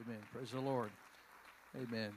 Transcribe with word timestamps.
Amen. 0.00 0.18
Praise 0.32 0.50
the 0.50 0.60
Lord. 0.60 0.90
Amen. 1.76 2.12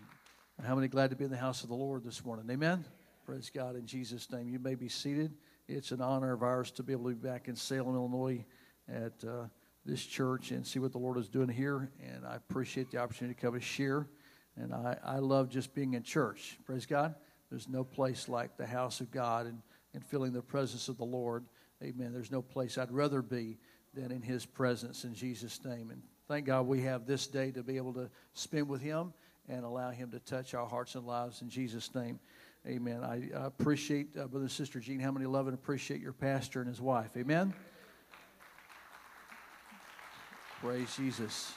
How 0.65 0.75
many 0.75 0.87
glad 0.87 1.09
to 1.09 1.15
be 1.17 1.25
in 1.25 1.31
the 1.31 1.35
house 1.35 1.61
of 1.63 1.69
the 1.69 1.75
Lord 1.75 2.05
this 2.05 2.23
morning? 2.23 2.45
Amen. 2.49 2.85
Praise 3.25 3.51
God 3.53 3.75
in 3.75 3.85
Jesus' 3.85 4.31
name. 4.31 4.47
You 4.47 4.59
may 4.59 4.75
be 4.75 4.87
seated. 4.87 5.33
It's 5.67 5.91
an 5.91 5.99
honor 5.99 6.31
of 6.31 6.41
ours 6.41 6.71
to 6.71 6.83
be 6.83 6.93
able 6.93 7.09
to 7.09 7.15
be 7.15 7.27
back 7.27 7.49
in 7.49 7.55
Salem, 7.57 7.95
Illinois, 7.95 8.45
at 8.87 9.21
uh, 9.27 9.47
this 9.85 10.05
church 10.05 10.51
and 10.51 10.65
see 10.65 10.79
what 10.79 10.93
the 10.93 10.97
Lord 10.97 11.17
is 11.17 11.27
doing 11.27 11.49
here. 11.49 11.91
And 12.01 12.25
I 12.25 12.35
appreciate 12.35 12.91
the 12.91 12.99
opportunity 12.99 13.35
to 13.35 13.41
come 13.41 13.55
and 13.55 13.63
share. 13.63 14.07
And 14.55 14.73
I, 14.73 14.97
I 15.03 15.19
love 15.19 15.49
just 15.49 15.73
being 15.73 15.95
in 15.95 16.03
church. 16.03 16.57
Praise 16.65 16.85
God. 16.85 17.13
There's 17.49 17.67
no 17.67 17.83
place 17.83 18.29
like 18.29 18.55
the 18.55 18.65
house 18.65 19.01
of 19.01 19.11
God 19.11 19.47
and, 19.47 19.61
and 19.93 20.05
feeling 20.05 20.31
the 20.31 20.41
presence 20.41 20.87
of 20.87 20.97
the 20.97 21.03
Lord. 21.03 21.43
Amen. 21.83 22.13
There's 22.13 22.31
no 22.31 22.41
place 22.41 22.77
I'd 22.77 22.91
rather 22.91 23.21
be 23.21 23.57
than 23.93 24.11
in 24.11 24.21
His 24.21 24.45
presence 24.45 25.03
in 25.03 25.13
Jesus' 25.13 25.59
name. 25.65 25.91
And 25.91 26.01
thank 26.27 26.45
God 26.45 26.67
we 26.67 26.81
have 26.81 27.05
this 27.05 27.27
day 27.27 27.51
to 27.51 27.63
be 27.63 27.77
able 27.77 27.93
to 27.93 28.09
spend 28.33 28.67
with 28.67 28.81
Him 28.81 29.13
and 29.47 29.63
allow 29.63 29.91
Him 29.91 30.11
to 30.11 30.19
touch 30.19 30.53
our 30.53 30.65
hearts 30.65 30.95
and 30.95 31.05
lives 31.05 31.41
in 31.41 31.49
Jesus' 31.49 31.93
name. 31.93 32.19
Amen. 32.67 33.03
I 33.03 33.29
appreciate, 33.45 34.17
uh, 34.17 34.25
Brother 34.25 34.45
and 34.45 34.51
Sister 34.51 34.79
Jean, 34.79 34.99
how 34.99 35.11
many 35.11 35.27
love 35.27 35.47
and 35.47 35.53
appreciate 35.53 36.01
your 36.01 36.13
pastor 36.13 36.61
and 36.61 36.67
his 36.67 36.81
wife. 36.81 37.11
Amen. 37.15 37.53
Praise 40.61 40.95
Jesus. 40.95 41.53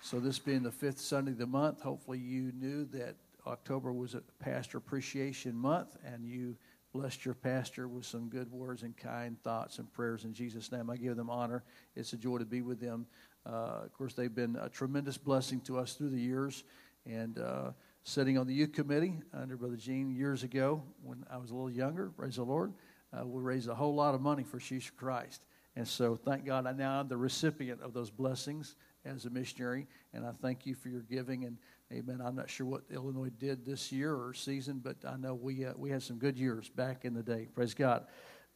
So, 0.00 0.20
this 0.20 0.38
being 0.38 0.62
the 0.62 0.70
fifth 0.70 1.00
Sunday 1.00 1.32
of 1.32 1.38
the 1.38 1.46
month, 1.46 1.82
hopefully 1.82 2.18
you 2.18 2.52
knew 2.58 2.86
that 2.86 3.16
October 3.46 3.92
was 3.92 4.14
a 4.14 4.22
Pastor 4.38 4.78
Appreciation 4.78 5.54
Month 5.54 5.98
and 6.04 6.24
you 6.24 6.56
blessed 6.94 7.24
your 7.24 7.34
pastor 7.34 7.88
with 7.88 8.06
some 8.06 8.28
good 8.28 8.50
words 8.50 8.84
and 8.84 8.96
kind 8.96 9.36
thoughts 9.42 9.78
and 9.78 9.92
prayers 9.92 10.24
in 10.24 10.32
Jesus' 10.32 10.70
name. 10.70 10.88
I 10.88 10.96
give 10.96 11.16
them 11.16 11.28
honor. 11.28 11.64
It's 11.96 12.12
a 12.12 12.16
joy 12.16 12.38
to 12.38 12.44
be 12.44 12.62
with 12.62 12.80
them. 12.80 13.06
Uh, 13.46 13.82
of 13.84 13.92
course, 13.92 14.14
they've 14.14 14.34
been 14.34 14.56
a 14.56 14.68
tremendous 14.68 15.18
blessing 15.18 15.60
to 15.60 15.78
us 15.78 15.94
through 15.94 16.10
the 16.10 16.20
years. 16.20 16.64
And 17.06 17.38
uh, 17.38 17.72
sitting 18.04 18.38
on 18.38 18.46
the 18.46 18.54
youth 18.54 18.72
committee 18.72 19.20
under 19.32 19.56
Brother 19.56 19.76
Gene 19.76 20.10
years 20.10 20.42
ago 20.42 20.82
when 21.02 21.24
I 21.30 21.36
was 21.36 21.50
a 21.50 21.54
little 21.54 21.70
younger, 21.70 22.10
praise 22.10 22.36
the 22.36 22.44
Lord, 22.44 22.72
uh, 23.12 23.26
we 23.26 23.42
raised 23.42 23.68
a 23.68 23.74
whole 23.74 23.94
lot 23.94 24.14
of 24.14 24.20
money 24.20 24.42
for 24.42 24.58
Jesus 24.58 24.90
Christ. 24.90 25.42
And 25.76 25.86
so 25.86 26.14
thank 26.14 26.44
God 26.44 26.66
I 26.66 26.72
now 26.72 27.00
am 27.00 27.08
the 27.08 27.16
recipient 27.16 27.82
of 27.82 27.92
those 27.92 28.10
blessings 28.10 28.76
as 29.04 29.24
a 29.24 29.30
missionary. 29.30 29.86
And 30.12 30.24
I 30.24 30.30
thank 30.40 30.66
you 30.66 30.74
for 30.74 30.88
your 30.88 31.02
giving. 31.02 31.44
And 31.44 31.58
amen. 31.92 32.20
I'm 32.24 32.36
not 32.36 32.48
sure 32.48 32.66
what 32.66 32.82
Illinois 32.90 33.30
did 33.38 33.64
this 33.64 33.90
year 33.90 34.14
or 34.14 34.34
season, 34.34 34.80
but 34.82 34.96
I 35.06 35.16
know 35.16 35.34
we, 35.34 35.64
uh, 35.64 35.72
we 35.76 35.90
had 35.90 36.02
some 36.02 36.16
good 36.16 36.38
years 36.38 36.68
back 36.68 37.04
in 37.04 37.12
the 37.12 37.22
day. 37.22 37.48
Praise 37.54 37.74
God. 37.74 38.06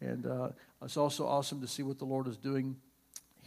And 0.00 0.26
uh, 0.26 0.50
it's 0.82 0.96
also 0.96 1.26
awesome 1.26 1.60
to 1.60 1.66
see 1.66 1.82
what 1.82 1.98
the 1.98 2.04
Lord 2.04 2.28
is 2.28 2.36
doing 2.36 2.76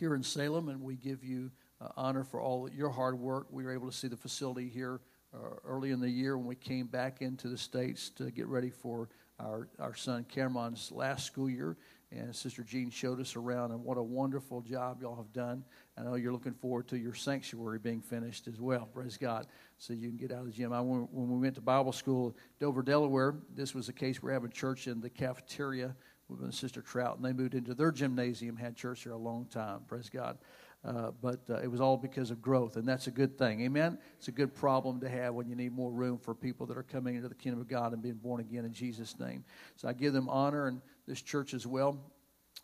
here 0.02 0.16
in 0.16 0.24
Salem. 0.24 0.68
And 0.68 0.82
we 0.82 0.96
give 0.96 1.24
you 1.24 1.52
uh, 1.80 1.90
honor 1.96 2.24
for 2.24 2.42
all 2.42 2.68
your 2.76 2.90
hard 2.90 3.18
work. 3.18 3.46
We 3.52 3.64
were 3.64 3.72
able 3.72 3.90
to 3.90 3.96
see 3.96 4.08
the 4.08 4.18
facility 4.18 4.68
here 4.68 5.00
uh, 5.32 5.38
early 5.64 5.92
in 5.92 6.02
the 6.02 6.10
year 6.10 6.38
when 6.38 6.48
we 6.48 6.56
came 6.56 6.88
back 6.88 7.22
into 7.22 7.48
the 7.48 7.58
States 7.58 8.10
to 8.18 8.32
get 8.32 8.48
ready 8.48 8.72
for 8.72 9.10
our, 9.40 9.70
our 9.80 9.96
son 9.96 10.26
Cameron's 10.28 10.92
last 10.92 11.28
school 11.28 11.50
year. 11.50 11.78
And 12.12 12.36
Sister 12.36 12.64
Jean 12.64 12.90
showed 12.90 13.22
us 13.22 13.36
around, 13.38 13.72
and 13.72 13.86
what 13.86 13.98
a 13.98 14.04
wonderful 14.04 14.62
job 14.62 15.02
y'all 15.02 15.16
have 15.16 15.32
done. 15.32 15.64
I 15.98 16.02
know 16.02 16.16
you're 16.16 16.34
looking 16.34 16.56
forward 16.56 16.88
to 16.90 16.98
your 16.98 17.14
sanctuary 17.14 17.78
being 17.80 18.02
finished 18.02 18.48
as 18.48 18.60
well. 18.60 18.90
Praise 18.92 19.18
God. 19.18 19.48
So 19.78 19.94
you 19.94 20.10
can 20.10 20.18
get 20.18 20.32
out 20.32 20.40
of 20.40 20.48
the 20.48 20.52
gym. 20.52 20.74
I, 20.74 20.82
when 20.82 21.08
we 21.12 21.40
went 21.40 21.56
to 21.56 21.62
Bible 21.62 21.94
school, 21.94 22.36
Dover, 22.60 22.82
Delaware, 22.82 23.36
this 23.56 23.76
was 23.76 23.88
a 23.88 23.94
case 23.94 24.22
we're 24.22 24.34
having 24.34 24.50
church 24.50 24.88
in 24.88 25.00
the 25.00 25.10
cafeteria 25.10 25.96
with 26.32 26.54
Sister 26.54 26.82
Trout, 26.82 27.18
and 27.18 27.26
they 27.26 27.34
moved 27.34 27.56
into 27.56 27.74
their 27.74 27.92
gymnasium, 27.92 28.56
had 28.56 28.76
church 28.76 29.04
there 29.04 29.14
a 29.14 29.18
long 29.18 29.46
time. 29.46 29.82
Praise 29.88 30.10
God. 30.10 30.38
Uh, 30.84 31.12
but 31.22 31.42
uh, 31.48 31.58
it 31.58 31.70
was 31.70 31.80
all 31.80 31.96
because 31.96 32.32
of 32.32 32.42
growth, 32.42 32.76
and 32.76 32.88
that's 32.88 33.06
a 33.06 33.12
good 33.12 33.38
thing. 33.38 33.62
Amen? 33.62 34.00
It's 34.18 34.30
a 34.30 34.32
good 34.32 34.56
problem 34.56 35.00
to 35.02 35.10
have 35.10 35.36
when 35.36 35.48
you 35.48 35.56
need 35.56 35.74
more 35.74 35.92
room 35.92 36.18
for 36.18 36.34
people 36.34 36.66
that 36.68 36.78
are 36.78 36.84
coming 36.84 37.16
into 37.16 37.30
the 37.30 37.36
kingdom 37.36 37.62
of 37.62 37.68
God 37.68 37.94
and 37.94 38.02
being 38.02 38.16
born 38.16 38.42
again 38.42 38.66
in 38.66 38.74
Jesus' 38.74 39.20
name. 39.20 39.44
So 39.76 39.88
I 39.88 39.94
give 39.94 40.12
them 40.12 40.28
honor 40.28 40.68
and 40.68 40.82
this 41.08 41.22
church 41.22 41.54
as 41.54 41.68
well. 41.68 42.00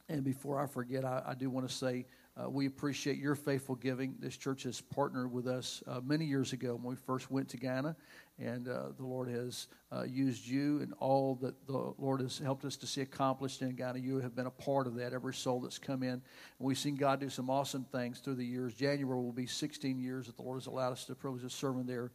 And 0.09 0.23
before 0.23 0.59
I 0.59 0.65
forget, 0.65 1.05
I, 1.05 1.21
I 1.27 1.35
do 1.35 1.49
want 1.51 1.69
to 1.69 1.73
say 1.73 2.05
uh, 2.39 2.49
we 2.49 2.67
appreciate 2.67 3.17
your 3.17 3.35
faithful 3.35 3.75
giving. 3.75 4.15
This 4.19 4.37
church 4.37 4.63
has 4.63 4.79
partnered 4.79 5.31
with 5.31 5.47
us 5.47 5.81
uh, 5.87 6.01
many 6.03 6.25
years 6.25 6.53
ago 6.53 6.75
when 6.75 6.91
we 6.91 6.95
first 6.95 7.31
went 7.31 7.49
to 7.49 7.57
Guyana, 7.57 7.95
and 8.37 8.67
uh, 8.67 8.89
the 8.95 9.05
Lord 9.05 9.27
has 9.29 9.67
uh, 9.91 10.03
used 10.03 10.45
you 10.47 10.79
and 10.81 10.93
all 10.99 11.35
that 11.41 11.55
the 11.65 11.93
Lord 11.97 12.21
has 12.21 12.37
helped 12.37 12.63
us 12.65 12.77
to 12.77 12.87
see 12.87 13.01
accomplished 13.01 13.63
in 13.63 13.75
Guyana. 13.75 13.99
You 13.99 14.19
have 14.19 14.35
been 14.35 14.45
a 14.45 14.51
part 14.51 14.85
of 14.85 14.95
that, 14.95 15.13
every 15.13 15.33
soul 15.33 15.61
that's 15.61 15.79
come 15.79 16.03
in. 16.03 16.09
And 16.09 16.21
we've 16.59 16.77
seen 16.77 16.95
God 16.95 17.19
do 17.19 17.29
some 17.29 17.49
awesome 17.49 17.85
things 17.91 18.19
through 18.19 18.35
the 18.35 18.45
years. 18.45 18.75
January 18.75 19.19
will 19.19 19.31
be 19.31 19.47
16 19.47 19.97
years 19.97 20.27
that 20.27 20.37
the 20.37 20.43
Lord 20.43 20.57
has 20.57 20.67
allowed 20.67 20.91
us 20.91 21.05
to 21.05 21.15
privilege 21.15 21.43
of 21.43 21.51
serving 21.51 21.87
there 21.87 22.11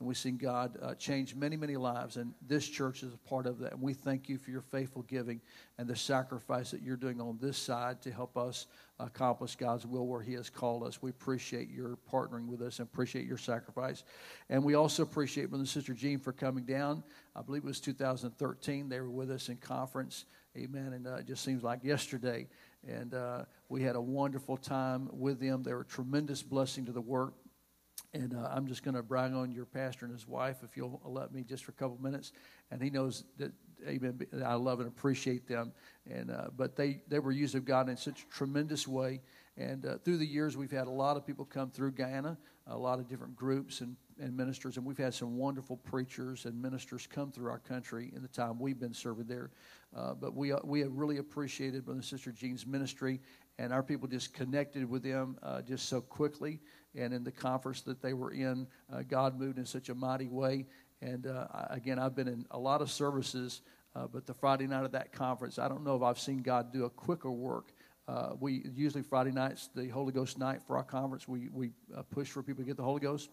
and 0.00 0.08
we've 0.08 0.16
seen 0.16 0.36
God 0.36 0.76
uh, 0.82 0.94
change 0.94 1.36
many, 1.36 1.56
many 1.56 1.76
lives. 1.76 2.16
And 2.16 2.34
this 2.46 2.68
church 2.68 3.04
is 3.04 3.14
a 3.14 3.28
part 3.28 3.46
of 3.46 3.60
that. 3.60 3.72
And 3.72 3.80
we 3.80 3.94
thank 3.94 4.28
you 4.28 4.38
for 4.38 4.50
your 4.50 4.60
faithful 4.60 5.02
giving 5.02 5.40
and 5.78 5.88
the 5.88 5.94
sacrifice 5.94 6.72
that 6.72 6.82
you're 6.82 6.96
doing 6.96 7.20
on 7.20 7.38
this 7.40 7.56
side 7.56 8.02
to 8.02 8.10
help 8.10 8.36
us 8.36 8.66
accomplish 8.98 9.54
God's 9.54 9.86
will 9.86 10.06
where 10.06 10.20
He 10.20 10.32
has 10.32 10.50
called 10.50 10.82
us. 10.82 11.00
We 11.00 11.10
appreciate 11.10 11.70
your 11.70 11.96
partnering 12.12 12.46
with 12.46 12.60
us 12.60 12.80
and 12.80 12.88
appreciate 12.88 13.24
your 13.26 13.38
sacrifice. 13.38 14.02
And 14.50 14.64
we 14.64 14.74
also 14.74 15.04
appreciate 15.04 15.48
Brother 15.48 15.62
and 15.62 15.68
Sister 15.68 15.94
Jean 15.94 16.18
for 16.18 16.32
coming 16.32 16.64
down. 16.64 17.04
I 17.36 17.42
believe 17.42 17.62
it 17.62 17.66
was 17.66 17.80
2013. 17.80 18.88
They 18.88 19.00
were 19.00 19.10
with 19.10 19.30
us 19.30 19.48
in 19.48 19.56
conference. 19.58 20.24
Amen. 20.56 20.92
And 20.92 21.06
uh, 21.06 21.16
it 21.16 21.26
just 21.26 21.44
seems 21.44 21.62
like 21.62 21.84
yesterday. 21.84 22.48
And 22.86 23.14
uh, 23.14 23.44
we 23.68 23.82
had 23.82 23.94
a 23.94 24.00
wonderful 24.00 24.56
time 24.56 25.08
with 25.12 25.38
them. 25.38 25.62
They 25.62 25.72
were 25.72 25.82
a 25.82 25.86
tremendous 25.86 26.42
blessing 26.42 26.84
to 26.86 26.92
the 26.92 27.00
work 27.00 27.34
and 28.14 28.34
uh, 28.34 28.48
I'm 28.50 28.66
just 28.66 28.84
going 28.84 28.94
to 28.94 29.02
brag 29.02 29.32
on 29.32 29.50
your 29.50 29.66
pastor 29.66 30.06
and 30.06 30.14
his 30.14 30.26
wife, 30.26 30.58
if 30.62 30.76
you'll 30.76 31.00
let 31.04 31.34
me, 31.34 31.42
just 31.42 31.64
for 31.64 31.72
a 31.72 31.74
couple 31.74 31.98
minutes. 32.00 32.32
And 32.70 32.80
he 32.80 32.88
knows 32.88 33.24
that, 33.38 33.52
amen, 33.86 34.20
I 34.44 34.54
love 34.54 34.78
and 34.78 34.88
appreciate 34.88 35.46
them. 35.46 35.72
And 36.08 36.30
uh, 36.30 36.48
but 36.56 36.76
they 36.76 37.02
they 37.08 37.18
were 37.18 37.32
used 37.32 37.54
of 37.54 37.64
God 37.64 37.88
in 37.88 37.96
such 37.96 38.22
a 38.22 38.26
tremendous 38.26 38.86
way. 38.86 39.20
And 39.56 39.84
uh, 39.86 39.98
through 39.98 40.18
the 40.18 40.26
years, 40.26 40.56
we've 40.56 40.70
had 40.70 40.86
a 40.86 40.90
lot 40.90 41.16
of 41.16 41.26
people 41.26 41.44
come 41.44 41.70
through 41.70 41.92
Guyana, 41.92 42.36
a 42.66 42.76
lot 42.76 42.98
of 42.98 43.08
different 43.08 43.36
groups 43.36 43.82
and, 43.82 43.94
and 44.18 44.36
ministers, 44.36 44.76
and 44.76 44.86
we've 44.86 44.98
had 44.98 45.14
some 45.14 45.36
wonderful 45.36 45.76
preachers 45.76 46.44
and 46.44 46.60
ministers 46.60 47.06
come 47.06 47.30
through 47.30 47.50
our 47.50 47.60
country 47.60 48.12
in 48.16 48.22
the 48.22 48.28
time 48.28 48.58
we've 48.58 48.80
been 48.80 48.94
serving 48.94 49.26
there. 49.26 49.50
Uh, 49.94 50.14
but 50.14 50.34
we 50.34 50.52
uh, 50.52 50.58
we 50.64 50.80
have 50.80 50.92
really 50.92 51.18
appreciated 51.18 51.84
Brother 51.84 51.98
and 51.98 52.04
Sister 52.04 52.32
Jean's 52.32 52.66
ministry, 52.66 53.20
and 53.58 53.72
our 53.72 53.82
people 53.82 54.08
just 54.08 54.34
connected 54.34 54.88
with 54.88 55.02
them 55.02 55.36
uh, 55.42 55.62
just 55.62 55.88
so 55.88 56.00
quickly 56.00 56.60
and 56.96 57.12
in 57.12 57.24
the 57.24 57.32
conference 57.32 57.82
that 57.82 58.00
they 58.00 58.12
were 58.12 58.30
in, 58.30 58.66
uh, 58.92 59.02
God 59.02 59.38
moved 59.38 59.58
in 59.58 59.66
such 59.66 59.88
a 59.88 59.94
mighty 59.94 60.28
way. 60.28 60.66
And 61.02 61.26
uh, 61.26 61.46
again, 61.70 61.98
I've 61.98 62.14
been 62.14 62.28
in 62.28 62.46
a 62.50 62.58
lot 62.58 62.80
of 62.80 62.90
services, 62.90 63.62
uh, 63.94 64.06
but 64.06 64.26
the 64.26 64.34
Friday 64.34 64.66
night 64.66 64.84
of 64.84 64.92
that 64.92 65.12
conference, 65.12 65.58
I 65.58 65.68
don't 65.68 65.84
know 65.84 65.96
if 65.96 66.02
I've 66.02 66.18
seen 66.18 66.42
God 66.42 66.72
do 66.72 66.84
a 66.84 66.90
quicker 66.90 67.30
work. 67.30 67.72
Uh, 68.06 68.30
we 68.38 68.64
usually 68.74 69.02
Friday 69.02 69.32
nights, 69.32 69.70
the 69.74 69.88
Holy 69.88 70.12
Ghost 70.12 70.38
night 70.38 70.60
for 70.66 70.76
our 70.76 70.84
conference, 70.84 71.26
we 71.26 71.48
we 71.52 71.70
uh, 71.96 72.02
push 72.02 72.28
for 72.28 72.42
people 72.42 72.62
to 72.62 72.66
get 72.66 72.76
the 72.76 72.82
Holy 72.82 73.00
Ghost. 73.00 73.30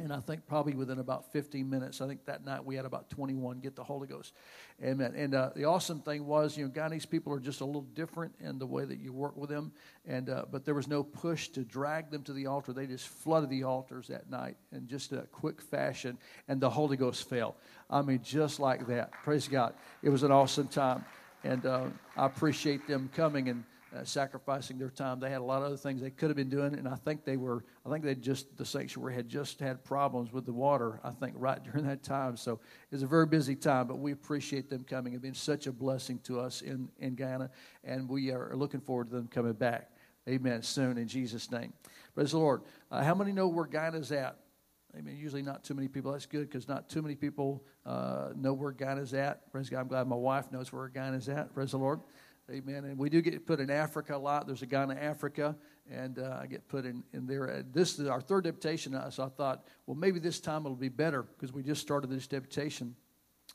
And 0.00 0.12
I 0.12 0.18
think 0.18 0.44
probably 0.48 0.74
within 0.74 0.98
about 0.98 1.32
15 1.32 1.70
minutes, 1.70 2.00
I 2.00 2.08
think 2.08 2.26
that 2.26 2.44
night 2.44 2.64
we 2.64 2.74
had 2.74 2.84
about 2.84 3.08
21 3.10 3.60
get 3.60 3.76
the 3.76 3.84
Holy 3.84 4.08
Ghost. 4.08 4.34
Amen. 4.82 5.14
And 5.14 5.36
uh, 5.36 5.50
the 5.54 5.66
awesome 5.66 6.00
thing 6.00 6.26
was, 6.26 6.56
you 6.58 6.64
know, 6.64 6.70
Guyanese 6.70 7.08
people 7.08 7.32
are 7.32 7.38
just 7.38 7.60
a 7.60 7.64
little 7.64 7.86
different 7.94 8.34
in 8.40 8.58
the 8.58 8.66
way 8.66 8.84
that 8.84 8.98
you 8.98 9.12
work 9.12 9.36
with 9.36 9.50
them. 9.50 9.70
And 10.04 10.30
uh, 10.30 10.46
but 10.50 10.64
there 10.64 10.74
was 10.74 10.88
no 10.88 11.04
push 11.04 11.48
to 11.50 11.62
drag 11.62 12.10
them 12.10 12.24
to 12.24 12.32
the 12.32 12.46
altar. 12.46 12.72
They 12.72 12.88
just 12.88 13.06
flooded 13.06 13.50
the 13.50 13.62
altars 13.62 14.08
that 14.08 14.28
night 14.28 14.56
in 14.72 14.88
just 14.88 15.12
a 15.12 15.28
quick 15.30 15.62
fashion, 15.62 16.18
and 16.48 16.60
the 16.60 16.70
Holy 16.70 16.96
Ghost 16.96 17.28
fell. 17.28 17.54
I 17.88 18.02
mean, 18.02 18.20
just 18.22 18.58
like 18.58 18.88
that. 18.88 19.12
Praise 19.22 19.46
God. 19.46 19.74
It 20.02 20.10
was 20.10 20.24
an 20.24 20.32
awesome 20.32 20.66
time, 20.66 21.04
and 21.44 21.64
uh, 21.64 21.86
I 22.16 22.26
appreciate 22.26 22.88
them 22.88 23.10
coming 23.14 23.48
and 23.48 23.62
uh, 23.94 24.04
sacrificing 24.04 24.78
their 24.78 24.90
time. 24.90 25.20
They 25.20 25.30
had 25.30 25.40
a 25.40 25.44
lot 25.44 25.58
of 25.58 25.68
other 25.68 25.76
things 25.76 26.00
they 26.00 26.10
could 26.10 26.28
have 26.28 26.36
been 26.36 26.48
doing, 26.48 26.74
and 26.74 26.88
I 26.88 26.96
think 26.96 27.24
they 27.24 27.36
were. 27.36 27.64
I 27.86 27.90
think 27.90 28.04
they 28.04 28.14
just 28.14 28.56
the 28.56 28.64
sanctuary 28.64 29.14
had 29.14 29.28
just 29.28 29.60
had 29.60 29.84
problems 29.84 30.32
with 30.32 30.46
the 30.46 30.52
water. 30.52 31.00
I 31.04 31.10
think 31.10 31.34
right 31.36 31.62
during 31.72 31.86
that 31.86 32.02
time, 32.02 32.36
so 32.36 32.54
it 32.54 32.94
was 32.94 33.02
a 33.02 33.06
very 33.06 33.26
busy 33.26 33.54
time. 33.54 33.86
But 33.86 33.98
we 33.98 34.12
appreciate 34.12 34.68
them 34.68 34.84
coming 34.84 35.12
It's 35.12 35.22
been 35.22 35.34
such 35.34 35.66
a 35.66 35.72
blessing 35.72 36.18
to 36.24 36.40
us 36.40 36.62
in 36.62 36.88
in 36.98 37.14
Guyana, 37.14 37.50
and 37.84 38.08
we 38.08 38.30
are 38.30 38.54
looking 38.56 38.80
forward 38.80 39.10
to 39.10 39.16
them 39.16 39.28
coming 39.28 39.52
back. 39.52 39.90
Amen. 40.28 40.62
Soon 40.62 40.96
in 40.96 41.06
Jesus' 41.06 41.50
name. 41.50 41.72
Praise 42.14 42.30
the 42.30 42.38
Lord. 42.38 42.62
Uh, 42.90 43.02
how 43.02 43.14
many 43.14 43.30
know 43.32 43.46
where 43.48 43.66
Guyana's 43.66 44.10
at? 44.10 44.38
I 44.96 45.00
mean, 45.00 45.16
Usually 45.16 45.42
not 45.42 45.64
too 45.64 45.74
many 45.74 45.88
people. 45.88 46.12
That's 46.12 46.26
good 46.26 46.48
because 46.48 46.68
not 46.68 46.88
too 46.88 47.02
many 47.02 47.14
people 47.14 47.64
uh, 47.84 48.30
know 48.34 48.54
where 48.54 48.72
Guyana's 48.72 49.12
at. 49.12 49.50
Praise 49.50 49.68
God. 49.68 49.80
I'm 49.80 49.88
glad 49.88 50.06
my 50.06 50.16
wife 50.16 50.50
knows 50.50 50.72
where 50.72 50.88
Guyana's 50.88 51.28
at. 51.28 51.52
Praise 51.52 51.72
the 51.72 51.78
Lord. 51.78 52.00
Amen. 52.50 52.84
And 52.84 52.98
we 52.98 53.08
do 53.08 53.22
get 53.22 53.46
put 53.46 53.58
in 53.58 53.70
Africa 53.70 54.16
a 54.16 54.18
lot. 54.18 54.46
There's 54.46 54.60
a 54.60 54.66
guy 54.66 54.82
in 54.82 54.90
Africa, 54.90 55.56
and 55.90 56.18
uh, 56.18 56.40
I 56.42 56.46
get 56.46 56.68
put 56.68 56.84
in, 56.84 57.02
in 57.14 57.26
there. 57.26 57.50
Uh, 57.50 57.62
this 57.72 57.98
is 57.98 58.06
our 58.06 58.20
third 58.20 58.44
deputation, 58.44 58.94
so 59.10 59.24
I 59.24 59.28
thought, 59.28 59.64
well, 59.86 59.96
maybe 59.96 60.18
this 60.18 60.40
time 60.40 60.66
it'll 60.66 60.76
be 60.76 60.90
better 60.90 61.22
because 61.22 61.54
we 61.54 61.62
just 61.62 61.80
started 61.80 62.10
this 62.10 62.26
deputation. 62.26 62.94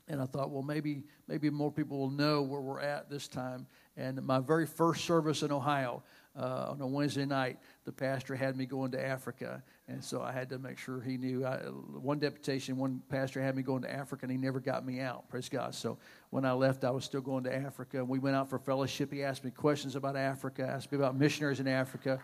And 0.07 0.19
I 0.19 0.25
thought, 0.25 0.49
well, 0.49 0.63
maybe 0.63 1.03
maybe 1.27 1.51
more 1.51 1.71
people 1.71 1.99
will 1.99 2.09
know 2.09 2.41
where 2.41 2.61
we're 2.61 2.81
at 2.81 3.11
this 3.11 3.27
time. 3.27 3.67
And 3.95 4.23
my 4.23 4.39
very 4.39 4.65
first 4.65 5.05
service 5.05 5.43
in 5.43 5.51
Ohio, 5.51 6.01
uh, 6.39 6.67
on 6.69 6.79
a 6.79 6.87
Wednesday 6.87 7.25
night, 7.25 7.59
the 7.83 7.91
pastor 7.91 8.35
had 8.35 8.55
me 8.55 8.65
going 8.65 8.91
to 8.91 9.05
Africa, 9.05 9.61
and 9.89 10.01
so 10.01 10.21
I 10.21 10.31
had 10.31 10.47
to 10.49 10.57
make 10.57 10.77
sure 10.77 11.01
he 11.01 11.17
knew. 11.17 11.45
I, 11.45 11.57
one 11.57 12.19
deputation, 12.19 12.77
one 12.77 13.01
pastor 13.09 13.41
had 13.41 13.55
me 13.55 13.61
going 13.61 13.81
to 13.81 13.91
Africa, 13.91 14.23
and 14.23 14.31
he 14.31 14.37
never 14.37 14.59
got 14.59 14.85
me 14.85 15.01
out. 15.01 15.27
Praise 15.29 15.49
God. 15.49 15.75
So 15.75 15.97
when 16.29 16.45
I 16.45 16.53
left, 16.53 16.85
I 16.85 16.91
was 16.91 17.03
still 17.03 17.21
going 17.21 17.43
to 17.43 17.53
Africa. 17.53 18.05
We 18.05 18.19
went 18.19 18.37
out 18.37 18.49
for 18.49 18.57
fellowship. 18.57 19.11
He 19.11 19.21
asked 19.23 19.43
me 19.43 19.51
questions 19.51 19.95
about 19.97 20.15
Africa, 20.15 20.65
asked 20.65 20.91
me 20.91 20.97
about 20.97 21.17
missionaries 21.17 21.59
in 21.59 21.67
Africa, 21.67 22.19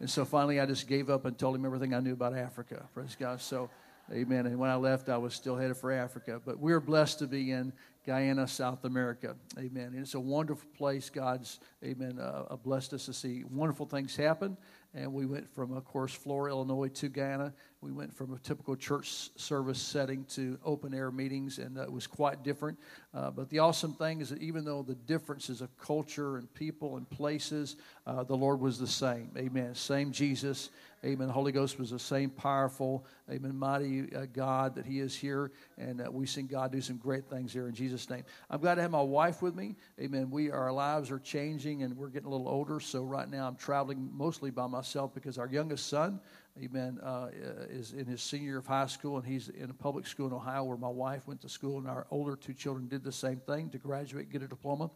and 0.00 0.10
so 0.10 0.24
finally, 0.24 0.58
I 0.58 0.66
just 0.66 0.88
gave 0.88 1.08
up 1.08 1.24
and 1.24 1.38
told 1.38 1.54
him 1.54 1.64
everything 1.64 1.94
I 1.94 2.00
knew 2.00 2.14
about 2.14 2.36
Africa. 2.36 2.88
Praise 2.92 3.16
God. 3.18 3.40
So. 3.40 3.70
Amen. 4.12 4.46
And 4.46 4.58
when 4.58 4.70
I 4.70 4.74
left, 4.74 5.08
I 5.08 5.16
was 5.18 5.34
still 5.34 5.56
headed 5.56 5.76
for 5.76 5.92
Africa. 5.92 6.40
But 6.44 6.58
we're 6.58 6.80
blessed 6.80 7.20
to 7.20 7.26
be 7.28 7.52
in 7.52 7.72
Guyana, 8.04 8.48
South 8.48 8.84
America. 8.84 9.36
Amen. 9.56 9.92
And 9.92 10.00
it's 10.00 10.14
a 10.14 10.20
wonderful 10.20 10.68
place. 10.76 11.10
God's, 11.10 11.60
amen, 11.84 12.18
uh, 12.18 12.56
blessed 12.56 12.94
us 12.94 13.06
to 13.06 13.12
see 13.12 13.44
wonderful 13.48 13.86
things 13.86 14.16
happen. 14.16 14.56
And 14.94 15.12
we 15.12 15.26
went 15.26 15.48
from, 15.48 15.72
of 15.72 15.84
course, 15.84 16.12
Flora, 16.12 16.50
Illinois 16.50 16.88
to 16.88 17.08
Guyana. 17.08 17.52
We 17.82 17.92
went 17.92 18.14
from 18.14 18.34
a 18.34 18.38
typical 18.38 18.76
church 18.76 19.30
service 19.36 19.80
setting 19.80 20.24
to 20.34 20.58
open 20.66 20.92
air 20.92 21.10
meetings, 21.10 21.58
and 21.58 21.78
it 21.78 21.90
was 21.90 22.06
quite 22.06 22.44
different. 22.44 22.78
Uh, 23.14 23.30
but 23.30 23.48
the 23.48 23.60
awesome 23.60 23.94
thing 23.94 24.20
is 24.20 24.28
that 24.28 24.42
even 24.42 24.66
though 24.66 24.82
the 24.82 24.94
differences 24.94 25.62
of 25.62 25.74
culture 25.78 26.36
and 26.36 26.52
people 26.52 26.98
and 26.98 27.08
places, 27.08 27.76
uh, 28.06 28.22
the 28.22 28.36
Lord 28.36 28.60
was 28.60 28.78
the 28.78 28.86
same. 28.86 29.30
Amen. 29.38 29.74
Same 29.74 30.12
Jesus. 30.12 30.68
Amen. 31.02 31.28
The 31.28 31.32
Holy 31.32 31.52
Ghost 31.52 31.78
was 31.78 31.90
the 31.90 31.98
same 31.98 32.28
powerful, 32.28 33.06
amen, 33.30 33.56
mighty 33.56 34.14
uh, 34.14 34.26
God 34.30 34.74
that 34.74 34.84
He 34.84 35.00
is 35.00 35.16
here. 35.16 35.50
And 35.78 36.06
we've 36.10 36.28
seen 36.28 36.46
God 36.46 36.72
do 36.72 36.82
some 36.82 36.98
great 36.98 37.30
things 37.30 37.54
here 37.54 37.68
in 37.68 37.74
Jesus' 37.74 38.10
name. 38.10 38.24
I'm 38.50 38.60
glad 38.60 38.74
to 38.74 38.82
have 38.82 38.90
my 38.90 39.00
wife 39.00 39.40
with 39.40 39.54
me. 39.54 39.76
Amen. 39.98 40.30
We, 40.30 40.50
our 40.50 40.70
lives 40.70 41.10
are 41.10 41.18
changing 41.18 41.82
and 41.82 41.96
we're 41.96 42.10
getting 42.10 42.26
a 42.26 42.30
little 42.30 42.48
older. 42.48 42.80
So 42.80 43.02
right 43.02 43.30
now 43.30 43.48
I'm 43.48 43.56
traveling 43.56 44.10
mostly 44.12 44.50
by 44.50 44.66
myself 44.66 45.14
because 45.14 45.38
our 45.38 45.48
youngest 45.48 45.88
son, 45.88 46.20
amen, 46.62 46.98
uh, 47.02 47.28
is 47.68 47.92
in 47.92 48.06
his 48.06 48.22
senior 48.22 48.48
year 48.48 48.58
of 48.58 48.66
high 48.66 48.86
school 48.86 49.16
and 49.16 49.26
he's 49.26 49.48
in 49.48 49.70
a 49.70 49.74
public 49.74 50.06
school 50.06 50.26
in 50.26 50.32
Ohio 50.32 50.64
where 50.64 50.76
my 50.76 50.88
wife 50.88 51.26
went 51.26 51.40
to 51.42 51.48
school. 51.48 51.78
And 51.78 51.88
our 51.88 52.06
older 52.10 52.36
two 52.36 52.54
children 52.54 52.88
did 52.88 53.02
the 53.02 53.12
same 53.12 53.38
thing 53.46 53.70
to 53.70 53.78
graduate, 53.78 54.30
get 54.30 54.42
a 54.42 54.48
diploma. 54.48 54.90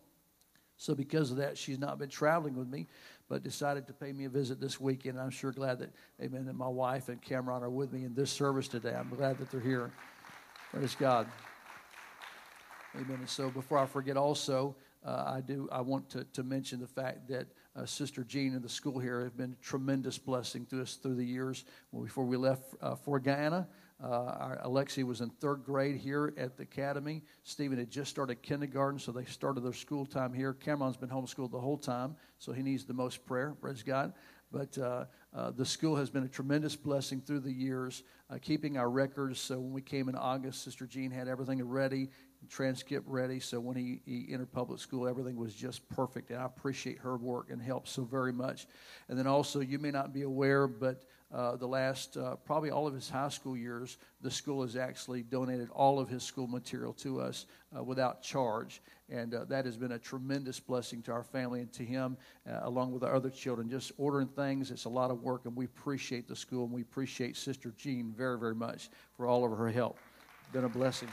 So, 0.76 0.94
because 0.94 1.30
of 1.30 1.36
that, 1.36 1.56
she's 1.56 1.78
not 1.78 1.98
been 1.98 2.08
traveling 2.08 2.56
with 2.56 2.68
me, 2.68 2.88
but 3.28 3.44
decided 3.44 3.86
to 3.86 3.92
pay 3.92 4.12
me 4.12 4.24
a 4.24 4.28
visit 4.28 4.60
this 4.60 4.80
weekend. 4.80 5.20
I'm 5.20 5.30
sure 5.30 5.52
glad 5.52 5.78
that, 5.78 5.90
amen, 6.20 6.46
that 6.46 6.56
my 6.56 6.68
wife 6.68 7.08
and 7.08 7.22
Cameron 7.22 7.62
are 7.62 7.70
with 7.70 7.92
me 7.92 8.04
in 8.04 8.12
this 8.12 8.30
service 8.30 8.66
today. 8.66 8.92
I'm 8.92 9.08
glad 9.08 9.38
that 9.38 9.52
they're 9.52 9.60
here. 9.60 9.92
Praise 10.72 10.96
God. 10.96 11.28
Amen. 12.96 13.18
And 13.20 13.28
so, 13.28 13.50
before 13.50 13.78
I 13.78 13.86
forget, 13.86 14.16
also, 14.16 14.74
uh, 14.74 14.93
I 15.04 15.40
do. 15.40 15.68
I 15.70 15.80
want 15.80 16.08
to, 16.10 16.24
to 16.24 16.42
mention 16.42 16.80
the 16.80 16.86
fact 16.86 17.28
that 17.28 17.46
uh, 17.76 17.84
Sister 17.84 18.24
Jean 18.24 18.54
and 18.54 18.62
the 18.62 18.68
school 18.68 18.98
here 18.98 19.22
have 19.24 19.36
been 19.36 19.52
a 19.52 19.64
tremendous 19.64 20.16
blessing 20.18 20.64
to 20.66 20.80
us 20.80 20.94
through 20.94 21.16
the 21.16 21.24
years. 21.24 21.64
Before 21.92 22.24
we 22.24 22.36
left 22.36 22.74
uh, 22.80 22.94
for 22.94 23.20
Guyana, 23.20 23.68
uh, 24.02 24.06
our, 24.06 24.60
Alexi 24.64 25.04
was 25.04 25.20
in 25.20 25.30
third 25.30 25.64
grade 25.64 25.96
here 25.96 26.34
at 26.36 26.56
the 26.56 26.62
academy. 26.62 27.22
Stephen 27.42 27.78
had 27.78 27.90
just 27.90 28.10
started 28.10 28.42
kindergarten, 28.42 28.98
so 28.98 29.12
they 29.12 29.24
started 29.24 29.62
their 29.62 29.72
school 29.72 30.06
time 30.06 30.32
here. 30.32 30.52
Cameron's 30.52 30.96
been 30.96 31.08
homeschooled 31.08 31.50
the 31.50 31.60
whole 31.60 31.78
time, 31.78 32.16
so 32.38 32.52
he 32.52 32.62
needs 32.62 32.84
the 32.84 32.94
most 32.94 33.24
prayer. 33.26 33.54
Praise 33.60 33.82
God. 33.82 34.12
But 34.50 34.78
uh, 34.78 35.06
uh, 35.34 35.50
the 35.50 35.66
school 35.66 35.96
has 35.96 36.10
been 36.10 36.22
a 36.22 36.28
tremendous 36.28 36.76
blessing 36.76 37.20
through 37.20 37.40
the 37.40 37.52
years, 37.52 38.04
uh, 38.30 38.38
keeping 38.40 38.78
our 38.78 38.88
records. 38.88 39.40
So 39.40 39.58
when 39.58 39.72
we 39.72 39.82
came 39.82 40.08
in 40.08 40.14
August, 40.14 40.62
Sister 40.62 40.86
Jean 40.86 41.10
had 41.10 41.26
everything 41.26 41.62
ready, 41.66 42.10
transcript 42.48 43.06
ready. 43.08 43.40
So 43.40 43.60
when 43.60 43.76
he, 43.76 44.00
he 44.04 44.32
entered 44.32 44.52
public 44.52 44.80
school, 44.80 45.08
everything 45.08 45.36
was 45.36 45.54
just 45.54 45.88
perfect. 45.88 46.30
And 46.30 46.38
I 46.38 46.44
appreciate 46.44 46.98
her 46.98 47.16
work 47.16 47.50
and 47.50 47.60
help 47.60 47.88
so 47.88 48.04
very 48.04 48.32
much. 48.32 48.66
And 49.08 49.18
then 49.18 49.26
also, 49.26 49.60
you 49.60 49.78
may 49.78 49.90
not 49.90 50.12
be 50.12 50.22
aware, 50.22 50.66
but 50.66 51.04
uh, 51.34 51.56
the 51.56 51.66
last 51.66 52.16
uh, 52.16 52.36
probably 52.36 52.70
all 52.70 52.86
of 52.86 52.94
his 52.94 53.10
high 53.10 53.28
school 53.28 53.56
years, 53.56 53.96
the 54.20 54.30
school 54.30 54.62
has 54.62 54.76
actually 54.76 55.22
donated 55.22 55.68
all 55.70 55.98
of 55.98 56.08
his 56.08 56.22
school 56.22 56.46
material 56.46 56.92
to 56.92 57.20
us 57.20 57.46
uh, 57.76 57.82
without 57.82 58.22
charge. 58.22 58.80
And 59.10 59.34
uh, 59.34 59.44
that 59.46 59.64
has 59.64 59.76
been 59.76 59.92
a 59.92 59.98
tremendous 59.98 60.60
blessing 60.60 61.02
to 61.02 61.12
our 61.12 61.24
family 61.24 61.60
and 61.60 61.72
to 61.72 61.84
him, 61.84 62.16
uh, 62.48 62.60
along 62.62 62.92
with 62.92 63.02
our 63.02 63.14
other 63.14 63.30
children. 63.30 63.68
Just 63.68 63.90
ordering 63.98 64.28
things, 64.28 64.70
it's 64.70 64.84
a 64.84 64.88
lot 64.88 65.10
of 65.10 65.22
work, 65.22 65.46
and 65.46 65.56
we 65.56 65.64
appreciate 65.64 66.28
the 66.28 66.36
school 66.36 66.64
and 66.64 66.72
we 66.72 66.82
appreciate 66.82 67.36
Sister 67.36 67.74
Jean 67.76 68.14
very, 68.16 68.38
very 68.38 68.54
much 68.54 68.88
for 69.16 69.26
all 69.26 69.44
of 69.44 69.58
her 69.58 69.70
help. 69.70 69.98
Been 70.52 70.64
a 70.64 70.68
blessing. 70.68 71.08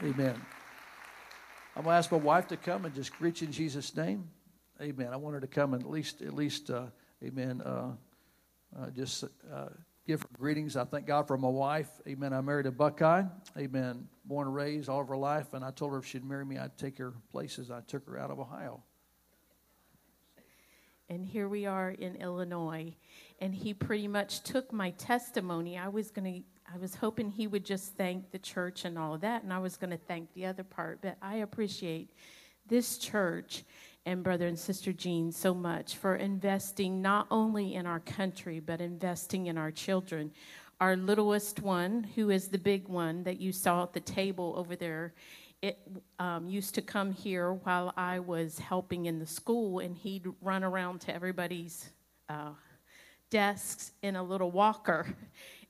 Amen. 0.00 0.40
I'm 1.76 1.84
to 1.84 1.90
ask 1.90 2.12
my 2.12 2.18
wife 2.18 2.48
to 2.48 2.56
come 2.56 2.84
and 2.84 2.94
just 2.94 3.12
greet 3.18 3.40
you 3.40 3.46
in 3.46 3.52
Jesus' 3.52 3.96
name. 3.96 4.28
Amen. 4.80 5.08
I 5.12 5.16
want 5.16 5.34
her 5.34 5.40
to 5.40 5.46
come 5.46 5.74
and 5.74 5.82
at 5.82 5.90
least, 5.90 6.22
at 6.22 6.34
least, 6.34 6.70
amen 7.22 7.62
uh, 8.78 8.90
just 8.90 9.24
uh, 9.52 9.66
give 10.06 10.22
her 10.22 10.28
greetings. 10.38 10.76
I 10.76 10.84
thank 10.84 11.06
God 11.06 11.26
for 11.26 11.36
my 11.36 11.48
wife. 11.48 11.88
Amen. 12.06 12.32
I 12.32 12.40
married 12.40 12.66
a 12.66 12.70
Buckeye. 12.70 13.24
Amen. 13.56 14.08
Born 14.24 14.48
and 14.48 14.56
raised 14.56 14.88
all 14.88 15.00
of 15.00 15.08
her 15.08 15.16
life. 15.16 15.52
And 15.52 15.64
I 15.64 15.70
told 15.70 15.92
her 15.92 15.98
if 15.98 16.06
she'd 16.06 16.24
marry 16.24 16.44
me, 16.44 16.58
I'd 16.58 16.76
take 16.78 16.98
her 16.98 17.12
places. 17.30 17.70
I 17.70 17.80
took 17.82 18.06
her 18.06 18.18
out 18.18 18.30
of 18.30 18.40
Ohio. 18.40 18.82
And 21.08 21.26
here 21.26 21.48
we 21.48 21.66
are 21.66 21.90
in 21.90 22.16
Illinois. 22.16 22.94
And 23.40 23.54
he 23.54 23.74
pretty 23.74 24.08
much 24.08 24.42
took 24.42 24.72
my 24.72 24.90
testimony. 24.90 25.76
I 25.78 25.88
was 25.88 26.10
going 26.10 26.42
to. 26.42 26.48
I 26.74 26.78
was 26.78 26.94
hoping 26.94 27.30
he 27.30 27.46
would 27.46 27.66
just 27.66 27.96
thank 27.96 28.30
the 28.30 28.38
church 28.38 28.86
and 28.86 28.98
all 28.98 29.14
of 29.14 29.20
that, 29.20 29.42
and 29.42 29.52
I 29.52 29.58
was 29.58 29.76
going 29.76 29.90
to 29.90 29.98
thank 29.98 30.32
the 30.32 30.46
other 30.46 30.64
part. 30.64 31.00
But 31.02 31.18
I 31.20 31.36
appreciate 31.36 32.08
this 32.66 32.96
church 32.96 33.64
and 34.06 34.22
brother 34.22 34.46
and 34.46 34.58
sister 34.58 34.92
Jean 34.92 35.30
so 35.32 35.52
much 35.52 35.96
for 35.96 36.16
investing 36.16 37.02
not 37.02 37.26
only 37.30 37.74
in 37.74 37.86
our 37.86 38.00
country, 38.00 38.58
but 38.58 38.80
investing 38.80 39.48
in 39.48 39.58
our 39.58 39.70
children. 39.70 40.32
Our 40.80 40.96
littlest 40.96 41.60
one, 41.60 42.04
who 42.14 42.30
is 42.30 42.48
the 42.48 42.58
big 42.58 42.88
one 42.88 43.22
that 43.24 43.38
you 43.38 43.52
saw 43.52 43.82
at 43.82 43.92
the 43.92 44.00
table 44.00 44.54
over 44.56 44.74
there, 44.74 45.12
it 45.60 45.78
um, 46.18 46.48
used 46.48 46.74
to 46.76 46.82
come 46.82 47.12
here 47.12 47.52
while 47.52 47.92
I 47.98 48.18
was 48.18 48.58
helping 48.58 49.06
in 49.06 49.18
the 49.18 49.26
school, 49.26 49.80
and 49.80 49.94
he'd 49.94 50.26
run 50.40 50.64
around 50.64 51.02
to 51.02 51.14
everybody's 51.14 51.90
uh, 52.30 52.52
desks 53.28 53.92
in 54.02 54.16
a 54.16 54.22
little 54.22 54.50
walker. 54.50 55.06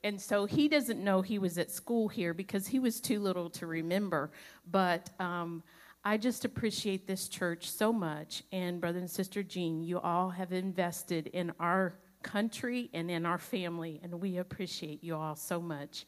And 0.04 0.20
so 0.20 0.46
he 0.46 0.68
doesn't 0.68 1.02
know 1.02 1.22
he 1.22 1.38
was 1.38 1.58
at 1.58 1.70
school 1.70 2.08
here 2.08 2.34
because 2.34 2.66
he 2.66 2.78
was 2.78 3.00
too 3.00 3.20
little 3.20 3.48
to 3.50 3.66
remember. 3.66 4.30
But 4.70 5.10
um, 5.20 5.62
I 6.04 6.16
just 6.16 6.44
appreciate 6.44 7.06
this 7.06 7.28
church 7.28 7.70
so 7.70 7.92
much. 7.92 8.42
And, 8.50 8.80
Brother 8.80 8.98
and 8.98 9.10
Sister 9.10 9.42
Jean, 9.42 9.82
you 9.82 10.00
all 10.00 10.30
have 10.30 10.52
invested 10.52 11.28
in 11.28 11.52
our 11.60 11.94
country 12.22 12.88
and 12.92 13.10
in 13.10 13.26
our 13.26 13.38
family, 13.38 14.00
and 14.02 14.20
we 14.20 14.38
appreciate 14.38 15.02
you 15.02 15.16
all 15.16 15.36
so 15.36 15.60
much. 15.60 16.06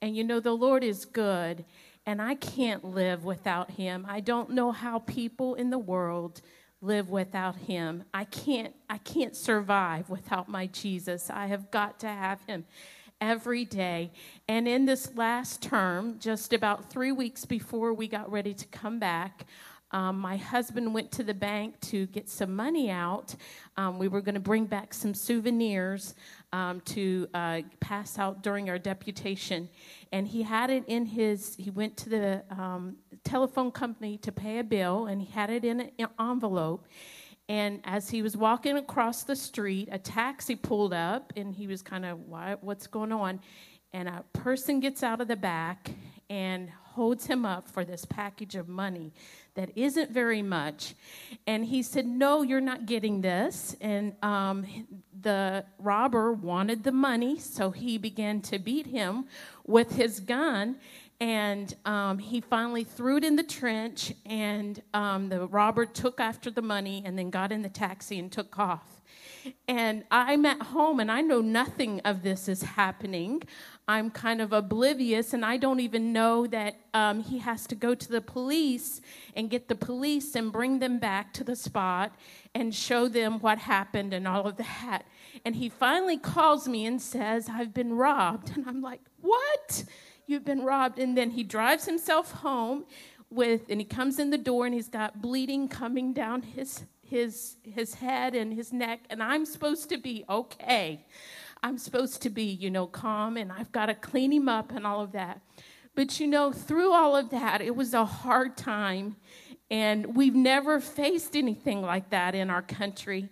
And 0.00 0.16
you 0.16 0.24
know, 0.24 0.40
the 0.40 0.52
Lord 0.52 0.84
is 0.84 1.04
good, 1.04 1.64
and 2.06 2.20
I 2.20 2.34
can't 2.34 2.84
live 2.84 3.24
without 3.24 3.72
Him. 3.72 4.06
I 4.08 4.20
don't 4.20 4.50
know 4.50 4.72
how 4.72 5.00
people 5.00 5.54
in 5.54 5.70
the 5.70 5.78
world 5.78 6.42
live 6.84 7.10
without 7.10 7.54
him 7.54 8.02
i 8.12 8.24
can't 8.24 8.74
i 8.90 8.98
can't 8.98 9.36
survive 9.36 10.10
without 10.10 10.48
my 10.48 10.66
jesus 10.66 11.30
i 11.30 11.46
have 11.46 11.70
got 11.70 12.00
to 12.00 12.08
have 12.08 12.44
him 12.46 12.64
every 13.22 13.64
day. 13.64 14.10
And 14.48 14.66
in 14.66 14.84
this 14.84 15.14
last 15.14 15.62
term, 15.62 16.18
just 16.18 16.52
about 16.52 16.90
three 16.90 17.12
weeks 17.12 17.44
before 17.44 17.94
we 17.94 18.08
got 18.08 18.30
ready 18.30 18.52
to 18.52 18.66
come 18.66 18.98
back, 18.98 19.46
um, 19.92 20.18
my 20.18 20.36
husband 20.36 20.92
went 20.92 21.12
to 21.12 21.22
the 21.22 21.34
bank 21.34 21.78
to 21.82 22.06
get 22.06 22.28
some 22.28 22.56
money 22.56 22.90
out. 22.90 23.36
Um, 23.76 23.98
we 23.98 24.08
were 24.08 24.22
going 24.22 24.34
to 24.34 24.40
bring 24.40 24.64
back 24.64 24.92
some 24.92 25.14
souvenirs 25.14 26.14
um, 26.52 26.80
to 26.80 27.28
uh, 27.32 27.60
pass 27.78 28.18
out 28.18 28.42
during 28.42 28.68
our 28.68 28.78
deputation. 28.78 29.68
And 30.10 30.26
he 30.26 30.42
had 30.42 30.70
it 30.70 30.84
in 30.88 31.06
his, 31.06 31.54
he 31.56 31.70
went 31.70 31.96
to 31.98 32.08
the 32.08 32.42
um, 32.50 32.96
telephone 33.22 33.70
company 33.70 34.18
to 34.18 34.32
pay 34.32 34.58
a 34.58 34.64
bill, 34.64 35.06
and 35.06 35.22
he 35.22 35.30
had 35.30 35.48
it 35.48 35.64
in 35.64 35.80
an 35.80 35.90
envelope. 36.18 36.88
And 37.48 37.80
as 37.84 38.08
he 38.08 38.22
was 38.22 38.36
walking 38.36 38.76
across 38.76 39.24
the 39.24 39.36
street, 39.36 39.88
a 39.92 39.98
taxi 39.98 40.54
pulled 40.54 40.94
up, 40.94 41.32
and 41.36 41.54
he 41.54 41.66
was 41.66 41.82
kind 41.82 42.04
of, 42.04 42.18
what's 42.60 42.86
going 42.86 43.12
on? 43.12 43.40
And 43.92 44.08
a 44.08 44.24
person 44.32 44.80
gets 44.80 45.02
out 45.02 45.20
of 45.20 45.28
the 45.28 45.36
back 45.36 45.90
and 46.30 46.70
holds 46.92 47.26
him 47.26 47.44
up 47.44 47.68
for 47.68 47.84
this 47.84 48.04
package 48.04 48.54
of 48.54 48.68
money 48.68 49.12
that 49.54 49.70
isn't 49.76 50.10
very 50.10 50.42
much. 50.42 50.94
And 51.46 51.64
he 51.64 51.82
said, 51.82 52.06
No, 52.06 52.42
you're 52.42 52.60
not 52.60 52.86
getting 52.86 53.20
this. 53.20 53.76
And 53.80 54.14
um, 54.22 54.66
the 55.20 55.64
robber 55.78 56.32
wanted 56.32 56.84
the 56.84 56.92
money, 56.92 57.38
so 57.38 57.70
he 57.70 57.98
began 57.98 58.40
to 58.42 58.58
beat 58.58 58.86
him 58.86 59.26
with 59.66 59.92
his 59.92 60.20
gun. 60.20 60.76
And 61.22 61.76
um, 61.84 62.18
he 62.18 62.40
finally 62.40 62.82
threw 62.82 63.18
it 63.18 63.22
in 63.22 63.36
the 63.36 63.44
trench 63.44 64.12
and 64.26 64.82
um, 64.92 65.28
the 65.28 65.46
robber 65.46 65.86
took 65.86 66.18
after 66.18 66.50
the 66.50 66.60
money 66.60 67.00
and 67.06 67.16
then 67.16 67.30
got 67.30 67.52
in 67.52 67.62
the 67.62 67.68
taxi 67.68 68.18
and 68.18 68.32
took 68.32 68.58
off. 68.58 69.00
And 69.68 70.02
i'm 70.10 70.44
at 70.46 70.60
home 70.60 70.98
and 70.98 71.10
i 71.12 71.20
know 71.20 71.40
nothing 71.40 72.00
of 72.00 72.24
this 72.24 72.48
is 72.48 72.62
happening. 72.62 73.40
I'm 73.86 74.10
kind 74.10 74.40
of 74.40 74.52
oblivious 74.52 75.32
and 75.32 75.44
i 75.44 75.56
don't 75.58 75.78
even 75.78 76.12
know 76.12 76.48
that 76.48 76.74
um, 76.92 77.20
he 77.22 77.38
has 77.38 77.68
to 77.68 77.76
go 77.76 77.94
to 77.94 78.08
the 78.08 78.20
police 78.20 79.00
and 79.36 79.48
get 79.48 79.68
the 79.68 79.76
police 79.76 80.34
and 80.34 80.50
bring 80.50 80.80
them 80.80 80.98
back 80.98 81.32
to 81.34 81.44
the 81.44 81.54
spot 81.54 82.12
and 82.52 82.74
show 82.74 83.06
them 83.06 83.38
what 83.38 83.58
happened 83.58 84.12
and 84.12 84.26
all 84.26 84.48
of 84.48 84.56
that. 84.56 85.02
And 85.44 85.54
he 85.54 85.68
finally 85.68 86.18
calls 86.18 86.66
me 86.66 86.84
and 86.84 87.00
says 87.00 87.48
i've 87.48 87.72
been 87.72 87.92
robbed. 87.92 88.50
And 88.56 88.68
i'm 88.68 88.82
like 88.82 89.02
what 89.20 89.84
You've 90.26 90.44
been 90.44 90.62
robbed. 90.62 90.98
And 90.98 91.16
then 91.16 91.30
he 91.30 91.42
drives 91.42 91.84
himself 91.86 92.32
home 92.32 92.84
with, 93.30 93.62
and 93.68 93.80
he 93.80 93.84
comes 93.84 94.18
in 94.18 94.30
the 94.30 94.38
door 94.38 94.66
and 94.66 94.74
he's 94.74 94.88
got 94.88 95.22
bleeding 95.22 95.68
coming 95.68 96.12
down 96.12 96.42
his, 96.42 96.84
his, 97.02 97.56
his 97.62 97.94
head 97.94 98.34
and 98.34 98.52
his 98.52 98.72
neck. 98.72 99.00
And 99.10 99.22
I'm 99.22 99.44
supposed 99.44 99.88
to 99.88 99.98
be 99.98 100.24
okay. 100.28 101.04
I'm 101.62 101.78
supposed 101.78 102.22
to 102.22 102.30
be, 102.30 102.44
you 102.44 102.70
know, 102.70 102.86
calm 102.86 103.36
and 103.36 103.52
I've 103.52 103.72
got 103.72 103.86
to 103.86 103.94
clean 103.94 104.32
him 104.32 104.48
up 104.48 104.72
and 104.72 104.86
all 104.86 105.00
of 105.00 105.12
that. 105.12 105.40
But, 105.94 106.18
you 106.18 106.26
know, 106.26 106.52
through 106.52 106.92
all 106.92 107.14
of 107.14 107.30
that, 107.30 107.60
it 107.60 107.76
was 107.76 107.94
a 107.94 108.04
hard 108.04 108.56
time. 108.56 109.16
And 109.70 110.16
we've 110.16 110.34
never 110.34 110.80
faced 110.80 111.36
anything 111.36 111.82
like 111.82 112.10
that 112.10 112.34
in 112.34 112.50
our 112.50 112.62
country. 112.62 113.28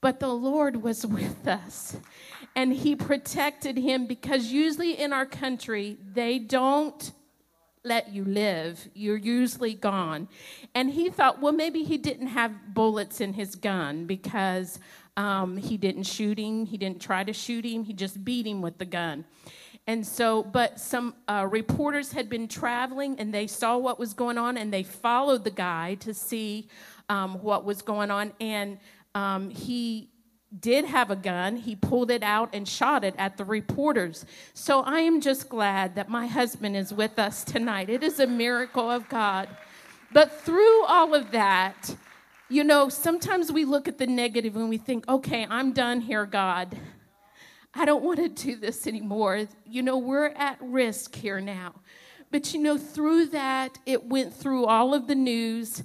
But 0.00 0.20
the 0.20 0.28
Lord 0.28 0.82
was 0.82 1.06
with 1.06 1.46
us 1.46 1.96
and 2.56 2.72
he 2.72 2.96
protected 2.96 3.76
him 3.76 4.06
because 4.06 4.46
usually 4.46 4.98
in 4.98 5.12
our 5.12 5.26
country, 5.26 5.98
they 6.12 6.38
don't 6.38 7.12
let 7.84 8.12
you 8.12 8.24
live. 8.24 8.88
You're 8.94 9.16
usually 9.16 9.74
gone. 9.74 10.28
And 10.74 10.90
he 10.90 11.08
thought, 11.08 11.40
well, 11.40 11.52
maybe 11.52 11.82
he 11.84 11.96
didn't 11.96 12.28
have 12.28 12.74
bullets 12.74 13.20
in 13.20 13.32
his 13.32 13.54
gun 13.54 14.04
because 14.04 14.78
um, 15.16 15.56
he 15.56 15.76
didn't 15.76 16.04
shoot 16.04 16.38
him. 16.38 16.66
He 16.66 16.76
didn't 16.76 17.00
try 17.00 17.24
to 17.24 17.32
shoot 17.32 17.64
him. 17.64 17.84
He 17.84 17.92
just 17.92 18.24
beat 18.24 18.46
him 18.46 18.60
with 18.60 18.78
the 18.78 18.84
gun. 18.84 19.24
And 19.86 20.06
so, 20.06 20.42
but 20.42 20.78
some 20.78 21.14
uh, 21.26 21.48
reporters 21.50 22.12
had 22.12 22.28
been 22.28 22.48
traveling 22.48 23.18
and 23.18 23.32
they 23.32 23.46
saw 23.46 23.78
what 23.78 23.98
was 23.98 24.14
going 24.14 24.38
on 24.38 24.56
and 24.56 24.72
they 24.72 24.82
followed 24.82 25.44
the 25.44 25.50
guy 25.50 25.94
to 25.96 26.12
see 26.12 26.68
um, 27.08 27.42
what 27.42 27.64
was 27.64 27.82
going 27.82 28.10
on. 28.10 28.32
And 28.40 28.78
um, 29.14 29.50
he 29.50 30.10
did 30.58 30.84
have 30.84 31.10
a 31.10 31.16
gun, 31.16 31.56
he 31.56 31.76
pulled 31.76 32.10
it 32.10 32.22
out 32.22 32.50
and 32.52 32.66
shot 32.66 33.04
it 33.04 33.14
at 33.16 33.36
the 33.36 33.44
reporters. 33.44 34.26
So 34.52 34.80
I 34.80 35.00
am 35.00 35.20
just 35.20 35.48
glad 35.48 35.94
that 35.94 36.08
my 36.08 36.26
husband 36.26 36.76
is 36.76 36.92
with 36.92 37.18
us 37.18 37.44
tonight. 37.44 37.88
It 37.88 38.02
is 38.02 38.18
a 38.18 38.26
miracle 38.26 38.90
of 38.90 39.08
God. 39.08 39.48
But 40.12 40.40
through 40.40 40.84
all 40.86 41.14
of 41.14 41.30
that, 41.30 41.94
you 42.48 42.64
know, 42.64 42.88
sometimes 42.88 43.52
we 43.52 43.64
look 43.64 43.86
at 43.86 43.98
the 43.98 44.08
negative 44.08 44.56
and 44.56 44.68
we 44.68 44.76
think, 44.76 45.08
okay, 45.08 45.46
I'm 45.48 45.72
done 45.72 46.00
here, 46.00 46.26
God. 46.26 46.76
I 47.72 47.84
don't 47.84 48.02
want 48.02 48.18
to 48.18 48.28
do 48.28 48.56
this 48.56 48.88
anymore. 48.88 49.46
You 49.64 49.82
know, 49.82 49.98
we're 49.98 50.26
at 50.26 50.58
risk 50.60 51.14
here 51.14 51.40
now. 51.40 51.74
But 52.32 52.52
you 52.52 52.60
know, 52.60 52.76
through 52.76 53.26
that, 53.26 53.78
it 53.86 54.04
went 54.04 54.34
through 54.34 54.66
all 54.66 54.94
of 54.94 55.06
the 55.06 55.14
news, 55.14 55.82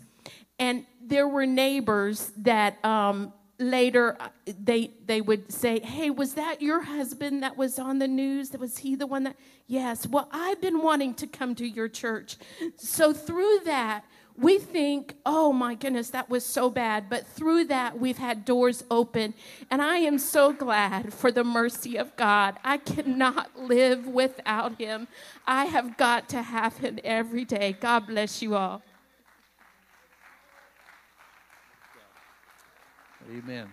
and 0.60 0.86
there 1.02 1.28
were 1.28 1.46
neighbors 1.46 2.32
that 2.38 2.84
um, 2.86 3.34
later 3.60 4.18
uh, 4.20 4.30
they 4.46 4.92
they 5.06 5.22
would 5.22 5.52
say 5.52 5.80
hey 5.80 6.10
was 6.10 6.34
that 6.34 6.62
your 6.62 6.82
husband 6.82 7.44
that 7.44 7.58
was 7.58 7.80
on 7.80 8.00
the 8.00 8.08
news? 8.08 8.50
That 8.50 8.60
was 8.60 8.80
he 8.80 8.96
the 8.96 9.08
one 9.08 9.24
that 9.24 9.36
yes. 9.68 10.08
Well 10.08 10.30
i've 10.32 10.62
been 10.62 10.82
wanting 10.82 11.14
to 11.16 11.28
come 11.28 11.56
to 11.56 11.66
your 11.68 11.88
church. 11.88 12.38
So 12.76 13.14
through 13.14 13.62
that 13.66 14.04
we 14.38 14.60
think 14.60 15.16
oh 15.26 15.54
my 15.54 15.76
goodness 15.76 16.10
that 16.10 16.30
was 16.30 16.46
so 16.46 16.70
bad. 16.70 17.10
But 17.10 17.26
through 17.26 17.66
that 17.66 18.00
we've 18.00 18.18
had 18.18 18.46
doors 18.46 18.84
open. 18.92 19.34
And 19.72 19.82
i 19.82 19.98
am 19.98 20.20
so 20.20 20.52
glad 20.52 21.14
for 21.14 21.32
the 21.32 21.44
mercy 21.44 21.98
of 21.98 22.16
god. 22.16 22.58
I 22.64 22.78
cannot 22.78 23.58
live 23.58 24.08
without 24.08 24.80
him. 24.80 25.08
I 25.48 25.66
have 25.66 25.98
got 25.98 26.28
to 26.30 26.42
have 26.42 26.78
him 26.78 27.00
every 27.04 27.46
day. 27.46 27.78
God 27.80 28.08
bless 28.08 28.42
you 28.42 28.56
all 28.56 28.82
Amen. 33.32 33.68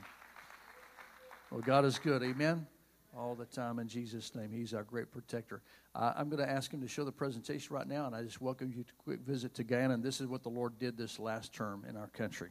Well, 1.51 1.61
God 1.61 1.85
is 1.85 1.99
good. 1.99 2.23
Amen. 2.23 2.67
All 3.17 3.35
the 3.35 3.45
time 3.45 3.79
in 3.79 3.87
Jesus' 3.87 4.35
name. 4.35 4.51
He's 4.51 4.73
our 4.73 4.85
great 4.85 5.13
protector. 5.13 5.61
Uh, 5.95 6.15
I'm 6.17 6.31
going 6.31 6.43
to 6.43 6.51
ask 6.51 6.73
him 6.73 6.81
to 6.81 6.89
show 6.89 7.05
the 7.05 7.13
presentation 7.13 7.77
right 7.77 7.87
now, 7.87 8.07
and 8.07 8.17
I 8.17 8.23
just 8.23 8.41
welcome 8.41 8.73
you 8.75 8.83
to 8.83 8.93
a 8.99 9.03
quick 9.03 9.21
visit 9.21 9.53
to 9.55 9.65
Guyana. 9.65 9.95
And 9.95 10.03
this 10.03 10.23
is 10.23 10.27
what 10.27 10.43
the 10.43 10.49
Lord 10.49 10.79
did 10.79 10.97
this 10.97 11.19
last 11.19 11.53
term 11.53 11.85
in 11.87 11.97
our 11.97 12.07
country. 12.09 12.49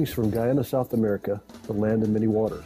Greetings 0.00 0.14
from 0.14 0.30
Guyana, 0.30 0.64
South 0.64 0.94
America, 0.94 1.42
the 1.64 1.74
land 1.74 2.02
of 2.02 2.08
many 2.08 2.26
waters. 2.26 2.64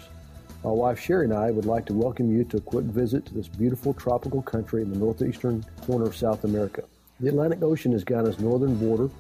My 0.62 0.71
wife 0.71 1.00
Sherry 1.00 1.25
and 1.25 1.35
I 1.35 1.50
would 1.50 1.64
like 1.64 1.85
to 1.87 1.93
welcome 1.93 2.31
you 2.31 2.45
to 2.45 2.59
a 2.59 2.61
quick 2.61 2.85
visit 2.85 3.26
to 3.26 3.35
this 3.35 3.49
beautiful 3.49 3.93
tropical 3.93 4.41
country 4.41 4.83
in 4.83 4.93
the 4.93 4.97
northeastern 4.97 5.64
corner 5.85 6.05
of 6.07 6.14
South 6.14 6.45
America. 6.45 6.85
The 7.19 7.31
Atlantic 7.31 7.61
Ocean 7.61 7.93
is 7.93 8.05
Guyana's 8.05 8.38
northern 8.38 8.76
border, 8.76 9.11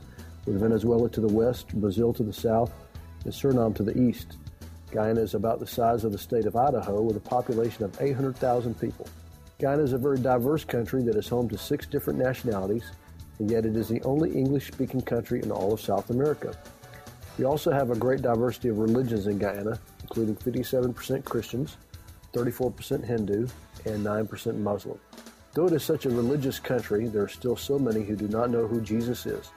with 0.46 0.60
Venezuela 0.60 1.10
to 1.10 1.20
the 1.20 1.26
west, 1.26 1.74
Brazil 1.80 2.12
to 2.12 2.22
the 2.22 2.32
south, 2.32 2.70
and 3.24 3.32
Suriname 3.32 3.74
to 3.74 3.82
the 3.82 3.98
east. 3.98 4.36
Guyana 4.92 5.20
is 5.20 5.34
about 5.34 5.58
the 5.58 5.66
size 5.66 6.04
of 6.04 6.12
the 6.12 6.18
state 6.18 6.46
of 6.46 6.54
Idaho 6.54 7.02
with 7.02 7.16
a 7.16 7.28
population 7.28 7.82
of 7.82 8.00
800,000 8.00 8.80
people. 8.80 9.08
Guyana 9.60 9.82
is 9.82 9.92
a 9.92 9.98
very 9.98 10.20
diverse 10.20 10.62
country 10.62 11.02
that 11.02 11.16
is 11.16 11.28
home 11.28 11.48
to 11.48 11.58
six 11.58 11.84
different 11.84 12.20
nationalities, 12.20 12.92
and 13.40 13.50
yet 13.50 13.66
it 13.66 13.74
is 13.74 13.88
the 13.88 14.00
only 14.04 14.30
English 14.30 14.68
speaking 14.68 15.00
country 15.00 15.42
in 15.42 15.50
all 15.50 15.72
of 15.72 15.80
South 15.80 16.10
America. 16.10 16.56
We 17.38 17.44
also 17.44 17.72
have 17.72 17.90
a 17.90 17.96
great 17.96 18.22
diversity 18.22 18.68
of 18.68 18.78
religions 18.78 19.26
in 19.26 19.38
Guyana, 19.38 19.80
including 20.02 20.36
57% 20.36 21.24
Christians, 21.24 21.76
34% 22.32 23.04
Hindu, 23.04 23.48
and 23.86 24.04
9% 24.04 24.56
Muslim. 24.58 24.98
Though 25.54 25.66
it 25.66 25.72
is 25.72 25.84
such 25.84 26.06
a 26.06 26.10
religious 26.10 26.58
country, 26.58 27.06
there 27.08 27.22
are 27.22 27.28
still 27.28 27.56
so 27.56 27.78
many 27.78 28.02
who 28.04 28.16
do 28.16 28.28
not 28.28 28.50
know 28.50 28.66
who 28.66 28.80
Jesus 28.80 29.26
is. 29.26 29.50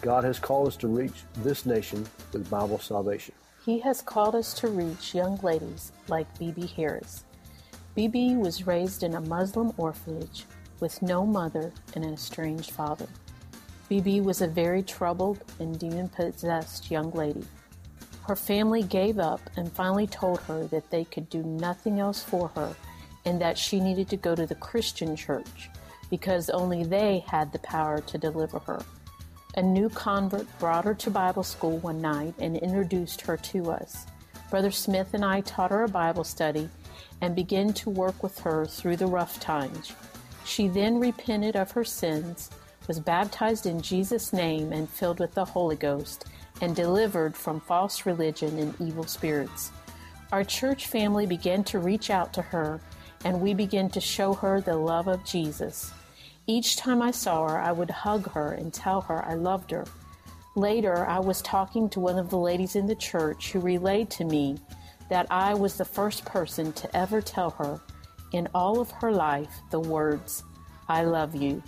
God 0.00 0.22
has 0.24 0.38
called 0.38 0.68
us 0.68 0.76
to 0.76 0.88
reach 0.88 1.24
this 1.38 1.66
nation 1.66 2.06
with 2.32 2.48
Bible 2.48 2.78
salvation. 2.78 3.34
He 3.64 3.80
has 3.80 4.00
called 4.00 4.34
us 4.34 4.54
to 4.54 4.68
reach 4.68 5.14
young 5.14 5.36
ladies 5.42 5.92
like 6.08 6.38
Bibi 6.38 6.66
Harris. 6.66 7.24
Bibi 7.94 8.36
was 8.36 8.66
raised 8.66 9.02
in 9.02 9.14
a 9.14 9.20
Muslim 9.20 9.72
orphanage 9.76 10.44
with 10.78 11.02
no 11.02 11.26
mother 11.26 11.72
and 11.94 12.04
an 12.04 12.14
estranged 12.14 12.70
father. 12.70 13.08
Bibi 13.88 14.20
was 14.20 14.42
a 14.42 14.46
very 14.46 14.82
troubled 14.82 15.42
and 15.60 15.78
demon 15.78 16.08
possessed 16.08 16.90
young 16.90 17.10
lady. 17.12 17.44
Her 18.26 18.36
family 18.36 18.82
gave 18.82 19.18
up 19.18 19.40
and 19.56 19.72
finally 19.72 20.06
told 20.06 20.40
her 20.40 20.66
that 20.66 20.90
they 20.90 21.04
could 21.04 21.30
do 21.30 21.42
nothing 21.42 21.98
else 21.98 22.22
for 22.22 22.48
her 22.48 22.76
and 23.24 23.40
that 23.40 23.56
she 23.56 23.80
needed 23.80 24.08
to 24.10 24.16
go 24.18 24.34
to 24.34 24.46
the 24.46 24.54
Christian 24.54 25.16
church 25.16 25.70
because 26.10 26.50
only 26.50 26.84
they 26.84 27.24
had 27.26 27.50
the 27.50 27.58
power 27.60 28.00
to 28.02 28.18
deliver 28.18 28.58
her. 28.60 28.82
A 29.56 29.62
new 29.62 29.88
convert 29.88 30.46
brought 30.58 30.84
her 30.84 30.94
to 30.94 31.10
Bible 31.10 31.42
school 31.42 31.78
one 31.78 32.00
night 32.00 32.34
and 32.38 32.58
introduced 32.58 33.22
her 33.22 33.38
to 33.38 33.70
us. 33.70 34.06
Brother 34.50 34.70
Smith 34.70 35.14
and 35.14 35.24
I 35.24 35.40
taught 35.40 35.70
her 35.70 35.84
a 35.84 35.88
Bible 35.88 36.24
study 36.24 36.68
and 37.22 37.34
began 37.34 37.72
to 37.74 37.90
work 37.90 38.22
with 38.22 38.38
her 38.40 38.66
through 38.66 38.96
the 38.96 39.06
rough 39.06 39.40
times. 39.40 39.94
She 40.44 40.68
then 40.68 41.00
repented 41.00 41.56
of 41.56 41.70
her 41.72 41.84
sins 41.84 42.50
was 42.88 42.98
baptized 42.98 43.66
in 43.66 43.80
Jesus' 43.80 44.32
name 44.32 44.72
and 44.72 44.88
filled 44.88 45.20
with 45.20 45.34
the 45.34 45.44
Holy 45.44 45.76
Ghost, 45.76 46.24
and 46.60 46.74
delivered 46.74 47.36
from 47.36 47.60
false 47.60 48.06
religion 48.06 48.58
and 48.58 48.74
evil 48.80 49.04
spirits. 49.04 49.70
Our 50.32 50.42
church 50.42 50.88
family 50.88 51.26
began 51.26 51.62
to 51.64 51.78
reach 51.78 52.10
out 52.10 52.32
to 52.32 52.42
her, 52.42 52.80
and 53.24 53.40
we 53.40 53.54
began 53.54 53.90
to 53.90 54.00
show 54.00 54.34
her 54.34 54.60
the 54.60 54.76
love 54.76 55.06
of 55.06 55.24
Jesus. 55.24 55.92
Each 56.46 56.76
time 56.76 57.00
I 57.02 57.12
saw 57.12 57.46
her, 57.46 57.58
I 57.58 57.72
would 57.72 57.90
hug 57.90 58.32
her 58.32 58.52
and 58.52 58.72
tell 58.72 59.02
her 59.02 59.24
I 59.24 59.34
loved 59.34 59.70
her. 59.70 59.84
Later, 60.56 61.06
I 61.06 61.20
was 61.20 61.42
talking 61.42 61.88
to 61.90 62.00
one 62.00 62.18
of 62.18 62.30
the 62.30 62.38
ladies 62.38 62.74
in 62.74 62.86
the 62.86 62.96
church 62.96 63.52
who 63.52 63.60
relayed 63.60 64.10
to 64.10 64.24
me 64.24 64.58
that 65.08 65.26
I 65.30 65.54
was 65.54 65.76
the 65.76 65.84
first 65.84 66.24
person 66.24 66.72
to 66.72 66.96
ever 66.96 67.20
tell 67.20 67.50
her 67.50 67.80
in 68.32 68.48
all 68.54 68.80
of 68.80 68.90
her 68.90 69.12
life 69.12 69.60
the 69.70 69.80
words, 69.80 70.42
I 70.88 71.04
love 71.04 71.34
you. 71.34 71.62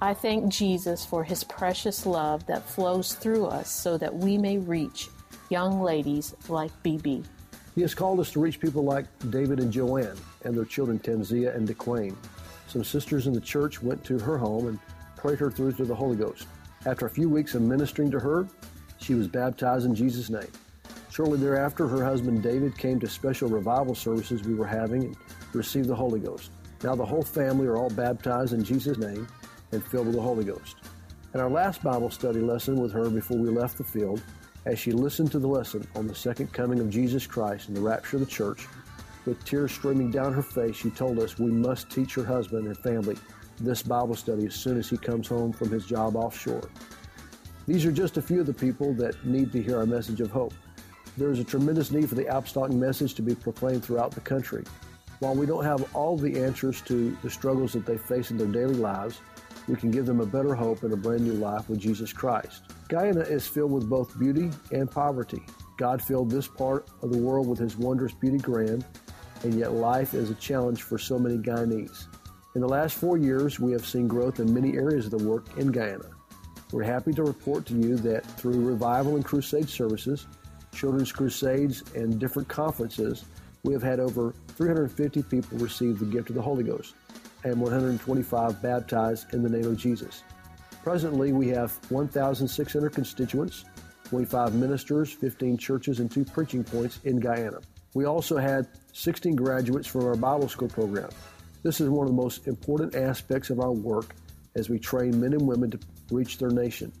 I 0.00 0.14
thank 0.14 0.52
Jesus 0.52 1.04
for 1.04 1.24
his 1.24 1.42
precious 1.42 2.06
love 2.06 2.46
that 2.46 2.64
flows 2.64 3.14
through 3.14 3.46
us 3.46 3.68
so 3.68 3.98
that 3.98 4.14
we 4.14 4.38
may 4.38 4.56
reach 4.56 5.08
young 5.48 5.80
ladies 5.82 6.36
like 6.48 6.70
Bibi. 6.84 7.24
He 7.74 7.80
has 7.80 7.96
called 7.96 8.20
us 8.20 8.30
to 8.32 8.40
reach 8.40 8.60
people 8.60 8.84
like 8.84 9.06
David 9.30 9.58
and 9.58 9.72
Joanne 9.72 10.16
and 10.44 10.56
their 10.56 10.64
children 10.64 11.00
Tanzia 11.00 11.56
and 11.56 11.66
DeQuain. 11.66 12.14
Some 12.68 12.84
sisters 12.84 13.26
in 13.26 13.32
the 13.32 13.40
church 13.40 13.82
went 13.82 14.04
to 14.04 14.20
her 14.20 14.38
home 14.38 14.68
and 14.68 14.78
prayed 15.16 15.40
her 15.40 15.50
through 15.50 15.72
to 15.72 15.84
the 15.84 15.96
Holy 15.96 16.16
Ghost. 16.16 16.46
After 16.86 17.06
a 17.06 17.10
few 17.10 17.28
weeks 17.28 17.56
of 17.56 17.62
ministering 17.62 18.12
to 18.12 18.20
her, 18.20 18.46
she 18.98 19.14
was 19.14 19.26
baptized 19.26 19.84
in 19.84 19.96
Jesus' 19.96 20.30
name. 20.30 20.52
Shortly 21.10 21.38
thereafter, 21.38 21.88
her 21.88 22.04
husband 22.04 22.44
David 22.44 22.78
came 22.78 23.00
to 23.00 23.08
special 23.08 23.48
revival 23.48 23.96
services 23.96 24.44
we 24.44 24.54
were 24.54 24.66
having 24.66 25.06
and 25.06 25.16
received 25.54 25.88
the 25.88 25.96
Holy 25.96 26.20
Ghost. 26.20 26.52
Now 26.84 26.94
the 26.94 27.04
whole 27.04 27.22
family 27.22 27.66
are 27.66 27.76
all 27.76 27.90
baptized 27.90 28.52
in 28.52 28.62
Jesus' 28.62 28.98
name 28.98 29.26
and 29.72 29.84
filled 29.84 30.06
with 30.06 30.16
the 30.16 30.22
Holy 30.22 30.44
Ghost. 30.44 30.76
In 31.34 31.40
our 31.40 31.50
last 31.50 31.82
Bible 31.82 32.10
study 32.10 32.40
lesson 32.40 32.80
with 32.80 32.92
her 32.92 33.10
before 33.10 33.36
we 33.36 33.50
left 33.50 33.78
the 33.78 33.84
field, 33.84 34.22
as 34.64 34.78
she 34.78 34.92
listened 34.92 35.30
to 35.32 35.38
the 35.38 35.46
lesson 35.46 35.86
on 35.94 36.06
the 36.06 36.14
second 36.14 36.52
coming 36.52 36.80
of 36.80 36.90
Jesus 36.90 37.26
Christ 37.26 37.68
and 37.68 37.76
the 37.76 37.80
rapture 37.80 38.16
of 38.16 38.20
the 38.20 38.26
church, 38.26 38.66
with 39.26 39.44
tears 39.44 39.72
streaming 39.72 40.10
down 40.10 40.32
her 40.32 40.42
face, 40.42 40.76
she 40.76 40.90
told 40.90 41.18
us 41.18 41.38
we 41.38 41.50
must 41.50 41.90
teach 41.90 42.14
her 42.14 42.24
husband 42.24 42.66
and 42.66 42.76
family 42.78 43.16
this 43.60 43.82
Bible 43.82 44.14
study 44.14 44.46
as 44.46 44.54
soon 44.54 44.78
as 44.78 44.88
he 44.88 44.96
comes 44.96 45.28
home 45.28 45.52
from 45.52 45.70
his 45.70 45.84
job 45.84 46.16
offshore. 46.16 46.68
These 47.66 47.84
are 47.84 47.92
just 47.92 48.16
a 48.16 48.22
few 48.22 48.40
of 48.40 48.46
the 48.46 48.54
people 48.54 48.94
that 48.94 49.22
need 49.26 49.52
to 49.52 49.62
hear 49.62 49.78
our 49.78 49.86
message 49.86 50.20
of 50.20 50.30
hope. 50.30 50.54
There 51.18 51.30
is 51.30 51.40
a 51.40 51.44
tremendous 51.44 51.90
need 51.90 52.08
for 52.08 52.14
the 52.14 52.26
apostolic 52.26 52.72
message 52.72 53.14
to 53.14 53.22
be 53.22 53.34
proclaimed 53.34 53.84
throughout 53.84 54.12
the 54.12 54.20
country. 54.20 54.64
While 55.18 55.34
we 55.34 55.46
don't 55.46 55.64
have 55.64 55.94
all 55.94 56.16
the 56.16 56.40
answers 56.40 56.80
to 56.82 57.16
the 57.22 57.28
struggles 57.28 57.72
that 57.72 57.84
they 57.84 57.98
face 57.98 58.30
in 58.30 58.38
their 58.38 58.46
daily 58.46 58.76
lives, 58.76 59.20
we 59.68 59.76
can 59.76 59.90
give 59.90 60.06
them 60.06 60.20
a 60.20 60.26
better 60.26 60.54
hope 60.54 60.82
and 60.82 60.92
a 60.92 60.96
brand 60.96 61.20
new 61.20 61.34
life 61.34 61.68
with 61.68 61.78
Jesus 61.78 62.12
Christ. 62.12 62.62
Guyana 62.88 63.20
is 63.20 63.46
filled 63.46 63.70
with 63.70 63.88
both 63.88 64.18
beauty 64.18 64.50
and 64.72 64.90
poverty. 64.90 65.42
God 65.76 66.00
filled 66.00 66.30
this 66.30 66.48
part 66.48 66.88
of 67.02 67.12
the 67.12 67.18
world 67.18 67.46
with 67.46 67.58
his 67.58 67.76
wondrous 67.76 68.14
beauty 68.14 68.38
grand, 68.38 68.84
and 69.44 69.54
yet 69.54 69.72
life 69.72 70.14
is 70.14 70.30
a 70.30 70.34
challenge 70.36 70.82
for 70.82 70.98
so 70.98 71.18
many 71.18 71.36
Guyanese. 71.36 72.06
In 72.54 72.62
the 72.62 72.68
last 72.68 72.96
four 72.96 73.18
years, 73.18 73.60
we 73.60 73.70
have 73.72 73.86
seen 73.86 74.08
growth 74.08 74.40
in 74.40 74.52
many 74.52 74.76
areas 74.76 75.04
of 75.04 75.10
the 75.12 75.28
work 75.28 75.44
in 75.58 75.70
Guyana. 75.70 76.10
We're 76.72 76.82
happy 76.82 77.12
to 77.12 77.22
report 77.22 77.66
to 77.66 77.74
you 77.74 77.96
that 77.96 78.24
through 78.24 78.66
revival 78.66 79.16
and 79.16 79.24
crusade 79.24 79.68
services, 79.68 80.26
children's 80.74 81.12
crusades, 81.12 81.82
and 81.94 82.18
different 82.18 82.48
conferences, 82.48 83.24
we 83.64 83.72
have 83.74 83.82
had 83.82 84.00
over 84.00 84.34
350 84.48 85.22
people 85.24 85.58
receive 85.58 85.98
the 85.98 86.06
gift 86.06 86.30
of 86.30 86.36
the 86.36 86.42
Holy 86.42 86.64
Ghost 86.64 86.94
and 87.44 87.60
125 87.60 88.62
baptized 88.62 89.32
in 89.32 89.42
the 89.42 89.48
name 89.48 89.66
of 89.66 89.76
Jesus. 89.76 90.22
Presently, 90.82 91.32
we 91.32 91.48
have 91.48 91.72
1,600 91.90 92.92
constituents, 92.92 93.64
25 94.04 94.54
ministers, 94.54 95.12
15 95.12 95.58
churches, 95.58 96.00
and 96.00 96.10
two 96.10 96.24
preaching 96.24 96.64
points 96.64 97.00
in 97.04 97.20
Guyana. 97.20 97.60
We 97.94 98.06
also 98.06 98.36
had 98.36 98.68
16 98.92 99.36
graduates 99.36 99.86
from 99.86 100.04
our 100.04 100.16
Bible 100.16 100.48
school 100.48 100.68
program. 100.68 101.10
This 101.62 101.80
is 101.80 101.88
one 101.88 102.06
of 102.06 102.12
the 102.14 102.22
most 102.22 102.46
important 102.46 102.94
aspects 102.94 103.50
of 103.50 103.60
our 103.60 103.72
work 103.72 104.14
as 104.54 104.68
we 104.68 104.78
train 104.78 105.20
men 105.20 105.32
and 105.32 105.46
women 105.46 105.70
to 105.70 105.78
reach 106.10 106.38
their 106.38 106.50
nation. 106.50 106.92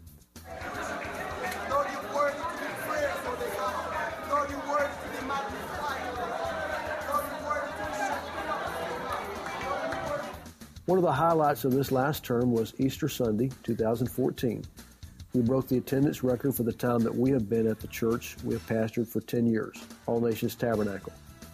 One 10.88 10.96
of 10.96 11.04
the 11.04 11.12
highlights 11.12 11.66
of 11.66 11.72
this 11.72 11.92
last 11.92 12.24
term 12.24 12.50
was 12.50 12.72
Easter 12.78 13.10
Sunday, 13.10 13.50
2014. 13.62 14.64
We 15.34 15.42
broke 15.42 15.68
the 15.68 15.76
attendance 15.76 16.24
record 16.24 16.54
for 16.54 16.62
the 16.62 16.72
time 16.72 17.00
that 17.00 17.14
we 17.14 17.30
have 17.30 17.46
been 17.46 17.66
at 17.66 17.78
the 17.78 17.88
church 17.88 18.38
we 18.42 18.54
have 18.54 18.66
pastored 18.66 19.06
for 19.06 19.20
10 19.20 19.44
years, 19.44 19.78
All 20.06 20.18
Nations 20.18 20.54
Tabernacle. 20.54 21.12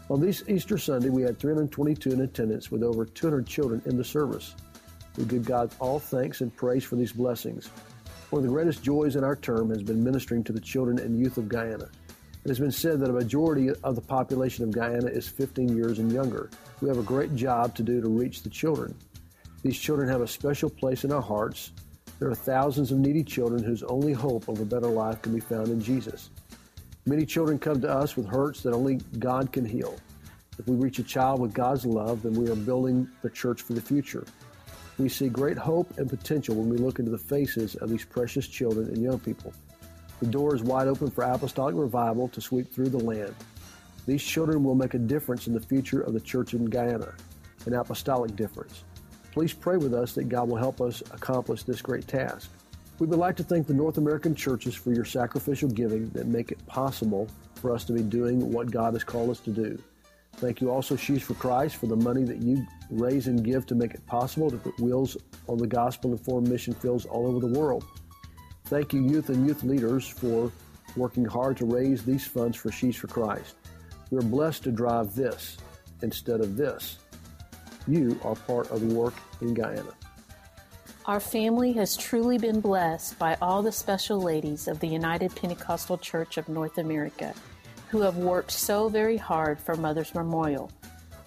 On 0.09 0.21
this 0.21 0.45
Easter 0.47 0.79
Sunday, 0.79 1.09
we 1.09 1.23
had 1.23 1.37
322 1.37 2.13
in 2.13 2.21
attendance 2.21 2.71
with 2.71 2.85
over 2.85 3.05
200 3.05 3.45
children 3.45 3.83
in 3.87 3.97
the 3.97 4.05
service. 4.05 4.55
We 5.17 5.25
give 5.25 5.45
God 5.45 5.75
all 5.81 5.99
thanks 5.99 6.41
and 6.41 6.55
praise 6.55 6.85
for 6.85 6.95
these 6.95 7.11
blessings. 7.11 7.71
One 8.31 8.39
of 8.39 8.45
the 8.45 8.55
greatest 8.55 8.85
joys 8.85 9.17
in 9.17 9.25
our 9.25 9.35
term 9.35 9.69
has 9.71 9.83
been 9.83 10.05
ministering 10.05 10.45
to 10.45 10.53
the 10.53 10.61
children 10.61 11.01
and 11.01 11.19
youth 11.19 11.39
of 11.39 11.49
Guyana. 11.49 11.91
It 12.45 12.51
has 12.51 12.61
been 12.61 12.71
said 12.71 13.01
that 13.01 13.11
a 13.11 13.13
majority 13.13 13.71
of 13.71 13.97
the 13.97 14.01
population 14.01 14.63
of 14.63 14.71
Guyana 14.71 15.09
is 15.09 15.27
15 15.27 15.77
years 15.77 15.99
and 15.99 16.13
younger. 16.13 16.51
We 16.81 16.89
have 16.89 16.99
a 16.99 17.03
great 17.03 17.35
job 17.35 17.75
to 17.75 17.83
do 17.83 18.01
to 18.01 18.09
reach 18.09 18.45
the 18.45 18.51
children. 18.51 18.95
These 19.65 19.79
children 19.79 20.11
have 20.11 20.21
a 20.21 20.29
special 20.29 20.69
place 20.69 21.05
in 21.05 21.11
our 21.11 21.23
hearts. 21.23 21.73
There 22.19 22.29
are 22.29 22.35
thousands 22.35 22.93
of 22.93 22.99
needy 22.99 23.25
children 23.25 23.63
whose 23.63 23.83
only 23.83 24.13
hope 24.13 24.47
of 24.47 24.61
a 24.61 24.65
better 24.67 24.89
life 24.89 25.23
can 25.23 25.33
be 25.33 25.41
found 25.41 25.69
in 25.69 25.81
Jesus. 25.81 26.29
Many 27.07 27.25
children 27.25 27.59
come 27.59 27.81
to 27.81 27.91
us 27.91 28.15
with 28.15 28.27
hurts 28.27 28.63
that 28.63 28.75
only 28.75 28.97
God 29.19 29.53
can 29.53 29.65
heal. 29.65 29.97
If 30.59 30.69
we 30.69 30.77
reach 30.77 30.99
a 30.99 31.03
child 31.03 31.41
with 31.41 31.55
God's 31.55 31.87
love, 31.87 32.23
then 32.23 32.35
we 32.35 32.51
are 32.51 32.55
building 32.55 33.09
the 33.23 33.31
church 33.31 33.63
for 33.63 33.73
the 33.73 33.81
future. 33.81 34.27
We 34.99 35.09
see 35.09 35.31
great 35.31 35.57
hope 35.57 35.97
and 35.97 36.11
potential 36.11 36.57
when 36.57 36.69
we 36.69 36.77
look 36.77 36.99
into 36.99 37.11
the 37.11 37.17
faces 37.17 37.75
of 37.77 37.89
these 37.89 38.05
precious 38.05 38.47
children 38.47 38.89
and 38.89 38.99
young 38.99 39.19
people. 39.19 39.55
The 40.21 40.27
door 40.27 40.55
is 40.55 40.63
wide 40.63 40.89
open 40.89 41.11
for 41.11 41.25
apostolic 41.25 41.75
revival 41.75 42.29
to 42.29 42.41
sweep 42.43 42.71
through 42.71 42.91
the 42.91 43.03
land. 43.03 43.35
These 44.07 44.25
children 44.25 44.63
will 44.63 44.75
make 44.75 44.93
a 44.93 44.99
difference 44.99 45.47
in 45.47 45.55
the 45.55 45.61
future 45.61 46.03
of 46.03 46.13
the 46.13 46.21
church 46.21 46.53
in 46.53 46.67
Guyana, 46.67 47.15
an 47.65 47.73
apostolic 47.73 48.37
difference. 48.37 48.85
Please 49.35 49.53
pray 49.53 49.77
with 49.77 49.95
us 49.95 50.13
that 50.13 50.29
God 50.29 50.49
will 50.49 50.57
help 50.57 50.81
us 50.81 51.03
accomplish 51.11 51.65
this 51.65 51.83
great 51.83 52.07
task. 52.07 52.49
We 53.01 53.09
would 53.09 53.19
like 53.19 53.35
to 53.39 53.43
thank 53.43 53.67
the 53.67 53.75
North 53.75 53.99
American 53.99 54.33
churches 54.33 54.77
for 54.77 54.93
your 54.93 55.05
sacrificial 55.05 55.69
giving 55.69 56.09
that 56.11 56.29
make 56.29 56.53
it 56.53 56.67
possible 56.69 57.29
for 57.57 57.75
us 57.75 57.83
to 57.87 57.93
be 57.93 58.03
doing 58.03 58.53
what 58.53 58.71
God 58.71 58.93
has 58.93 59.03
called 59.03 59.31
us 59.31 59.41
to 59.41 59.51
do. 59.51 59.83
Thank 60.37 60.61
you 60.61 60.71
also, 60.71 60.95
Sheaves 60.95 61.25
for 61.25 61.35
Christ, 61.35 61.75
for 61.75 61.87
the 61.89 61.97
money 61.97 62.23
that 62.23 62.43
you 62.43 62.65
raise 62.91 63.27
and 63.27 63.45
give 63.45 63.67
to 63.67 63.75
make 63.75 63.93
it 63.93 64.07
possible 64.07 64.53
to 64.53 64.57
put 64.57 64.79
wheels 64.79 65.17
on 65.49 65.59
the 65.59 65.67
gospel 65.67 66.13
informed 66.13 66.47
mission 66.47 66.73
fields 66.73 67.05
all 67.05 67.27
over 67.27 67.41
the 67.41 67.59
world. 67.59 67.85
Thank 68.67 68.93
you, 68.93 69.03
youth 69.03 69.31
and 69.31 69.45
youth 69.49 69.65
leaders, 69.65 70.07
for 70.07 70.53
working 70.95 71.25
hard 71.25 71.57
to 71.57 71.65
raise 71.65 72.05
these 72.05 72.25
funds 72.25 72.57
for 72.57 72.71
Sheaves 72.71 72.99
for 72.99 73.09
Christ. 73.09 73.57
We're 74.13 74.23
blessed 74.23 74.63
to 74.63 74.71
drive 74.71 75.17
this 75.17 75.57
instead 76.03 76.41
of 76.41 76.57
this 76.57 76.99
you 77.87 78.19
are 78.25 78.35
part 78.35 78.71
of 78.71 78.81
the 78.81 78.95
work 78.95 79.15
in 79.41 79.55
Guyana. 79.55 79.95
Our 81.07 81.21
family 81.21 81.73
has 81.73 81.97
truly 81.97 82.39
been 82.39 82.61
blessed 82.61 83.19
by 83.19 83.37
all 83.43 83.63
the 83.63 83.73
special 83.73 84.21
ladies 84.21 84.69
of 84.69 84.81
the 84.81 84.87
United 84.89 85.37
Pentecostal 85.37 85.99
Church 85.99 86.39
of 86.39 86.49
North 86.49 86.79
America 86.79 87.35
who 87.95 88.01
have 88.01 88.17
worked 88.17 88.51
so 88.51 88.89
very 88.89 89.17
hard 89.17 89.61
for 89.61 89.77
Mother's 89.77 90.17
Memorial. 90.17 90.69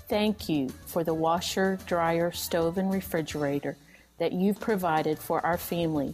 Thank 0.10 0.50
you 0.50 0.68
for 0.86 1.02
the 1.02 1.14
washer, 1.14 1.80
dryer, 1.86 2.30
stove, 2.34 2.78
and 2.78 2.92
refrigerator 2.92 3.78
that 4.18 4.34
you've 4.34 4.60
provided 4.60 5.18
for 5.18 5.46
our 5.46 5.58
family. 5.58 6.14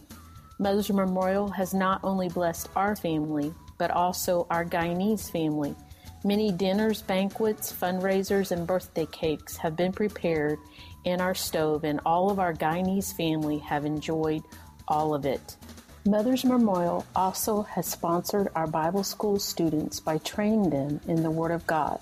Mother's 0.60 0.92
Memorial 0.92 1.48
has 1.48 1.74
not 1.74 1.98
only 2.04 2.28
blessed 2.28 2.68
our 2.76 2.94
family, 2.94 3.52
but 3.78 3.90
also 3.90 4.46
our 4.48 4.64
Guyanese 4.64 5.28
family 5.28 5.74
Many 6.26 6.50
dinners, 6.52 7.02
banquets, 7.02 7.70
fundraisers, 7.70 8.50
and 8.50 8.66
birthday 8.66 9.04
cakes 9.04 9.58
have 9.58 9.76
been 9.76 9.92
prepared 9.92 10.58
in 11.04 11.20
our 11.20 11.34
stove, 11.34 11.84
and 11.84 12.00
all 12.06 12.30
of 12.30 12.38
our 12.38 12.54
Guyanese 12.54 13.14
family 13.14 13.58
have 13.58 13.84
enjoyed 13.84 14.42
all 14.88 15.14
of 15.14 15.26
it. 15.26 15.56
Mother's 16.06 16.42
Memorial 16.42 17.04
also 17.14 17.60
has 17.62 17.86
sponsored 17.86 18.48
our 18.54 18.66
Bible 18.66 19.04
school 19.04 19.38
students 19.38 20.00
by 20.00 20.16
training 20.16 20.70
them 20.70 20.98
in 21.06 21.22
the 21.22 21.30
Word 21.30 21.50
of 21.50 21.66
God. 21.66 22.00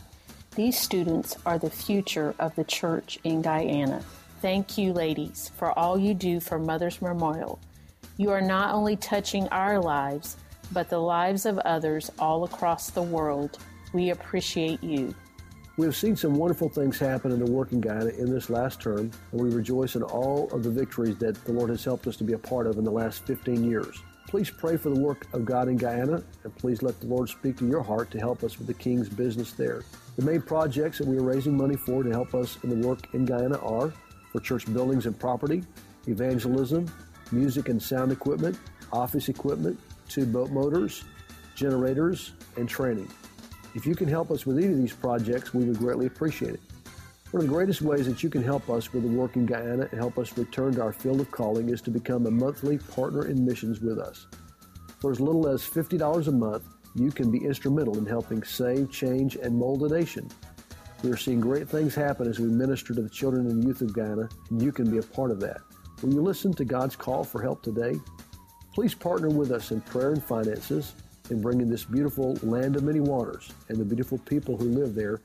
These 0.54 0.78
students 0.78 1.36
are 1.44 1.58
the 1.58 1.70
future 1.70 2.36
of 2.38 2.54
the 2.54 2.64
church 2.64 3.18
in 3.24 3.42
Guyana. 3.42 4.04
Thank 4.40 4.78
you, 4.78 4.92
ladies, 4.92 5.50
for 5.56 5.76
all 5.76 5.98
you 5.98 6.14
do 6.14 6.38
for 6.38 6.60
Mother's 6.60 7.02
Memorial. 7.02 7.58
You 8.18 8.30
are 8.30 8.40
not 8.40 8.72
only 8.72 8.94
touching 8.94 9.48
our 9.48 9.80
lives, 9.80 10.36
but 10.70 10.88
the 10.88 10.98
lives 11.00 11.44
of 11.44 11.58
others 11.58 12.08
all 12.20 12.44
across 12.44 12.90
the 12.90 13.02
world 13.02 13.58
we 13.92 14.10
appreciate 14.10 14.82
you. 14.82 15.14
We 15.78 15.86
have 15.86 15.96
seen 15.96 16.16
some 16.16 16.34
wonderful 16.34 16.68
things 16.68 16.98
happen 16.98 17.32
in 17.32 17.42
the 17.42 17.50
working 17.50 17.80
Guyana 17.80 18.10
in 18.10 18.30
this 18.30 18.50
last 18.50 18.80
term, 18.80 19.10
and 19.32 19.40
we 19.40 19.50
rejoice 19.50 19.96
in 19.96 20.02
all 20.02 20.50
of 20.52 20.62
the 20.62 20.70
victories 20.70 21.16
that 21.16 21.42
the 21.44 21.52
Lord 21.52 21.70
has 21.70 21.82
helped 21.82 22.06
us 22.06 22.16
to 22.16 22.24
be 22.24 22.34
a 22.34 22.38
part 22.38 22.66
of 22.66 22.76
in 22.76 22.84
the 22.84 22.90
last 22.90 23.24
15 23.24 23.64
years. 23.64 24.02
Please 24.28 24.50
pray 24.50 24.76
for 24.76 24.90
the 24.90 25.00
work 25.00 25.26
of 25.32 25.44
God 25.44 25.68
in 25.68 25.76
Guyana, 25.76 26.22
and 26.44 26.56
please 26.56 26.82
let 26.82 27.00
the 27.00 27.06
Lord 27.06 27.28
speak 27.28 27.56
to 27.58 27.66
your 27.66 27.82
heart 27.82 28.10
to 28.10 28.18
help 28.18 28.44
us 28.44 28.58
with 28.58 28.66
the 28.66 28.74
King's 28.74 29.08
business 29.08 29.52
there. 29.52 29.82
The 30.16 30.24
main 30.24 30.42
projects 30.42 30.98
that 30.98 31.06
we 31.06 31.16
are 31.16 31.22
raising 31.22 31.56
money 31.56 31.76
for 31.76 32.02
to 32.02 32.10
help 32.10 32.34
us 32.34 32.58
in 32.62 32.68
the 32.68 32.86
work 32.86 33.12
in 33.14 33.24
Guyana 33.24 33.58
are 33.58 33.92
for 34.30 34.40
church 34.40 34.72
buildings 34.72 35.06
and 35.06 35.18
property, 35.18 35.64
evangelism, 36.06 36.90
music 37.30 37.70
and 37.70 37.82
sound 37.82 38.12
equipment, 38.12 38.58
office 38.92 39.30
equipment, 39.30 39.80
two 40.08 40.26
boat 40.26 40.50
motors, 40.50 41.04
generators, 41.54 42.32
and 42.56 42.68
training. 42.68 43.08
If 43.74 43.86
you 43.86 43.94
can 43.94 44.08
help 44.08 44.30
us 44.30 44.44
with 44.44 44.58
any 44.58 44.66
of 44.66 44.76
these 44.76 44.92
projects, 44.92 45.54
we 45.54 45.64
would 45.64 45.78
greatly 45.78 46.06
appreciate 46.06 46.54
it. 46.54 46.60
One 47.30 47.42
of 47.42 47.48
the 47.48 47.54
greatest 47.54 47.80
ways 47.80 48.06
that 48.06 48.22
you 48.22 48.28
can 48.28 48.42
help 48.42 48.68
us 48.68 48.92
with 48.92 49.04
the 49.04 49.08
work 49.08 49.36
in 49.36 49.46
Guyana 49.46 49.88
and 49.90 49.98
help 49.98 50.18
us 50.18 50.36
return 50.36 50.74
to 50.74 50.82
our 50.82 50.92
field 50.92 51.20
of 51.20 51.30
calling 51.30 51.70
is 51.70 51.80
to 51.82 51.90
become 51.90 52.26
a 52.26 52.30
monthly 52.30 52.76
partner 52.76 53.26
in 53.28 53.42
missions 53.42 53.80
with 53.80 53.98
us. 53.98 54.26
For 55.00 55.10
as 55.10 55.20
little 55.20 55.48
as 55.48 55.62
$50 55.62 56.28
a 56.28 56.32
month, 56.32 56.64
you 56.94 57.10
can 57.10 57.30
be 57.30 57.38
instrumental 57.38 57.96
in 57.96 58.04
helping 58.04 58.42
save, 58.42 58.90
change, 58.92 59.36
and 59.36 59.56
mold 59.56 59.82
a 59.82 59.88
nation. 59.88 60.28
We 61.02 61.10
are 61.10 61.16
seeing 61.16 61.40
great 61.40 61.66
things 61.66 61.94
happen 61.94 62.28
as 62.28 62.38
we 62.38 62.48
minister 62.48 62.92
to 62.94 63.00
the 63.00 63.08
children 63.08 63.46
and 63.46 63.64
youth 63.64 63.80
of 63.80 63.94
Guyana, 63.94 64.28
and 64.50 64.60
you 64.60 64.70
can 64.70 64.90
be 64.90 64.98
a 64.98 65.02
part 65.02 65.30
of 65.30 65.40
that. 65.40 65.62
Will 66.02 66.12
you 66.12 66.20
listen 66.20 66.52
to 66.54 66.66
God's 66.66 66.96
call 66.96 67.24
for 67.24 67.40
help 67.40 67.62
today? 67.62 67.94
Please 68.74 68.94
partner 68.94 69.30
with 69.30 69.50
us 69.50 69.70
in 69.70 69.80
prayer 69.80 70.12
and 70.12 70.22
finances 70.22 70.94
in 71.30 71.40
bringing 71.40 71.68
this 71.68 71.84
beautiful 71.84 72.36
land 72.42 72.76
of 72.76 72.82
many 72.82 73.00
waters 73.00 73.52
and 73.68 73.78
the 73.78 73.84
beautiful 73.84 74.18
people 74.18 74.56
who 74.56 74.64
live 74.64 74.94
there 74.94 75.20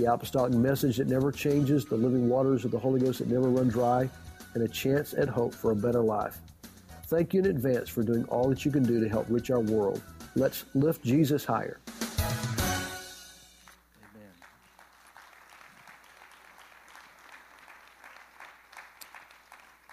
the 0.00 0.12
apostolic 0.12 0.52
message 0.52 0.96
that 0.96 1.08
never 1.08 1.30
changes, 1.30 1.84
the 1.84 1.96
living 1.96 2.28
waters 2.28 2.64
of 2.64 2.70
the 2.70 2.78
Holy 2.78 3.00
Ghost 3.00 3.18
that 3.18 3.28
never 3.28 3.48
run 3.48 3.68
dry, 3.68 4.08
and 4.54 4.62
a 4.62 4.68
chance 4.68 5.14
at 5.14 5.28
hope 5.28 5.54
for 5.54 5.72
a 5.72 5.76
better 5.76 6.00
life. 6.00 6.38
Thank 7.06 7.34
you 7.34 7.40
in 7.40 7.46
advance 7.46 7.88
for 7.88 8.02
doing 8.02 8.24
all 8.24 8.48
that 8.48 8.64
you 8.64 8.70
can 8.70 8.82
do 8.82 9.00
to 9.00 9.08
help 9.08 9.26
reach 9.28 9.50
our 9.50 9.60
world. 9.60 10.02
Let's 10.36 10.64
lift 10.74 11.04
Jesus 11.04 11.44
higher. 11.44 11.80
Amen. 13.98 14.32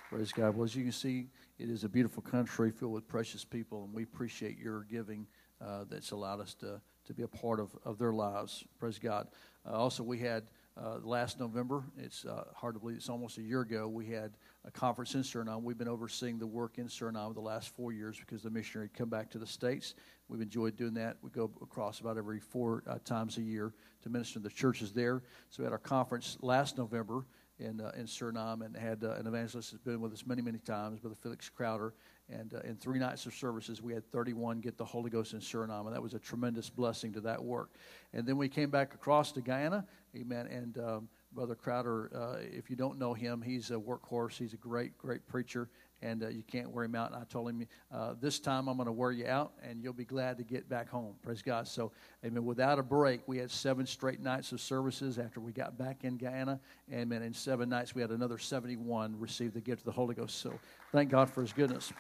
Praise 0.09 0.31
God. 0.31 0.55
Well, 0.55 0.63
as 0.63 0.75
you 0.75 0.83
can 0.83 0.91
see, 0.91 1.27
it 1.59 1.69
is 1.69 1.83
a 1.83 1.89
beautiful 1.89 2.21
country 2.21 2.71
filled 2.71 2.93
with 2.93 3.07
precious 3.07 3.43
people, 3.43 3.83
and 3.83 3.93
we 3.93 4.03
appreciate 4.03 4.57
your 4.57 4.83
giving 4.83 5.25
uh, 5.61 5.85
that's 5.89 6.11
allowed 6.11 6.39
us 6.39 6.53
to, 6.55 6.81
to 7.05 7.13
be 7.13 7.23
a 7.23 7.27
part 7.27 7.59
of, 7.59 7.75
of 7.83 7.97
their 7.97 8.13
lives. 8.13 8.63
Praise 8.79 8.99
God. 8.99 9.27
Uh, 9.65 9.73
also, 9.73 10.03
we 10.03 10.19
had 10.19 10.43
uh, 10.79 10.99
last 11.03 11.39
November, 11.39 11.83
it's 11.97 12.25
uh, 12.25 12.43
hard 12.53 12.75
to 12.75 12.79
believe 12.79 12.97
it's 12.97 13.09
almost 13.09 13.39
a 13.39 13.41
year 13.41 13.61
ago, 13.61 13.87
we 13.87 14.05
had 14.05 14.33
a 14.63 14.69
conference 14.71 15.15
in 15.15 15.21
Suriname. 15.21 15.63
We've 15.63 15.77
been 15.77 15.87
overseeing 15.87 16.37
the 16.37 16.45
work 16.45 16.77
in 16.77 16.87
Suriname 16.87 17.33
the 17.33 17.41
last 17.41 17.75
four 17.75 17.91
years 17.91 18.19
because 18.19 18.43
the 18.43 18.49
missionary 18.51 18.89
had 18.89 18.97
come 18.97 19.09
back 19.09 19.31
to 19.31 19.39
the 19.39 19.47
States. 19.47 19.95
We've 20.27 20.41
enjoyed 20.41 20.75
doing 20.75 20.93
that. 20.95 21.17
We 21.21 21.31
go 21.31 21.49
across 21.61 21.99
about 21.99 22.17
every 22.17 22.39
four 22.39 22.83
uh, 22.85 22.99
times 23.03 23.37
a 23.37 23.41
year 23.41 23.73
to 24.03 24.09
minister 24.09 24.35
to 24.35 24.39
the 24.39 24.49
churches 24.49 24.91
there. 24.91 25.23
So 25.49 25.63
we 25.63 25.63
had 25.63 25.71
our 25.71 25.79
conference 25.79 26.37
last 26.41 26.77
November 26.77 27.25
in, 27.59 27.81
uh, 27.81 27.91
in 27.97 28.05
Suriname 28.05 28.63
and 28.63 28.75
had 28.75 29.03
uh, 29.03 29.13
an 29.13 29.25
evangelist 29.25 29.71
who's 29.71 29.79
been 29.79 29.99
with 29.99 30.13
us 30.13 30.25
many, 30.27 30.41
many 30.41 30.59
times, 30.59 30.99
Brother 30.99 31.15
Felix 31.15 31.49
Crowder. 31.49 31.93
And 32.29 32.53
uh, 32.53 32.59
in 32.61 32.75
three 32.75 32.99
nights 32.99 33.25
of 33.25 33.33
services, 33.33 33.81
we 33.81 33.93
had 33.93 34.09
31 34.11 34.59
get 34.59 34.77
the 34.77 34.85
Holy 34.85 35.09
Ghost 35.09 35.33
in 35.33 35.39
Suriname, 35.39 35.85
and 35.85 35.95
that 35.95 36.01
was 36.01 36.13
a 36.13 36.19
tremendous 36.19 36.69
blessing 36.69 37.13
to 37.13 37.21
that 37.21 37.41
work. 37.41 37.69
And 38.13 38.25
then 38.25 38.37
we 38.37 38.49
came 38.49 38.69
back 38.69 38.93
across 38.93 39.31
to 39.33 39.41
Guyana, 39.41 39.85
amen. 40.15 40.47
And 40.47 40.77
um, 40.77 41.09
Brother 41.31 41.55
Crowder, 41.55 42.11
uh, 42.15 42.37
if 42.41 42.69
you 42.69 42.75
don't 42.75 42.97
know 42.97 43.13
him, 43.13 43.41
he's 43.41 43.71
a 43.71 43.75
workhorse. 43.75 44.37
He's 44.37 44.53
a 44.53 44.57
great, 44.57 44.97
great 44.97 45.25
preacher, 45.27 45.69
and 46.01 46.23
uh, 46.23 46.27
you 46.27 46.43
can't 46.43 46.71
wear 46.71 46.83
him 46.83 46.95
out. 46.95 47.11
And 47.11 47.21
I 47.21 47.25
told 47.25 47.49
him, 47.49 47.65
uh, 47.93 48.15
this 48.19 48.39
time 48.39 48.67
I'm 48.67 48.75
going 48.75 48.87
to 48.87 48.91
wear 48.91 49.11
you 49.11 49.27
out, 49.27 49.53
and 49.61 49.81
you'll 49.81 49.93
be 49.93 50.05
glad 50.05 50.37
to 50.37 50.43
get 50.43 50.67
back 50.67 50.89
home. 50.89 51.15
Praise 51.21 51.41
God. 51.41 51.67
So, 51.67 51.91
amen. 52.25 52.43
Without 52.43 52.79
a 52.79 52.83
break, 52.83 53.21
we 53.27 53.37
had 53.37 53.51
seven 53.51 53.85
straight 53.85 54.19
nights 54.19 54.51
of 54.51 54.59
services 54.59 55.17
after 55.17 55.39
we 55.39 55.51
got 55.51 55.77
back 55.77 56.03
in 56.03 56.17
Guyana. 56.17 56.59
Amen. 56.91 57.21
In 57.21 57.33
seven 57.33 57.69
nights, 57.69 57.95
we 57.95 58.01
had 58.01 58.11
another 58.11 58.37
71 58.37 59.17
receive 59.19 59.53
the 59.53 59.61
gift 59.61 59.81
of 59.81 59.85
the 59.85 59.91
Holy 59.91 60.15
Ghost. 60.15 60.39
So, 60.39 60.59
thank 60.91 61.09
God 61.09 61.29
for 61.29 61.41
his 61.41 61.53
goodness. 61.53 61.93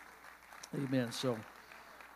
Amen. 0.75 1.13
So 1.13 1.37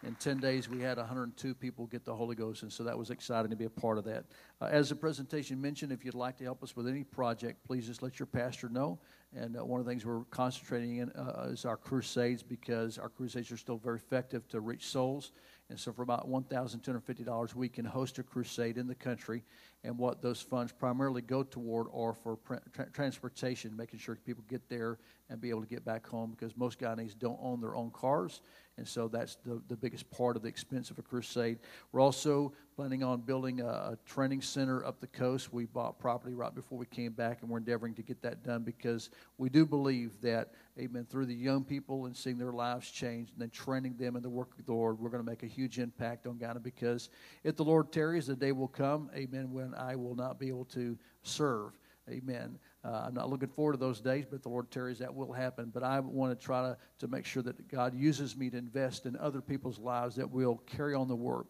in 0.03 0.15
10 0.15 0.39
days, 0.39 0.67
we 0.67 0.81
had 0.81 0.97
102 0.97 1.53
people 1.55 1.87
get 1.87 2.03
the 2.03 2.13
Holy 2.13 2.35
Ghost, 2.35 2.63
and 2.63 2.73
so 2.73 2.83
that 2.83 2.97
was 2.97 3.09
exciting 3.09 3.49
to 3.49 3.55
be 3.55 3.63
a 3.63 3.69
part 3.69 3.97
of 3.97 4.03
that. 4.05 4.25
Uh, 4.59 4.65
as 4.65 4.89
the 4.89 4.95
presentation 4.95 5.61
mentioned, 5.61 5.91
if 5.91 6.03
you'd 6.03 6.15
like 6.15 6.37
to 6.37 6.43
help 6.43 6.61
us 6.61 6.75
with 6.75 6.87
any 6.87 7.03
project, 7.03 7.63
please 7.65 7.87
just 7.87 8.01
let 8.01 8.19
your 8.19 8.25
pastor 8.25 8.67
know. 8.67 8.99
And 9.33 9.57
uh, 9.57 9.63
one 9.63 9.79
of 9.79 9.85
the 9.85 9.91
things 9.91 10.05
we're 10.05 10.25
concentrating 10.25 10.97
in 10.97 11.11
uh, 11.11 11.47
is 11.49 11.63
our 11.63 11.77
crusades 11.77 12.43
because 12.43 12.97
our 12.97 13.07
crusades 13.07 13.51
are 13.53 13.57
still 13.57 13.77
very 13.77 13.97
effective 13.97 14.45
to 14.49 14.59
reach 14.59 14.87
souls. 14.87 15.31
And 15.71 15.79
so, 15.79 15.93
for 15.93 16.01
about 16.01 16.29
$1,250, 16.29 17.55
we 17.55 17.69
can 17.69 17.85
host 17.85 18.19
a 18.19 18.23
crusade 18.23 18.77
in 18.77 18.87
the 18.87 18.93
country. 18.93 19.41
And 19.85 19.97
what 19.97 20.21
those 20.21 20.41
funds 20.41 20.73
primarily 20.73 21.21
go 21.21 21.43
toward 21.43 21.87
are 21.93 22.13
for 22.13 22.37
tra- 22.73 22.89
transportation, 22.91 23.77
making 23.77 23.99
sure 23.99 24.17
people 24.17 24.43
get 24.49 24.67
there 24.67 24.99
and 25.29 25.39
be 25.39 25.49
able 25.49 25.61
to 25.61 25.67
get 25.67 25.85
back 25.85 26.05
home 26.05 26.31
because 26.31 26.57
most 26.57 26.77
Guyanese 26.77 27.17
don't 27.17 27.39
own 27.41 27.61
their 27.61 27.77
own 27.77 27.89
cars. 27.91 28.41
And 28.77 28.87
so 28.87 29.07
that's 29.07 29.35
the, 29.45 29.61
the 29.67 29.75
biggest 29.75 30.09
part 30.09 30.35
of 30.35 30.41
the 30.41 30.47
expense 30.47 30.89
of 30.89 30.97
a 30.97 31.01
crusade. 31.01 31.59
We're 31.91 31.99
also 31.99 32.53
planning 32.75 33.03
on 33.03 33.21
building 33.21 33.59
a, 33.61 33.67
a, 33.67 33.97
training 34.05 34.41
center 34.41 34.83
up 34.85 34.99
the 35.01 35.07
coast. 35.07 35.53
We 35.53 35.65
bought 35.65 35.99
property 35.99 36.33
right 36.33 36.55
before 36.55 36.77
we 36.77 36.85
came 36.85 37.11
back, 37.11 37.41
and 37.41 37.49
we're 37.49 37.59
endeavoring 37.59 37.93
to 37.95 38.01
get 38.01 38.21
that 38.23 38.43
done 38.43 38.63
because 38.63 39.09
we 39.37 39.49
do 39.49 39.65
believe 39.65 40.19
that, 40.21 40.53
amen, 40.79 41.05
through 41.09 41.25
the 41.25 41.35
young 41.35 41.63
people 41.63 42.05
and 42.05 42.15
seeing 42.15 42.37
their 42.37 42.53
lives 42.53 42.89
change 42.89 43.29
and 43.31 43.39
then 43.39 43.49
training 43.49 43.97
them 43.97 44.15
in 44.15 44.23
the 44.23 44.29
work 44.29 44.49
of 44.57 44.65
the 44.65 44.71
Lord, 44.71 44.99
we're 44.99 45.09
going 45.09 45.23
to 45.23 45.29
make 45.29 45.43
a 45.43 45.47
huge 45.47 45.77
impact 45.77 46.25
on 46.25 46.37
Guyana 46.37 46.59
because 46.59 47.09
if 47.43 47.57
the 47.57 47.65
Lord 47.65 47.91
tarries, 47.91 48.27
the 48.27 48.35
day 48.35 48.53
will 48.53 48.69
come, 48.69 49.11
amen, 49.13 49.51
when 49.51 49.75
I 49.75 49.95
will 49.95 50.15
not 50.15 50.39
be 50.39 50.47
able 50.47 50.65
to 50.65 50.97
serve. 51.23 51.77
Amen. 52.09 52.57
Uh, 52.83 53.03
I'm 53.07 53.13
not 53.13 53.29
looking 53.29 53.49
forward 53.49 53.73
to 53.73 53.77
those 53.77 53.99
days, 53.99 54.25
but 54.29 54.41
the 54.41 54.49
Lord 54.49 54.71
tarries, 54.71 54.99
that 54.99 55.13
will 55.13 55.31
happen. 55.31 55.71
But 55.73 55.83
I 55.83 55.99
want 55.99 56.37
to 56.37 56.45
try 56.45 56.61
to, 56.63 56.77
to 56.99 57.07
make 57.07 57.25
sure 57.25 57.43
that 57.43 57.67
God 57.67 57.93
uses 57.93 58.35
me 58.35 58.49
to 58.49 58.57
invest 58.57 59.05
in 59.05 59.15
other 59.17 59.41
people's 59.41 59.77
lives 59.77 60.15
that 60.15 60.29
will 60.29 60.57
carry 60.65 60.95
on 60.95 61.07
the 61.07 61.15
work 61.15 61.47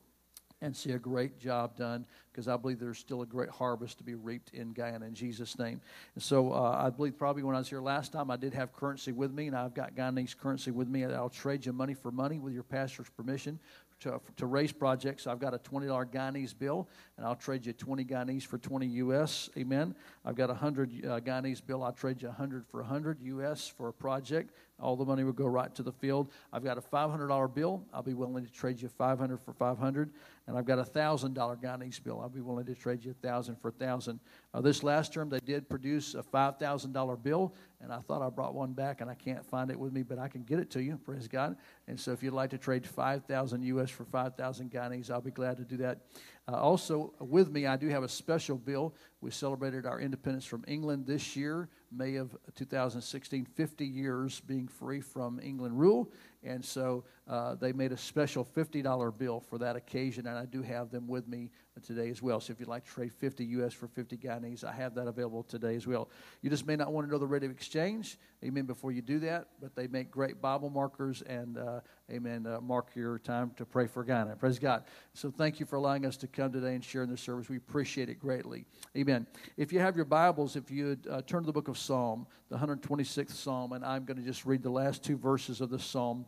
and 0.62 0.76
see 0.76 0.92
a 0.92 1.00
great 1.00 1.40
job 1.40 1.76
done 1.76 2.06
because 2.32 2.48
I 2.48 2.56
believe 2.56 2.80
there's 2.80 3.00
still 3.00 3.24
a 3.24 3.26
great 3.26 3.50
harvest 3.50 3.98
to 3.98 4.04
be 4.04 4.14
reaped 4.14 4.54
in 4.54 4.74
Guyana 4.74 5.06
in 5.06 5.16
Jesus' 5.16 5.58
name. 5.58 5.82
And 6.16 6.24
so 6.24 6.54
uh, 6.54 6.84
I 6.86 6.90
believe 6.90 7.18
probably 7.18 7.44
when 7.44 7.56
I 7.56 7.60
was 7.60 7.70
here 7.70 7.82
last 7.82 8.12
time, 8.12 8.30
I 8.30 8.38
did 8.38 8.54
have 8.54 8.72
currency 8.72 9.12
with 9.12 9.32
me, 9.32 9.48
and 9.48 9.56
I've 9.56 9.74
got 9.74 9.96
Guyanese 9.96 10.38
currency 10.38 10.72
with 10.72 10.88
me. 10.88 11.04
I'll 11.06 11.30
trade 11.30 11.66
you 11.66 11.74
money 11.74 11.94
for 11.94 12.12
money 12.12 12.40
with 12.40 12.54
your 12.54 12.64
pastor's 12.64 13.10
permission 13.10 13.60
to, 14.02 14.20
to 14.36 14.46
raise 14.46 14.72
projects. 14.72 15.28
I've 15.28 15.40
got 15.40 15.54
a 15.54 15.60
$20 15.60 15.88
Guyanese 16.12 16.58
bill, 16.58 16.88
and 17.18 17.26
I'll 17.26 17.36
trade 17.36 17.66
you 17.66 17.74
20 17.74 18.04
Guyanese 18.04 18.44
for 18.44 18.58
20 18.58 18.86
U.S. 18.88 19.50
Amen. 19.58 19.96
I've 20.26 20.36
got 20.36 20.50
a 20.50 20.54
100 20.54 21.06
uh, 21.06 21.20
Guyanese 21.20 21.66
bill. 21.66 21.84
I'll 21.84 21.92
trade 21.92 22.22
you 22.22 22.28
100 22.28 22.66
for 22.68 22.82
100 22.82 23.20
U.S. 23.22 23.68
for 23.68 23.88
a 23.88 23.94
project. 23.94 24.54
All 24.82 24.96
the 24.96 25.06
money 25.06 25.24
would 25.24 25.36
go 25.36 25.46
right 25.46 25.74
to 25.76 25.84
the 25.84 25.92
field. 25.92 26.32
I've 26.52 26.64
got 26.64 26.78
a 26.78 26.82
$500 26.82 27.54
bill. 27.54 27.84
I'll 27.94 28.02
be 28.02 28.14
willing 28.14 28.46
to 28.46 28.52
trade 28.52 28.82
you 28.82 28.90
500 28.90 29.40
for 29.40 29.54
500. 29.54 30.12
And 30.48 30.58
I've 30.58 30.66
got 30.66 30.80
a 30.80 30.84
$1,000 30.84 31.34
Guyanese 31.62 32.04
bill. 32.04 32.20
I'll 32.22 32.30
be 32.30 32.42
willing 32.42 32.66
to 32.66 32.76
trade 32.76 33.04
you 33.04 33.16
1000 33.22 33.56
for 33.56 33.70
1000 33.72 34.20
uh, 34.54 34.62
This 34.62 34.84
last 34.84 35.14
term, 35.14 35.30
they 35.30 35.40
did 35.40 35.70
produce 35.70 36.16
a 36.16 36.24
$5,000 36.24 37.24
bill, 37.24 37.54
and 37.80 37.94
I 37.94 38.00
thought 38.00 38.22
I 38.22 38.30
brought 38.30 38.54
one 38.54 38.74
back, 38.74 39.02
and 39.02 39.10
I 39.10 39.14
can't 39.14 39.46
find 39.46 39.72
it 39.72 39.80
with 39.80 39.94
me, 39.94 40.04
but 40.04 40.20
I 40.20 40.28
can 40.28 40.44
get 40.44 40.60
it 40.60 40.70
to 40.72 40.82
you. 40.82 40.98
Praise 40.98 41.28
God. 41.28 41.56
And 41.88 42.00
so 42.00 42.12
if 42.12 42.22
you'd 42.24 42.34
like 42.34 42.50
to 42.50 42.58
trade 42.58 42.86
5,000 42.86 43.64
U.S. 43.64 43.90
for 43.90 44.06
5,000 44.06 44.72
Guyanese, 44.72 45.10
I'll 45.10 45.22
be 45.22 45.32
glad 45.32 45.58
to 45.58 45.64
do 45.64 45.78
that. 45.78 46.00
Uh, 46.48 46.56
also, 46.56 47.14
with 47.20 47.52
me, 47.52 47.68
I 47.68 47.78
do 47.78 47.88
have 47.90 48.04
a 48.04 48.10
special 48.10 48.58
bill. 48.58 48.96
We 49.22 49.32
celebrated 49.32 49.86
our 49.86 50.00
independence 50.00 50.46
from 50.46 50.66
England 50.68 51.06
this 51.06 51.36
year, 51.36 51.70
May 51.92 52.16
of 52.16 52.36
2016, 52.56 53.46
50 53.46 53.86
years 53.86 54.40
being 54.40 54.68
free 54.68 55.02
from 55.02 55.40
England 55.40 55.80
rule. 55.80 56.12
And 56.44 56.64
so 56.64 57.04
uh, 57.28 57.56
they 57.56 57.72
made 57.72 57.92
a 57.92 57.98
special 57.98 58.44
$50 58.44 59.18
bill 59.18 59.40
for 59.40 59.58
that 59.60 59.76
occasion, 59.76 60.26
and 60.28 60.38
I 60.38 60.46
do 60.46 60.62
have 60.62 60.90
them 60.92 61.08
with 61.08 61.28
me 61.28 61.52
today 61.82 62.10
as 62.10 62.22
well. 62.22 62.40
So 62.40 62.52
if 62.52 62.60
you'd 62.60 62.68
like 62.68 62.86
to 62.86 62.92
trade 62.92 63.14
50 63.14 63.46
U.S. 63.46 63.74
for 63.74 63.88
50 63.88 64.18
Guyanese, 64.18 64.64
I 64.64 64.72
have 64.74 64.96
that 64.96 65.08
available 65.08 65.44
today 65.44 65.76
as 65.76 65.88
well. 65.88 66.10
You 66.42 66.50
just 66.50 66.66
may 66.68 66.76
not 66.76 66.92
want 66.92 67.08
to 67.08 67.12
know 67.12 67.18
the 67.18 67.28
rate 67.28 67.44
of 67.44 67.52
exchange, 67.52 68.18
amen, 68.44 68.66
before 68.66 68.92
you 68.92 69.02
do 69.02 69.20
that, 69.20 69.48
but 69.62 69.76
they 69.76 69.88
make 69.88 70.12
great 70.12 70.42
Bible 70.42 70.70
markers 70.70 71.22
and, 71.22 71.58
uh, 71.58 71.80
amen, 72.12 72.46
uh, 72.46 72.60
mark 72.60 72.90
your 72.96 73.20
time 73.20 73.52
to 73.58 73.66
pray 73.66 73.88
for 73.88 74.04
Guyana. 74.04 74.36
Praise 74.36 74.60
God. 74.60 74.84
So 75.14 75.32
thank 75.32 75.60
you 75.60 75.66
for 75.66 75.76
allowing 75.76 76.06
us 76.06 76.18
to 76.18 76.28
come 76.28 76.52
today 76.52 76.76
and 76.76 76.84
share 76.84 77.04
in 77.04 77.10
this 77.10 77.22
service. 77.22 77.50
We 77.50 77.58
appreciate 77.58 78.10
it 78.10 78.20
greatly. 78.20 78.66
Amen. 78.98 79.28
If 79.58 79.72
you 79.72 79.80
have 79.80 79.96
your 79.96 80.06
Bibles, 80.06 80.56
if 80.56 80.70
you 80.72 80.98
uh, 81.10 81.22
turn 81.22 81.44
to 81.44 81.48
the 81.48 81.54
book 81.54 81.68
of 81.68 81.78
Psalm, 81.78 82.28
the 82.50 82.58
126th 82.58 83.32
Psalm, 83.32 83.72
and 83.72 83.86
I'm 83.86 84.04
going 84.04 84.18
to 84.18 84.24
just 84.24 84.46
read 84.46 84.62
the 84.62 84.70
last 84.70 85.04
two 85.04 85.18
verses 85.18 85.62
of 85.62 85.70
the 85.70 85.80
Psalm. 85.80 86.26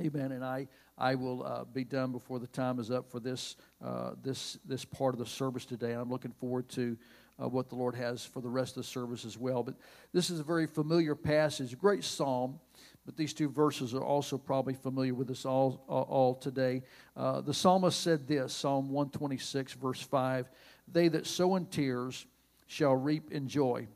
Amen. 0.00 0.32
And 0.32 0.42
I, 0.42 0.66
I 0.96 1.14
will 1.14 1.44
uh, 1.44 1.64
be 1.64 1.84
done 1.84 2.10
before 2.10 2.38
the 2.38 2.46
time 2.46 2.78
is 2.78 2.90
up 2.90 3.10
for 3.10 3.20
this, 3.20 3.56
uh, 3.84 4.12
this, 4.22 4.56
this 4.64 4.82
part 4.82 5.14
of 5.14 5.18
the 5.18 5.26
service 5.26 5.66
today. 5.66 5.92
I'm 5.92 6.08
looking 6.08 6.32
forward 6.32 6.70
to 6.70 6.96
uh, 7.40 7.48
what 7.48 7.68
the 7.68 7.74
Lord 7.74 7.94
has 7.96 8.24
for 8.24 8.40
the 8.40 8.48
rest 8.48 8.78
of 8.78 8.82
the 8.82 8.88
service 8.88 9.26
as 9.26 9.36
well. 9.36 9.62
But 9.62 9.74
this 10.14 10.30
is 10.30 10.40
a 10.40 10.42
very 10.42 10.66
familiar 10.66 11.14
passage, 11.14 11.76
great 11.78 12.02
psalm. 12.02 12.58
But 13.04 13.16
these 13.16 13.34
two 13.34 13.50
verses 13.50 13.92
are 13.92 14.04
also 14.04 14.38
probably 14.38 14.74
familiar 14.74 15.14
with 15.14 15.30
us 15.30 15.44
all, 15.44 15.84
all 15.86 16.34
today. 16.34 16.82
Uh, 17.14 17.42
the 17.42 17.54
psalmist 17.54 18.00
said 18.00 18.26
this 18.26 18.54
Psalm 18.54 18.88
126, 18.88 19.74
verse 19.74 20.00
5 20.00 20.48
They 20.90 21.08
that 21.08 21.26
sow 21.26 21.56
in 21.56 21.66
tears 21.66 22.26
shall 22.66 22.94
reap 22.94 23.32
in 23.32 23.48
joy. 23.48 23.86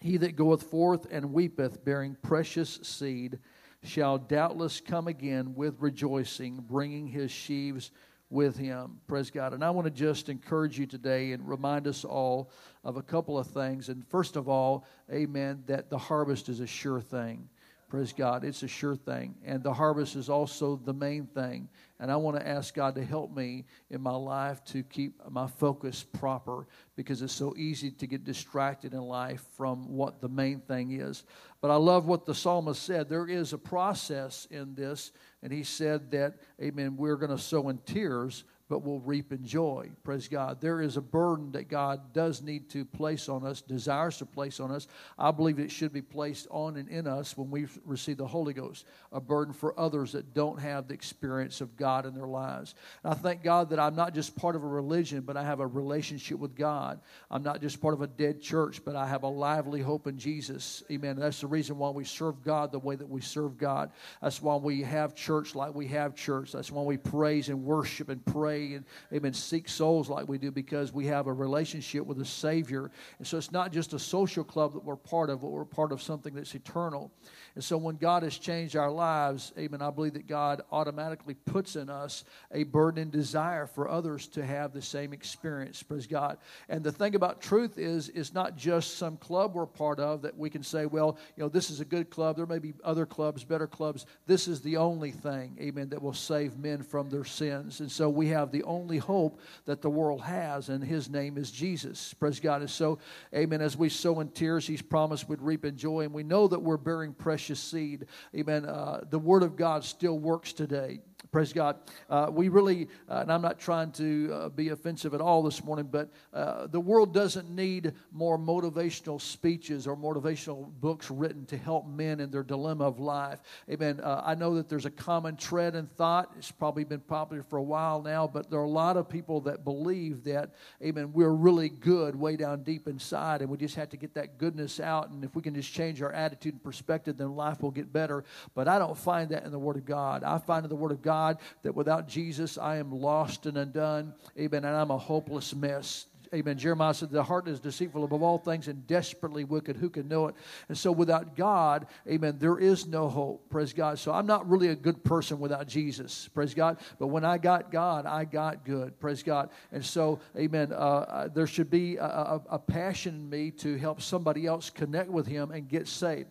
He 0.00 0.16
that 0.16 0.34
goeth 0.34 0.64
forth 0.64 1.06
and 1.12 1.32
weepeth, 1.32 1.84
bearing 1.84 2.16
precious 2.22 2.80
seed, 2.82 3.38
shall 3.82 4.18
doubtless 4.18 4.80
come 4.80 5.08
again 5.08 5.54
with 5.54 5.76
rejoicing, 5.80 6.64
bringing 6.68 7.06
his 7.06 7.30
sheaves 7.30 7.90
with 8.32 8.56
Him. 8.56 8.98
Praise 9.06 9.30
God. 9.30 9.52
And 9.52 9.62
I 9.62 9.70
want 9.70 9.84
to 9.84 9.90
just 9.90 10.30
encourage 10.30 10.78
you 10.78 10.86
today 10.86 11.32
and 11.32 11.46
remind 11.46 11.86
us 11.86 12.02
all 12.04 12.50
of 12.82 12.96
a 12.96 13.02
couple 13.02 13.38
of 13.38 13.46
things. 13.46 13.90
And 13.90 14.06
first 14.08 14.36
of 14.36 14.48
all, 14.48 14.86
amen, 15.12 15.64
that 15.66 15.90
the 15.90 15.98
harvest 15.98 16.48
is 16.48 16.60
a 16.60 16.66
sure 16.66 17.00
thing. 17.00 17.48
Praise 17.92 18.14
God. 18.14 18.42
It's 18.42 18.62
a 18.62 18.68
sure 18.68 18.96
thing. 18.96 19.34
And 19.44 19.62
the 19.62 19.74
harvest 19.74 20.16
is 20.16 20.30
also 20.30 20.80
the 20.82 20.94
main 20.94 21.26
thing. 21.26 21.68
And 22.00 22.10
I 22.10 22.16
want 22.16 22.38
to 22.38 22.48
ask 22.48 22.72
God 22.72 22.94
to 22.94 23.04
help 23.04 23.36
me 23.36 23.66
in 23.90 24.00
my 24.00 24.14
life 24.14 24.64
to 24.68 24.82
keep 24.82 25.20
my 25.30 25.46
focus 25.46 26.02
proper 26.02 26.66
because 26.96 27.20
it's 27.20 27.34
so 27.34 27.54
easy 27.54 27.90
to 27.90 28.06
get 28.06 28.24
distracted 28.24 28.94
in 28.94 29.02
life 29.02 29.44
from 29.58 29.94
what 29.94 30.22
the 30.22 30.28
main 30.30 30.60
thing 30.60 30.98
is. 30.98 31.24
But 31.60 31.70
I 31.70 31.74
love 31.74 32.06
what 32.06 32.24
the 32.24 32.34
psalmist 32.34 32.82
said. 32.82 33.10
There 33.10 33.28
is 33.28 33.52
a 33.52 33.58
process 33.58 34.48
in 34.50 34.74
this. 34.74 35.12
And 35.42 35.52
he 35.52 35.62
said 35.62 36.10
that, 36.12 36.38
amen, 36.62 36.96
we're 36.96 37.16
going 37.16 37.30
to 37.30 37.36
sow 37.36 37.68
in 37.68 37.76
tears, 37.84 38.44
but 38.68 38.84
will 38.84 39.00
reap 39.00 39.32
in 39.32 39.44
joy. 39.44 39.90
Praise 40.04 40.28
God. 40.28 40.60
There 40.60 40.80
is 40.80 40.96
a 40.96 41.02
burden 41.02 41.52
that 41.52 41.68
God 41.68 42.14
does 42.14 42.42
need 42.42 42.70
to 42.70 42.84
place 42.84 43.28
on 43.28 43.44
us, 43.44 43.60
desires 43.60 44.18
to 44.18 44.26
place 44.26 44.60
on 44.60 44.70
us. 44.70 44.86
I 45.18 45.30
believe 45.30 45.58
it 45.58 45.70
should 45.70 45.92
be 45.92 46.00
placed 46.00 46.46
on 46.50 46.76
and 46.76 46.88
in 46.88 47.06
us 47.06 47.36
when 47.36 47.50
we 47.50 47.66
receive 47.84 48.16
the 48.16 48.26
Holy 48.26 48.54
Ghost, 48.54 48.86
a 49.12 49.20
burden 49.20 49.52
for 49.52 49.78
others 49.78 50.12
that 50.12 50.32
don't 50.32 50.58
have 50.60 50.88
the 50.88 50.94
experience 50.94 51.60
of 51.60 51.76
God 51.76 52.06
in 52.06 52.14
their 52.14 52.26
lives. 52.26 52.74
And 53.04 53.12
I 53.12 53.16
thank 53.16 53.42
God 53.42 53.70
that 53.70 53.78
I'm 53.78 53.96
not 53.96 54.14
just 54.14 54.36
part 54.36 54.56
of 54.56 54.62
a 54.62 54.68
religion, 54.68 55.20
but 55.20 55.36
I 55.36 55.42
have 55.42 55.60
a 55.60 55.66
relationship 55.66 56.38
with 56.38 56.56
God. 56.56 57.00
I'm 57.30 57.42
not 57.42 57.60
just 57.60 57.80
part 57.80 57.94
of 57.94 58.00
a 58.00 58.06
dead 58.06 58.40
church, 58.40 58.82
but 58.84 58.96
I 58.96 59.06
have 59.06 59.24
a 59.24 59.28
lively 59.28 59.80
hope 59.80 60.06
in 60.06 60.18
Jesus. 60.18 60.82
Amen. 60.90 61.16
that's 61.16 61.40
the 61.40 61.46
reason 61.46 61.78
why 61.78 61.90
we 61.90 62.04
serve 62.04 62.42
God 62.44 62.72
the 62.72 62.78
way 62.78 62.96
that 62.96 63.08
we 63.08 63.20
serve 63.20 63.58
God. 63.58 63.90
That's 64.22 64.40
why 64.40 64.56
we 64.56 64.82
have 64.82 65.14
church 65.14 65.54
like 65.54 65.74
we 65.74 65.88
have 65.88 66.14
church. 66.14 66.52
That's 66.52 66.70
why 66.70 66.82
we 66.82 66.96
praise 66.96 67.48
and 67.48 67.64
worship 67.64 68.08
and 68.08 68.24
pray 68.24 68.51
pray 68.52 68.74
and 68.74 68.84
amen 69.12 69.32
seek 69.32 69.68
souls 69.68 70.08
like 70.08 70.28
we 70.28 70.38
do 70.38 70.50
because 70.50 70.92
we 70.92 71.06
have 71.06 71.26
a 71.26 71.32
relationship 71.32 72.06
with 72.06 72.18
the 72.18 72.24
Savior. 72.24 72.90
And 73.18 73.26
so 73.26 73.38
it's 73.38 73.52
not 73.52 73.72
just 73.72 73.92
a 73.92 73.98
social 73.98 74.44
club 74.44 74.74
that 74.74 74.84
we're 74.84 74.96
part 74.96 75.30
of, 75.30 75.40
but 75.40 75.48
we're 75.50 75.64
part 75.64 75.92
of 75.92 76.02
something 76.02 76.34
that's 76.34 76.54
eternal. 76.54 77.10
And 77.54 77.62
so 77.62 77.76
when 77.76 77.96
God 77.96 78.22
has 78.22 78.38
changed 78.38 78.76
our 78.76 78.90
lives, 78.90 79.52
amen, 79.58 79.82
I 79.82 79.90
believe 79.90 80.14
that 80.14 80.26
God 80.26 80.62
automatically 80.70 81.34
puts 81.34 81.76
in 81.76 81.90
us 81.90 82.24
a 82.50 82.64
burden 82.64 83.02
and 83.02 83.12
desire 83.12 83.66
for 83.66 83.90
others 83.90 84.26
to 84.28 84.44
have 84.44 84.72
the 84.72 84.80
same 84.80 85.12
experience. 85.12 85.82
Praise 85.82 86.06
God. 86.06 86.38
And 86.68 86.82
the 86.82 86.92
thing 86.92 87.14
about 87.14 87.42
truth 87.42 87.76
is, 87.76 88.08
it's 88.10 88.32
not 88.32 88.56
just 88.56 88.96
some 88.96 89.16
club 89.18 89.54
we're 89.54 89.66
part 89.66 90.00
of 90.00 90.22
that 90.22 90.36
we 90.36 90.48
can 90.48 90.62
say, 90.62 90.86
well, 90.86 91.18
you 91.36 91.42
know, 91.42 91.48
this 91.48 91.70
is 91.70 91.80
a 91.80 91.84
good 91.84 92.08
club. 92.08 92.36
There 92.36 92.46
may 92.46 92.58
be 92.58 92.72
other 92.82 93.04
clubs, 93.04 93.44
better 93.44 93.66
clubs. 93.66 94.06
This 94.26 94.48
is 94.48 94.60
the 94.62 94.78
only 94.78 95.10
thing, 95.10 95.56
amen, 95.60 95.90
that 95.90 96.02
will 96.02 96.14
save 96.14 96.58
men 96.58 96.82
from 96.82 97.10
their 97.10 97.24
sins. 97.24 97.80
And 97.80 97.90
so 97.90 98.08
we 98.08 98.28
have 98.28 98.41
the 98.50 98.64
only 98.64 98.98
hope 98.98 99.40
that 99.66 99.82
the 99.82 99.90
world 99.90 100.22
has, 100.22 100.68
and 100.68 100.82
his 100.82 101.08
name 101.08 101.38
is 101.38 101.50
Jesus. 101.50 102.14
Praise 102.14 102.40
God. 102.40 102.62
And 102.62 102.70
so, 102.70 102.98
amen, 103.34 103.60
as 103.60 103.76
we 103.76 103.88
sow 103.88 104.20
in 104.20 104.30
tears, 104.30 104.66
he's 104.66 104.82
promised 104.82 105.28
we'd 105.28 105.40
reap 105.40 105.64
in 105.64 105.76
joy. 105.76 106.00
And 106.00 106.12
we 106.12 106.22
know 106.22 106.48
that 106.48 106.60
we're 106.60 106.76
bearing 106.76 107.12
precious 107.12 107.60
seed. 107.60 108.06
Amen. 108.34 108.64
Uh, 108.64 109.02
the 109.08 109.18
Word 109.18 109.42
of 109.42 109.54
God 109.56 109.84
still 109.84 110.18
works 110.18 110.52
today. 110.52 111.00
Praise 111.32 111.54
God. 111.54 111.78
Uh, 112.10 112.28
we 112.30 112.50
really, 112.50 112.88
uh, 113.08 113.20
and 113.20 113.32
I'm 113.32 113.40
not 113.40 113.58
trying 113.58 113.90
to 113.92 114.30
uh, 114.34 114.48
be 114.50 114.68
offensive 114.68 115.14
at 115.14 115.22
all 115.22 115.42
this 115.42 115.64
morning, 115.64 115.88
but 115.90 116.10
uh, 116.34 116.66
the 116.66 116.78
world 116.78 117.14
doesn't 117.14 117.48
need 117.48 117.94
more 118.12 118.38
motivational 118.38 119.18
speeches 119.18 119.86
or 119.86 119.96
motivational 119.96 120.70
books 120.82 121.10
written 121.10 121.46
to 121.46 121.56
help 121.56 121.86
men 121.86 122.20
in 122.20 122.30
their 122.30 122.42
dilemma 122.42 122.84
of 122.84 123.00
life. 123.00 123.40
Amen. 123.70 123.98
Uh, 124.00 124.20
I 124.22 124.34
know 124.34 124.56
that 124.56 124.68
there's 124.68 124.84
a 124.84 124.90
common 124.90 125.36
tread 125.36 125.74
in 125.74 125.86
thought. 125.86 126.30
It's 126.36 126.50
probably 126.50 126.84
been 126.84 127.00
popular 127.00 127.42
for 127.42 127.56
a 127.56 127.62
while 127.62 128.02
now, 128.02 128.26
but 128.26 128.50
there 128.50 128.60
are 128.60 128.64
a 128.64 128.68
lot 128.68 128.98
of 128.98 129.08
people 129.08 129.40
that 129.40 129.64
believe 129.64 130.24
that, 130.24 130.50
amen, 130.82 131.14
we're 131.14 131.32
really 131.32 131.70
good 131.70 132.14
way 132.14 132.36
down 132.36 132.62
deep 132.62 132.86
inside, 132.86 133.40
and 133.40 133.48
we 133.48 133.56
just 133.56 133.76
have 133.76 133.88
to 133.88 133.96
get 133.96 134.12
that 134.16 134.36
goodness 134.36 134.80
out. 134.80 135.08
And 135.08 135.24
if 135.24 135.34
we 135.34 135.40
can 135.40 135.54
just 135.54 135.72
change 135.72 136.02
our 136.02 136.12
attitude 136.12 136.52
and 136.52 136.62
perspective, 136.62 137.16
then 137.16 137.34
life 137.34 137.62
will 137.62 137.70
get 137.70 137.90
better. 137.90 138.22
But 138.54 138.68
I 138.68 138.78
don't 138.78 138.98
find 138.98 139.30
that 139.30 139.44
in 139.44 139.50
the 139.50 139.58
Word 139.58 139.76
of 139.76 139.86
God. 139.86 140.24
I 140.24 140.36
find 140.36 140.66
in 140.66 140.68
the 140.68 140.76
Word 140.76 140.92
of 140.92 141.00
God 141.00 141.21
God 141.22 141.38
that 141.62 141.74
without 141.74 142.08
Jesus 142.08 142.58
I 142.58 142.76
am 142.76 142.90
lost 142.90 143.46
and 143.46 143.56
undone. 143.56 144.14
Amen. 144.38 144.64
And 144.64 144.76
I'm 144.76 144.90
a 144.90 144.98
hopeless 144.98 145.54
mess. 145.54 146.06
Amen. 146.34 146.56
Jeremiah 146.56 146.94
said, 146.94 147.10
The 147.10 147.22
heart 147.22 147.46
is 147.46 147.60
deceitful 147.60 148.04
above 148.04 148.22
all 148.22 148.38
things 148.38 148.66
and 148.66 148.86
desperately 148.86 149.44
wicked. 149.44 149.76
Who 149.76 149.90
can 149.90 150.08
know 150.08 150.28
it? 150.28 150.34
And 150.70 150.78
so, 150.78 150.90
without 150.90 151.36
God, 151.36 151.86
amen, 152.08 152.36
there 152.38 152.58
is 152.58 152.86
no 152.86 153.10
hope. 153.10 153.50
Praise 153.50 153.74
God. 153.74 153.98
So, 153.98 154.12
I'm 154.12 154.24
not 154.24 154.48
really 154.48 154.68
a 154.68 154.74
good 154.74 155.04
person 155.04 155.38
without 155.38 155.68
Jesus. 155.68 156.30
Praise 156.32 156.54
God. 156.54 156.78
But 156.98 157.08
when 157.08 157.22
I 157.22 157.36
got 157.36 157.70
God, 157.70 158.06
I 158.06 158.24
got 158.24 158.64
good. 158.64 158.98
Praise 158.98 159.22
God. 159.22 159.50
And 159.72 159.84
so, 159.84 160.20
amen, 160.34 160.72
uh, 160.72 160.76
uh 160.76 161.28
there 161.28 161.46
should 161.46 161.68
be 161.68 161.98
a, 161.98 162.06
a, 162.06 162.42
a 162.52 162.58
passion 162.58 163.14
in 163.14 163.28
me 163.28 163.50
to 163.50 163.76
help 163.76 164.00
somebody 164.00 164.46
else 164.46 164.70
connect 164.70 165.10
with 165.10 165.26
Him 165.26 165.50
and 165.50 165.68
get 165.68 165.86
saved 165.86 166.30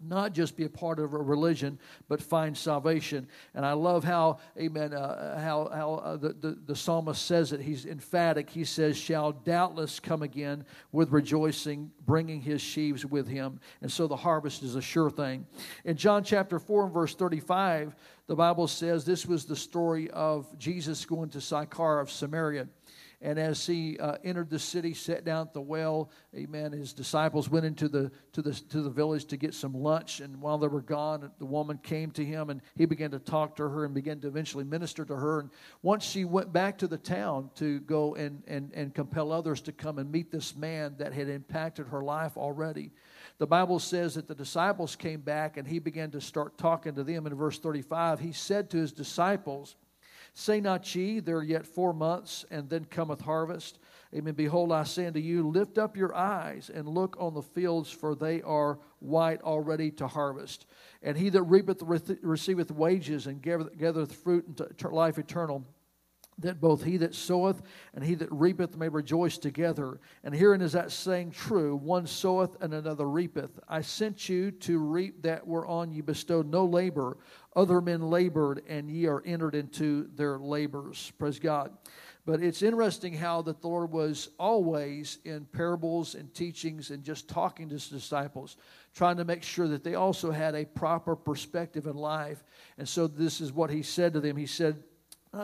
not 0.00 0.32
just 0.32 0.56
be 0.56 0.64
a 0.64 0.68
part 0.68 0.98
of 0.98 1.14
a 1.14 1.18
religion, 1.18 1.78
but 2.08 2.22
find 2.22 2.56
salvation. 2.56 3.26
And 3.54 3.64
I 3.64 3.72
love 3.72 4.04
how, 4.04 4.38
amen, 4.58 4.94
uh, 4.94 5.38
how, 5.40 5.68
how 5.72 5.94
uh, 5.94 6.16
the, 6.16 6.28
the, 6.30 6.58
the 6.66 6.76
psalmist 6.76 7.24
says 7.24 7.52
it. 7.52 7.60
He's 7.60 7.86
emphatic. 7.86 8.48
He 8.50 8.64
says, 8.64 8.96
Shall 8.96 9.32
doubtless 9.32 10.00
come 10.00 10.22
again 10.22 10.64
with 10.92 11.10
rejoicing, 11.10 11.90
bringing 12.06 12.40
his 12.40 12.60
sheaves 12.60 13.04
with 13.04 13.26
him. 13.26 13.60
And 13.82 13.90
so 13.90 14.06
the 14.06 14.16
harvest 14.16 14.62
is 14.62 14.74
a 14.74 14.82
sure 14.82 15.10
thing. 15.10 15.46
In 15.84 15.96
John 15.96 16.24
chapter 16.24 16.58
4 16.58 16.84
and 16.84 16.92
verse 16.92 17.14
35, 17.14 17.94
the 18.26 18.36
Bible 18.36 18.68
says 18.68 19.04
this 19.04 19.26
was 19.26 19.46
the 19.46 19.56
story 19.56 20.10
of 20.10 20.46
Jesus 20.58 21.04
going 21.04 21.30
to 21.30 21.40
Sychar 21.40 21.98
of 21.98 22.10
Samaria. 22.10 22.68
And 23.20 23.36
as 23.36 23.66
he 23.66 23.98
uh, 23.98 24.16
entered 24.22 24.48
the 24.48 24.60
city, 24.60 24.94
sat 24.94 25.24
down 25.24 25.48
at 25.48 25.52
the 25.52 25.60
well, 25.60 26.12
amen, 26.36 26.70
his 26.70 26.92
disciples 26.92 27.48
went 27.50 27.66
into 27.66 27.88
the, 27.88 28.12
to, 28.32 28.42
the, 28.42 28.52
to 28.52 28.80
the 28.80 28.90
village 28.90 29.24
to 29.26 29.36
get 29.36 29.54
some 29.54 29.74
lunch. 29.74 30.20
And 30.20 30.40
while 30.40 30.56
they 30.56 30.68
were 30.68 30.80
gone, 30.80 31.28
the 31.40 31.44
woman 31.44 31.78
came 31.78 32.12
to 32.12 32.24
him 32.24 32.48
and 32.48 32.62
he 32.76 32.86
began 32.86 33.10
to 33.10 33.18
talk 33.18 33.56
to 33.56 33.68
her 33.68 33.84
and 33.84 33.92
began 33.92 34.20
to 34.20 34.28
eventually 34.28 34.62
minister 34.62 35.04
to 35.04 35.16
her. 35.16 35.40
And 35.40 35.50
once 35.82 36.04
she 36.04 36.24
went 36.24 36.52
back 36.52 36.78
to 36.78 36.86
the 36.86 36.96
town 36.96 37.50
to 37.56 37.80
go 37.80 38.14
and, 38.14 38.44
and, 38.46 38.70
and 38.72 38.94
compel 38.94 39.32
others 39.32 39.60
to 39.62 39.72
come 39.72 39.98
and 39.98 40.12
meet 40.12 40.30
this 40.30 40.54
man 40.54 40.94
that 40.98 41.12
had 41.12 41.28
impacted 41.28 41.88
her 41.88 42.04
life 42.04 42.36
already, 42.36 42.92
the 43.38 43.48
Bible 43.48 43.80
says 43.80 44.14
that 44.14 44.28
the 44.28 44.34
disciples 44.34 44.94
came 44.94 45.22
back 45.22 45.56
and 45.56 45.66
he 45.66 45.80
began 45.80 46.12
to 46.12 46.20
start 46.20 46.56
talking 46.56 46.94
to 46.94 47.02
them. 47.02 47.26
In 47.26 47.34
verse 47.34 47.58
35, 47.58 48.20
he 48.20 48.30
said 48.30 48.70
to 48.70 48.76
his 48.76 48.92
disciples, 48.92 49.74
Say 50.34 50.60
not 50.60 50.94
ye, 50.94 51.20
there 51.20 51.38
are 51.38 51.42
yet 51.42 51.66
four 51.66 51.92
months, 51.92 52.44
and 52.50 52.68
then 52.68 52.84
cometh 52.84 53.20
harvest. 53.20 53.78
Amen. 54.14 54.34
Behold, 54.34 54.72
I 54.72 54.84
say 54.84 55.06
unto 55.06 55.20
you, 55.20 55.48
lift 55.48 55.76
up 55.78 55.96
your 55.96 56.14
eyes 56.14 56.70
and 56.72 56.88
look 56.88 57.16
on 57.20 57.34
the 57.34 57.42
fields, 57.42 57.90
for 57.90 58.14
they 58.14 58.40
are 58.42 58.78
white 59.00 59.42
already 59.42 59.90
to 59.92 60.06
harvest. 60.06 60.66
And 61.02 61.16
he 61.16 61.28
that 61.30 61.42
reapeth 61.42 61.82
receiveth 61.82 62.70
wages 62.70 63.26
and 63.26 63.42
gathereth 63.42 64.14
fruit 64.14 64.46
into 64.46 64.88
life 64.88 65.18
eternal 65.18 65.64
that 66.38 66.60
both 66.60 66.84
he 66.84 66.96
that 66.98 67.14
soweth 67.14 67.62
and 67.94 68.04
he 68.04 68.14
that 68.14 68.30
reapeth 68.30 68.76
may 68.76 68.88
rejoice 68.88 69.38
together. 69.38 70.00
And 70.22 70.34
herein 70.34 70.60
is 70.60 70.72
that 70.72 70.92
saying 70.92 71.32
true 71.32 71.76
one 71.76 72.06
soweth 72.06 72.60
and 72.62 72.74
another 72.74 73.08
reapeth. 73.08 73.58
I 73.68 73.80
sent 73.80 74.28
you 74.28 74.50
to 74.52 74.78
reap 74.78 75.22
that 75.22 75.46
whereon 75.46 75.92
ye 75.92 76.00
bestowed 76.00 76.50
no 76.50 76.64
labor. 76.64 77.16
Other 77.56 77.80
men 77.80 78.02
labored, 78.02 78.62
and 78.68 78.88
ye 78.88 79.06
are 79.06 79.22
entered 79.26 79.56
into 79.56 80.08
their 80.14 80.38
labors. 80.38 81.12
Praise 81.18 81.40
God. 81.40 81.72
But 82.24 82.42
it's 82.42 82.62
interesting 82.62 83.14
how 83.14 83.40
that 83.42 83.62
the 83.62 83.68
Lord 83.68 83.90
was 83.90 84.28
always 84.38 85.18
in 85.24 85.46
parables 85.46 86.14
and 86.14 86.32
teachings 86.34 86.90
and 86.90 87.02
just 87.02 87.26
talking 87.26 87.70
to 87.70 87.76
his 87.76 87.88
disciples, 87.88 88.58
trying 88.94 89.16
to 89.16 89.24
make 89.24 89.42
sure 89.42 89.66
that 89.66 89.82
they 89.82 89.94
also 89.94 90.30
had 90.30 90.54
a 90.54 90.66
proper 90.66 91.16
perspective 91.16 91.86
in 91.86 91.96
life. 91.96 92.44
And 92.76 92.86
so 92.86 93.06
this 93.06 93.40
is 93.40 93.50
what 93.50 93.70
he 93.70 93.82
said 93.82 94.12
to 94.12 94.20
them. 94.20 94.36
He 94.36 94.44
said, 94.46 94.84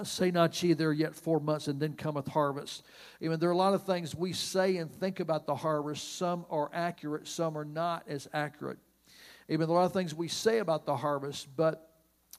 say 0.03 0.31
not 0.31 0.63
ye, 0.63 0.73
there 0.73 0.93
yet 0.93 1.15
four 1.15 1.41
months, 1.41 1.69
and 1.69 1.79
then 1.79 1.95
cometh 1.95 2.29
harvest. 2.29 2.85
Even 3.21 3.39
there 3.39 3.49
are 3.49 3.53
a 3.53 3.57
lot 3.57 3.75
of 3.75 3.85
things 3.85 4.15
we 4.15 4.33
say 4.33 4.77
and 4.79 4.91
think 4.91 5.21
about 5.21 5.47
the 5.47 5.55
harvest. 5.55 6.17
Some 6.17 6.47
are 6.51 6.71
accurate, 6.73 7.29
some 7.29 7.57
are 7.57 7.65
not 7.65 8.05
as 8.09 8.29
accurate. 8.33 8.79
Even 9.49 9.67
there 9.67 9.77
are 9.77 9.81
a 9.81 9.83
lot 9.83 9.87
of 9.87 9.93
things 9.93 10.15
we 10.15 10.29
say 10.29 10.59
about 10.59 10.87
the 10.87 10.97
harvest, 10.97 11.55
but 11.57 11.91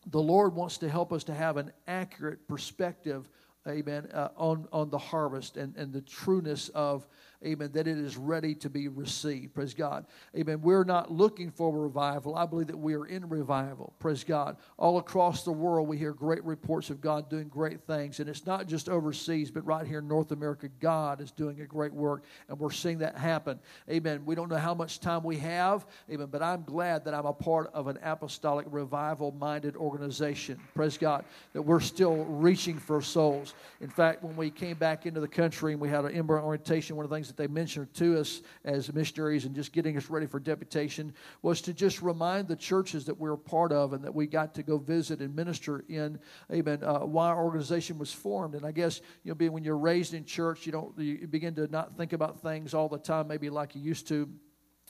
the 0.08 0.22
Lord 0.22 0.56
wants 0.56 0.78
to 0.80 0.90
help 0.90 1.12
us 1.12 1.24
to 1.26 1.34
have 1.34 1.58
an 1.58 1.72
accurate 1.88 2.48
perspective, 2.48 3.30
amen, 3.68 4.08
uh, 4.14 4.30
on, 4.36 4.68
on 4.72 4.90
the 4.90 4.98
harvest 4.98 5.58
and, 5.58 5.76
and 5.76 5.94
the 5.94 6.02
trueness 6.02 6.70
of 6.70 7.08
amen, 7.44 7.72
that 7.74 7.88
it 7.88 7.98
is 7.98 8.18
ready 8.18 8.56
to 8.56 8.70
be 8.70 8.88
received. 8.88 9.54
Praise 9.54 9.74
God. 9.74 10.06
Amen. 10.38 10.62
We're 10.62 10.84
not 10.84 11.12
looking 11.12 11.52
for 11.52 11.76
a 11.76 11.80
revival. 11.80 12.36
I 12.36 12.46
believe 12.46 12.68
that 12.68 12.78
we 12.78 12.94
are 12.96 13.06
in 13.06 13.28
revival. 13.30 13.94
Praise 14.00 14.24
God. 14.24 14.58
All 14.78 14.98
across 14.98 15.44
the 15.44 15.52
world, 15.52 15.88
we 15.88 15.98
hear 15.98 16.14
great 16.14 16.44
reports 16.44 16.90
of 16.90 17.02
God 17.02 17.30
doing 17.30 17.48
great 17.48 17.82
things. 17.82 18.20
And 18.20 18.30
it's 18.30 18.46
not 18.46 18.68
just 18.68 18.90
overseas, 18.90 19.52
but 19.52 19.66
right 19.66 19.86
here 19.86 20.00
in 20.00 20.08
North 20.08 20.32
America, 20.32 20.70
God 20.80 21.22
is 21.22 21.32
doing 21.32 21.62
a 21.62 21.66
great 21.66 21.94
work. 21.94 22.24
And 22.50 22.60
we're 22.60 22.72
seeing 22.72 23.00
that 23.00 23.18
happen. 23.18 23.60
Amen. 23.90 24.26
We 24.26 24.36
don't 24.36 24.50
know 24.50 24.58
how 24.58 24.74
much 24.74 25.00
time 25.00 25.24
we 25.24 25.38
have. 25.38 25.86
Amen. 26.12 26.28
But 26.32 26.42
I'm 26.42 26.64
glad 26.64 27.06
that 27.06 27.14
I'm 27.14 27.26
a 27.26 27.34
part 27.34 27.72
of 27.74 27.88
an 27.88 27.98
apostolic 28.04 28.66
revival 28.70 29.32
minded 29.32 29.76
organization. 29.76 30.60
Praise 30.74 30.98
God. 30.98 31.26
That 31.54 31.62
we're 31.62 31.80
still 31.80 32.26
reaching 32.26 32.78
for 32.78 33.02
souls. 33.02 33.54
In 33.82 33.90
fact, 33.90 34.24
when 34.24 34.36
we 34.36 34.50
came 34.50 34.78
back 34.78 35.06
into 35.06 35.20
the 35.20 35.28
country 35.28 35.74
and 35.74 35.82
we 35.82 35.90
had 35.90 36.06
an 36.06 36.12
immigrant 36.12 36.46
orientation, 36.46 36.96
one 36.96 37.06
of 37.06 37.10
the 37.10 37.16
things 37.16 37.25
that 37.28 37.38
they 37.38 37.48
mentioned 37.48 37.94
to 37.96 38.20
us 38.20 38.42
as 38.64 38.92
missionaries 38.94 39.46
and 39.46 39.56
just 39.56 39.72
getting 39.72 39.98
us 39.98 40.10
ready 40.10 40.26
for 40.26 40.40
deputation 40.40 41.14
was 41.42 41.62
to 41.62 41.74
just 41.74 42.02
remind 42.02 42.48
the 42.48 42.56
churches 42.56 43.06
that 43.06 43.20
we 43.20 43.30
we're 43.30 43.38
part 43.38 43.72
of 43.72 43.94
and 43.94 44.04
that 44.04 44.14
we 44.14 44.28
got 44.28 44.54
to 44.56 44.64
go 44.64 44.78
visit 44.78 45.20
and 45.20 45.36
minister 45.36 45.84
in, 45.90 46.20
amen, 46.52 46.84
uh, 46.84 47.00
why 47.00 47.28
our 47.28 47.44
organization 47.44 47.98
was 47.98 48.12
formed. 48.12 48.56
And 48.56 48.66
I 48.66 48.72
guess, 48.72 49.02
you 49.24 49.32
know, 49.32 49.36
being 49.36 49.52
when 49.52 49.64
you're 49.64 49.78
raised 49.78 50.14
in 50.14 50.26
church, 50.26 50.66
you 50.66 50.72
don't, 50.72 50.98
you 50.98 51.28
begin 51.28 51.56
to 51.56 51.68
not 51.68 51.98
think 51.98 52.14
about 52.14 52.42
things 52.42 52.74
all 52.74 52.88
the 52.88 52.98
time, 52.98 53.28
maybe 53.28 53.50
like 53.50 53.76
you 53.76 53.82
used 53.82 54.08
to. 54.10 54.30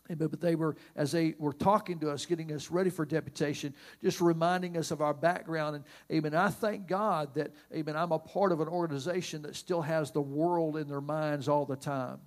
But 0.08 0.40
they 0.40 0.56
were, 0.56 0.76
as 0.96 1.12
they 1.12 1.36
were 1.40 1.54
talking 1.54 2.00
to 2.00 2.12
us, 2.12 2.26
getting 2.26 2.52
us 2.52 2.70
ready 2.70 2.90
for 2.90 3.06
deputation, 3.06 3.74
just 4.04 4.22
reminding 4.22 4.78
us 4.78 4.92
of 4.92 5.02
our 5.02 5.14
background. 5.14 5.78
And 5.78 5.86
amen. 6.12 6.36
I 6.36 6.50
thank 6.50 6.88
God 6.88 7.34
that, 7.34 7.52
amen, 7.74 7.96
I'm 7.96 8.12
a 8.12 8.20
part 8.20 8.52
of 8.52 8.62
an 8.62 8.68
organization 8.68 9.42
that 9.44 9.56
still 9.56 9.82
has 9.82 10.12
the 10.12 10.22
world 10.22 10.78
in 10.78 10.88
their 10.88 11.02
minds 11.02 11.48
all 11.48 11.66
the 11.66 11.76
time. 11.76 12.20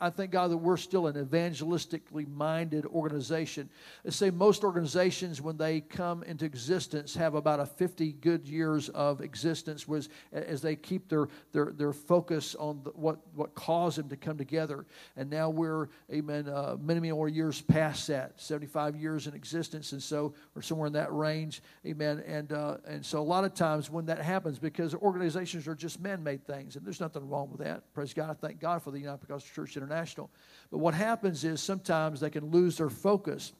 I 0.00 0.10
thank 0.10 0.30
God 0.30 0.50
that 0.50 0.58
we're 0.58 0.76
still 0.76 1.06
an 1.06 1.14
evangelistically 1.14 2.28
minded 2.28 2.86
organization. 2.86 3.68
They 4.04 4.10
say 4.10 4.30
most 4.30 4.64
organizations, 4.64 5.40
when 5.40 5.56
they 5.56 5.80
come 5.80 6.22
into 6.22 6.44
existence, 6.44 7.14
have 7.14 7.34
about 7.34 7.60
a 7.60 7.66
50 7.66 8.12
good 8.14 8.46
years 8.46 8.88
of 8.90 9.20
existence 9.20 9.88
was, 9.88 10.08
as 10.32 10.62
they 10.62 10.76
keep 10.76 11.08
their, 11.08 11.28
their, 11.52 11.72
their 11.72 11.92
focus 11.92 12.54
on 12.54 12.80
the, 12.84 12.90
what, 12.90 13.18
what 13.34 13.54
caused 13.54 13.98
them 13.98 14.08
to 14.08 14.16
come 14.16 14.36
together. 14.36 14.86
And 15.16 15.30
now 15.30 15.50
we're, 15.50 15.88
amen, 16.12 16.48
uh, 16.48 16.76
many, 16.80 17.00
many 17.00 17.12
more 17.12 17.28
years 17.28 17.60
past 17.60 18.06
that, 18.08 18.40
75 18.40 18.96
years 18.96 19.26
in 19.26 19.34
existence. 19.34 19.92
And 19.92 20.02
so 20.02 20.34
we're 20.54 20.62
somewhere 20.62 20.86
in 20.86 20.92
that 20.94 21.12
range, 21.12 21.62
amen. 21.86 22.22
And, 22.26 22.52
uh, 22.52 22.78
and 22.86 23.04
so 23.04 23.20
a 23.20 23.22
lot 23.22 23.44
of 23.44 23.54
times 23.54 23.90
when 23.90 24.06
that 24.06 24.20
happens, 24.20 24.58
because 24.58 24.94
organizations 24.94 25.66
are 25.66 25.74
just 25.74 26.00
man 26.00 26.22
made 26.22 26.46
things, 26.46 26.76
and 26.76 26.84
there's 26.84 27.00
nothing 27.00 27.28
wrong 27.28 27.50
with 27.50 27.60
that. 27.60 27.92
Praise 27.94 28.14
God. 28.14 28.30
I 28.30 28.34
thank 28.34 28.60
God 28.60 28.82
for 28.82 28.90
the 28.90 28.98
United 28.98 29.18
Pentecostal 29.18 29.54
Church 29.54 29.76
International. 29.80 30.30
But 30.70 30.78
what 30.78 30.94
happens 30.94 31.44
is 31.44 31.60
sometimes 31.60 32.20
they 32.20 32.30
can 32.30 32.50
lose 32.50 32.76
their 32.78 32.90
focus. 32.90 33.52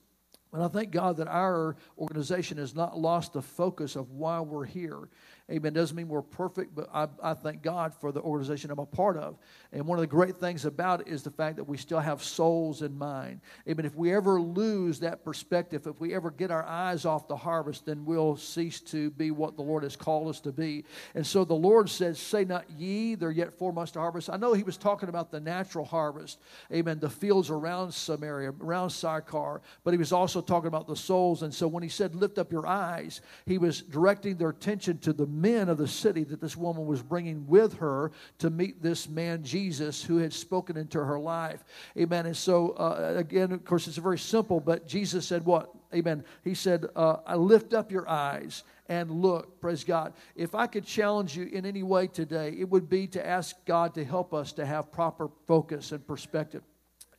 And 0.53 0.63
I 0.63 0.69
thank 0.69 0.91
God 0.91 1.17
that 1.19 1.29
our 1.29 1.77
organization 1.97 2.59
has 2.59 2.75
not 2.75 2.99
lost 2.99 3.35
the 3.35 3.43
focus 3.43 3.95
of 3.95 4.11
why 4.11 4.41
we're 4.41 4.65
here. 4.65 5.09
Amen. 5.51 5.73
Doesn't 5.73 5.97
mean 5.97 6.09
we're 6.09 6.23
perfect, 6.23 6.77
but 6.77 6.89
I, 6.95 7.09
I 7.21 7.35
thank 7.35 7.63
God 7.63 7.93
for 7.93 8.13
the 8.13 8.21
organization 8.21 8.71
I'm 8.71 8.79
a 8.79 8.87
part 8.87 9.17
of. 9.17 9.37
And 9.73 9.85
one 9.85 9.99
of 9.99 10.01
the 10.01 10.07
great 10.07 10.37
things 10.37 10.65
about 10.65 11.01
it 11.01 11.09
is 11.09 11.25
the 11.25 11.31
fact 11.31 11.57
that 11.57 11.65
we 11.65 11.77
still 11.77 11.99
have 11.99 12.23
souls 12.23 12.83
in 12.83 12.97
mind. 12.97 13.41
Amen. 13.69 13.85
If 13.85 13.97
we 13.97 14.15
ever 14.15 14.41
lose 14.41 15.01
that 15.01 15.25
perspective, 15.25 15.89
if 15.89 16.01
we 16.01 16.15
ever 16.15 16.31
get 16.31 16.53
our 16.53 16.65
eyes 16.65 17.05
off 17.05 17.27
the 17.27 17.37
harvest, 17.37 17.85
then 17.85 18.05
we'll 18.05 18.37
cease 18.37 18.81
to 18.83 19.11
be 19.11 19.33
what 19.33 19.57
the 19.57 19.63
Lord 19.63 19.83
has 19.83 19.97
called 19.97 20.29
us 20.29 20.41
to 20.41 20.53
be. 20.53 20.85
And 21.17 21.27
so 21.27 21.45
the 21.45 21.55
Lord 21.55 21.91
says, 21.91 22.21
Say 22.21 22.45
not 22.45 22.71
ye, 22.71 23.17
there 23.17 23.33
yet 23.33 23.53
four 23.53 23.73
months 23.73 23.93
to 23.93 23.99
harvest. 23.99 24.31
I 24.31 24.37
know 24.37 24.53
he 24.53 24.63
was 24.63 24.77
talking 24.77 25.09
about 25.09 25.33
the 25.33 25.41
natural 25.41 25.85
harvest. 25.85 26.39
Amen. 26.73 27.01
The 27.01 27.11
fields 27.11 27.51
around 27.51 27.93
Samaria, 27.93 28.53
around 28.61 28.91
Sychar, 28.91 29.63
but 29.83 29.95
he 29.95 29.99
was 29.99 30.13
also 30.13 30.40
talking 30.41 30.69
about 30.69 30.87
the 30.87 30.97
souls. 30.97 31.43
And 31.43 31.53
so 31.53 31.67
when 31.69 31.83
he 31.83 31.89
said, 31.89 32.15
Lift 32.15 32.39
up 32.39 32.53
your 32.53 32.67
eyes, 32.67 33.21
he 33.47 33.59
was 33.59 33.83
directing 33.83 34.37
their 34.37 34.51
attention 34.51 34.99
to 34.99 35.13
the 35.13 35.27
men 35.27 35.69
of 35.69 35.79
the 35.79 35.89
city 35.89 36.25
that 36.25 36.41
this 36.41 36.57
woman 36.57 36.87
was 36.87 37.03
bringing 37.03 37.47
with 37.47 37.75
her 37.79 38.13
to 38.39 38.51
meet 38.51 38.83
this 38.83 39.09
man, 39.09 39.43
Jesus, 39.43 40.03
who 40.03 40.19
had 40.19 40.33
spoken 40.33 40.77
into 40.77 41.03
her 41.03 41.19
life. 41.19 41.65
Amen. 41.99 42.27
And 42.27 42.37
so, 42.37 42.71
uh, 42.71 43.15
again, 43.17 43.53
of 43.53 43.65
course, 43.65 43.87
it's 43.87 43.97
very 43.97 44.19
simple, 44.19 44.61
but 44.61 44.87
Jesus 44.87 45.27
said, 45.27 45.45
What? 45.45 45.75
Amen. 45.95 46.25
He 46.45 46.55
said, 46.55 46.87
uh, 46.95 47.17
I 47.27 47.35
lift 47.35 47.75
up 47.75 47.91
your 47.91 48.09
eyes 48.09 48.63
and 48.89 49.11
look. 49.11 49.61
Praise 49.61 49.85
God. 49.85 50.13
If 50.37 50.55
I 50.55 50.67
could 50.67 50.85
challenge 50.85 51.37
you 51.37 51.47
in 51.47 51.67
any 51.67 51.83
way 51.83 52.07
today, 52.07 52.55
it 52.59 52.69
would 52.69 52.89
be 52.89 53.07
to 53.09 53.27
ask 53.27 53.57
God 53.65 53.95
to 53.95 54.05
help 54.05 54.33
us 54.33 54.53
to 54.53 54.67
have 54.67 54.93
proper 54.93 55.29
focus 55.47 55.93
and 55.93 56.07
perspective. 56.07 56.63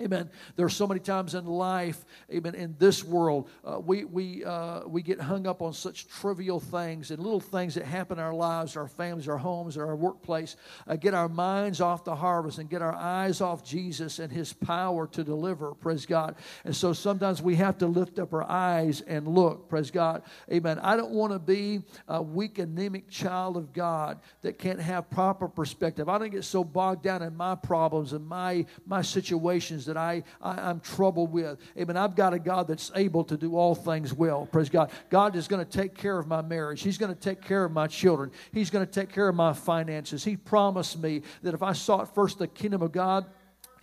Amen. 0.01 0.29
There 0.55 0.65
are 0.65 0.69
so 0.69 0.87
many 0.87 0.99
times 0.99 1.35
in 1.35 1.45
life, 1.45 2.05
amen, 2.33 2.55
in 2.55 2.75
this 2.79 3.03
world, 3.03 3.49
uh, 3.63 3.79
we, 3.79 4.03
we, 4.05 4.43
uh, 4.43 4.81
we 4.87 5.03
get 5.03 5.21
hung 5.21 5.45
up 5.45 5.61
on 5.61 5.73
such 5.73 6.07
trivial 6.07 6.59
things 6.59 7.11
and 7.11 7.21
little 7.21 7.39
things 7.39 7.75
that 7.75 7.85
happen 7.85 8.17
in 8.17 8.23
our 8.23 8.33
lives, 8.33 8.75
our 8.75 8.87
families, 8.87 9.27
our 9.27 9.37
homes, 9.37 9.77
our 9.77 9.95
workplace. 9.95 10.55
Uh, 10.87 10.95
get 10.95 11.13
our 11.13 11.29
minds 11.29 11.81
off 11.81 12.03
the 12.03 12.15
harvest 12.15 12.57
and 12.57 12.69
get 12.69 12.81
our 12.81 12.95
eyes 12.95 13.41
off 13.41 13.63
Jesus 13.63 14.17
and 14.17 14.31
his 14.31 14.53
power 14.53 15.05
to 15.07 15.23
deliver. 15.23 15.75
Praise 15.75 16.07
God. 16.07 16.35
And 16.65 16.75
so 16.75 16.93
sometimes 16.93 17.41
we 17.41 17.55
have 17.57 17.77
to 17.79 17.87
lift 17.87 18.17
up 18.17 18.33
our 18.33 18.49
eyes 18.49 19.01
and 19.01 19.27
look. 19.27 19.69
Praise 19.69 19.91
God. 19.91 20.23
Amen. 20.51 20.79
I 20.79 20.97
don't 20.97 21.11
want 21.11 21.31
to 21.33 21.39
be 21.39 21.83
a 22.07 22.21
weak, 22.21 22.57
anemic 22.57 23.07
child 23.07 23.55
of 23.55 23.71
God 23.71 24.19
that 24.41 24.57
can't 24.57 24.79
have 24.79 25.09
proper 25.11 25.47
perspective. 25.47 26.09
I 26.09 26.17
don't 26.17 26.31
get 26.31 26.43
so 26.43 26.63
bogged 26.63 27.03
down 27.03 27.21
in 27.21 27.35
my 27.35 27.53
problems 27.53 28.13
and 28.13 28.25
my, 28.25 28.65
my 28.85 29.03
situations 29.03 29.85
that 29.91 29.97
I, 29.97 30.23
I, 30.41 30.69
am 30.69 30.79
troubled 30.79 31.33
with. 31.33 31.59
Amen. 31.77 31.97
I've 31.97 32.15
got 32.15 32.33
a 32.33 32.39
God 32.39 32.67
that's 32.67 32.91
able 32.95 33.25
to 33.25 33.35
do 33.35 33.57
all 33.57 33.75
things 33.75 34.13
well. 34.13 34.45
Praise 34.45 34.69
God. 34.69 34.89
God 35.09 35.35
is 35.35 35.49
going 35.49 35.63
to 35.63 35.69
take 35.69 35.95
care 35.95 36.17
of 36.17 36.27
my 36.27 36.41
marriage. 36.41 36.81
He's 36.81 36.97
going 36.97 37.13
to 37.13 37.19
take 37.19 37.41
care 37.41 37.65
of 37.65 37.73
my 37.73 37.87
children. 37.87 38.31
He's 38.53 38.69
going 38.69 38.85
to 38.85 38.91
take 38.91 39.09
care 39.09 39.27
of 39.27 39.35
my 39.35 39.51
finances. 39.51 40.23
He 40.23 40.37
promised 40.37 40.97
me 40.97 41.23
that 41.43 41.53
if 41.53 41.61
I 41.61 41.73
sought 41.73 42.15
first 42.15 42.39
the 42.39 42.47
kingdom 42.47 42.81
of 42.81 42.93
God, 42.93 43.25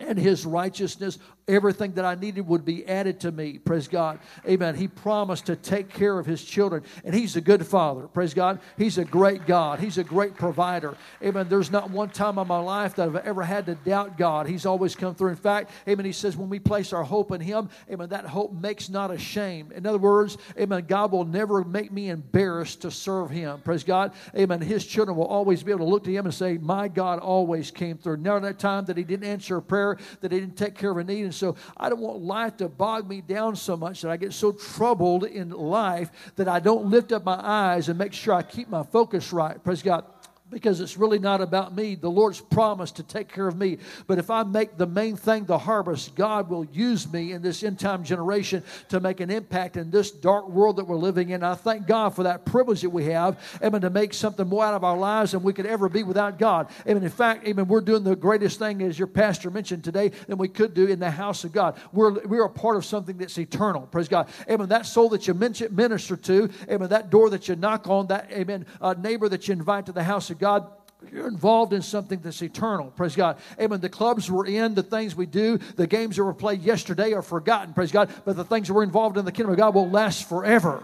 and 0.01 0.17
his 0.17 0.45
righteousness, 0.45 1.19
everything 1.49 1.93
that 1.93 2.05
I 2.05 2.15
needed 2.15 2.47
would 2.47 2.63
be 2.63 2.87
added 2.87 3.19
to 3.21 3.31
me. 3.31 3.57
Praise 3.57 3.87
God. 3.87 4.19
Amen. 4.47 4.75
He 4.75 4.87
promised 4.87 5.47
to 5.47 5.55
take 5.55 5.89
care 5.89 6.17
of 6.17 6.25
his 6.25 6.43
children, 6.43 6.83
and 7.03 7.13
he's 7.13 7.35
a 7.35 7.41
good 7.41 7.65
father. 7.65 8.07
Praise 8.07 8.33
God. 8.33 8.59
He's 8.77 8.97
a 8.97 9.05
great 9.05 9.45
God. 9.45 9.79
He's 9.79 9.97
a 9.97 10.03
great 10.03 10.35
provider. 10.35 10.95
Amen. 11.23 11.47
There's 11.49 11.71
not 11.71 11.89
one 11.89 12.09
time 12.09 12.37
in 12.37 12.47
my 12.47 12.59
life 12.59 12.95
that 12.95 13.07
I've 13.07 13.15
ever 13.17 13.43
had 13.43 13.65
to 13.65 13.75
doubt 13.75 14.17
God. 14.17 14.47
He's 14.47 14.65
always 14.65 14.95
come 14.95 15.15
through. 15.15 15.29
In 15.29 15.35
fact, 15.35 15.71
amen, 15.87 16.05
he 16.05 16.11
says 16.11 16.37
when 16.37 16.49
we 16.49 16.59
place 16.59 16.93
our 16.93 17.03
hope 17.03 17.31
in 17.31 17.41
him, 17.41 17.69
amen, 17.91 18.09
that 18.09 18.25
hope 18.25 18.53
makes 18.53 18.89
not 18.89 19.11
ashamed. 19.11 19.71
In 19.71 19.85
other 19.85 19.97
words, 19.97 20.37
amen, 20.57 20.85
God 20.87 21.11
will 21.11 21.25
never 21.25 21.63
make 21.63 21.91
me 21.91 22.09
embarrassed 22.09 22.81
to 22.81 22.91
serve 22.91 23.29
him. 23.29 23.61
Praise 23.61 23.83
God. 23.83 24.13
Amen. 24.35 24.61
His 24.61 24.85
children 24.85 25.17
will 25.17 25.27
always 25.27 25.63
be 25.63 25.71
able 25.71 25.85
to 25.85 25.91
look 25.91 26.03
to 26.05 26.11
him 26.11 26.25
and 26.25 26.33
say, 26.33 26.57
My 26.57 26.87
God 26.87 27.19
always 27.19 27.71
came 27.71 27.97
through. 27.97 28.17
Never 28.17 28.39
that 28.41 28.59
time 28.59 28.85
that 28.85 28.97
he 28.97 29.03
didn't 29.03 29.27
answer 29.27 29.57
a 29.57 29.61
prayer, 29.61 29.97
that 30.21 30.31
he 30.31 30.39
didn't 30.39 30.57
take 30.57 30.75
care 30.75 30.91
of 30.91 30.97
a 30.97 31.03
need. 31.03 31.23
And 31.23 31.33
so 31.39 31.55
I 31.77 31.89
don't 31.89 32.01
want 32.01 32.21
life 32.21 32.57
to 32.57 32.69
bog 32.69 33.09
me 33.09 33.21
down 33.21 33.55
so 33.55 33.75
much 33.75 34.01
that 34.01 34.11
I 34.11 34.17
get 34.17 34.33
so 34.33 34.51
troubled 34.51 35.23
in 35.23 35.49
life 35.49 36.11
that 36.35 36.47
I 36.47 36.59
don't 36.59 36.89
lift 36.89 37.11
up 37.11 37.23
my 37.23 37.39
eyes 37.41 37.89
and 37.89 37.97
make 37.97 38.13
sure 38.13 38.33
I 38.33 38.43
keep 38.43 38.69
my 38.69 38.83
focus 38.83 39.33
right. 39.33 39.63
Praise 39.63 39.81
God 39.81 40.05
because 40.49 40.79
it's 40.81 40.97
really 40.97 41.19
not 41.19 41.41
about 41.41 41.75
me. 41.75 41.95
The 41.95 42.09
Lord's 42.09 42.41
promised 42.41 42.95
to 42.97 43.03
take 43.03 43.31
care 43.31 43.47
of 43.47 43.55
me. 43.55 43.77
But 44.07 44.17
if 44.17 44.29
I 44.29 44.43
make 44.43 44.77
the 44.77 44.87
main 44.87 45.15
thing 45.15 45.45
the 45.45 45.57
harvest, 45.57 46.15
God 46.15 46.49
will 46.49 46.65
use 46.65 47.11
me 47.11 47.31
in 47.33 47.41
this 47.41 47.63
end 47.63 47.79
time 47.79 48.03
generation 48.03 48.63
to 48.89 48.99
make 48.99 49.19
an 49.19 49.29
impact 49.29 49.77
in 49.77 49.91
this 49.91 50.11
dark 50.11 50.49
world 50.49 50.77
that 50.77 50.85
we're 50.85 50.95
living 50.95 51.29
in. 51.29 51.43
I 51.43 51.55
thank 51.55 51.85
God 51.85 52.15
for 52.15 52.23
that 52.23 52.45
privilege 52.45 52.81
that 52.81 52.89
we 52.89 53.05
have, 53.05 53.37
amen, 53.63 53.81
to 53.81 53.89
make 53.89 54.13
something 54.13 54.47
more 54.47 54.65
out 54.65 54.73
of 54.73 54.83
our 54.83 54.97
lives 54.97 55.31
than 55.31 55.43
we 55.43 55.53
could 55.53 55.65
ever 55.65 55.89
be 55.89 56.03
without 56.03 56.39
God. 56.39 56.69
Amen. 56.87 57.03
In 57.03 57.09
fact, 57.09 57.47
amen, 57.47 57.67
we're 57.67 57.81
doing 57.81 58.03
the 58.03 58.15
greatest 58.15 58.59
thing, 58.59 58.81
as 58.81 58.97
your 58.97 59.07
pastor 59.07 59.51
mentioned 59.51 59.83
today, 59.83 60.09
than 60.27 60.37
we 60.37 60.47
could 60.47 60.73
do 60.73 60.87
in 60.87 60.99
the 60.99 61.11
house 61.11 61.43
of 61.43 61.51
God. 61.51 61.77
We're, 61.91 62.25
we're 62.25 62.45
a 62.45 62.49
part 62.49 62.75
of 62.75 62.85
something 62.85 63.17
that's 63.17 63.37
eternal. 63.37 63.81
Praise 63.81 64.07
God. 64.07 64.29
Amen. 64.49 64.69
That 64.69 64.85
soul 64.85 65.09
that 65.09 65.27
you 65.27 65.33
minister 65.33 66.15
to, 66.15 66.49
amen, 66.69 66.89
that 66.89 67.09
door 67.09 67.29
that 67.29 67.47
you 67.47 67.55
knock 67.55 67.87
on, 67.87 68.07
that, 68.07 68.31
amen, 68.31 68.65
uh, 68.81 68.95
neighbor 68.97 69.29
that 69.29 69.47
you 69.47 69.53
invite 69.53 69.85
to 69.85 69.91
the 69.91 70.03
house 70.03 70.29
of 70.29 70.38
God, 70.39 70.67
you're 71.11 71.27
involved 71.27 71.73
in 71.73 71.81
something 71.81 72.19
that's 72.19 72.41
eternal. 72.41 72.91
Praise 72.91 73.15
God. 73.15 73.37
Amen. 73.59 73.79
The 73.79 73.89
clubs 73.89 74.29
we're 74.29 74.47
in, 74.47 74.73
the 74.73 74.83
things 74.83 75.15
we 75.15 75.25
do, 75.25 75.57
the 75.75 75.87
games 75.87 76.17
that 76.17 76.23
were 76.23 76.33
played 76.33 76.61
yesterday 76.61 77.13
are 77.13 77.21
forgotten. 77.21 77.73
Praise 77.73 77.91
God. 77.91 78.09
But 78.25 78.35
the 78.35 78.43
things 78.43 78.67
that 78.67 78.73
we're 78.73 78.83
involved 78.83 79.17
in 79.17 79.25
the 79.25 79.31
kingdom 79.31 79.51
of 79.51 79.57
God 79.57 79.75
will 79.75 79.89
last 79.89 80.27
forever. 80.27 80.83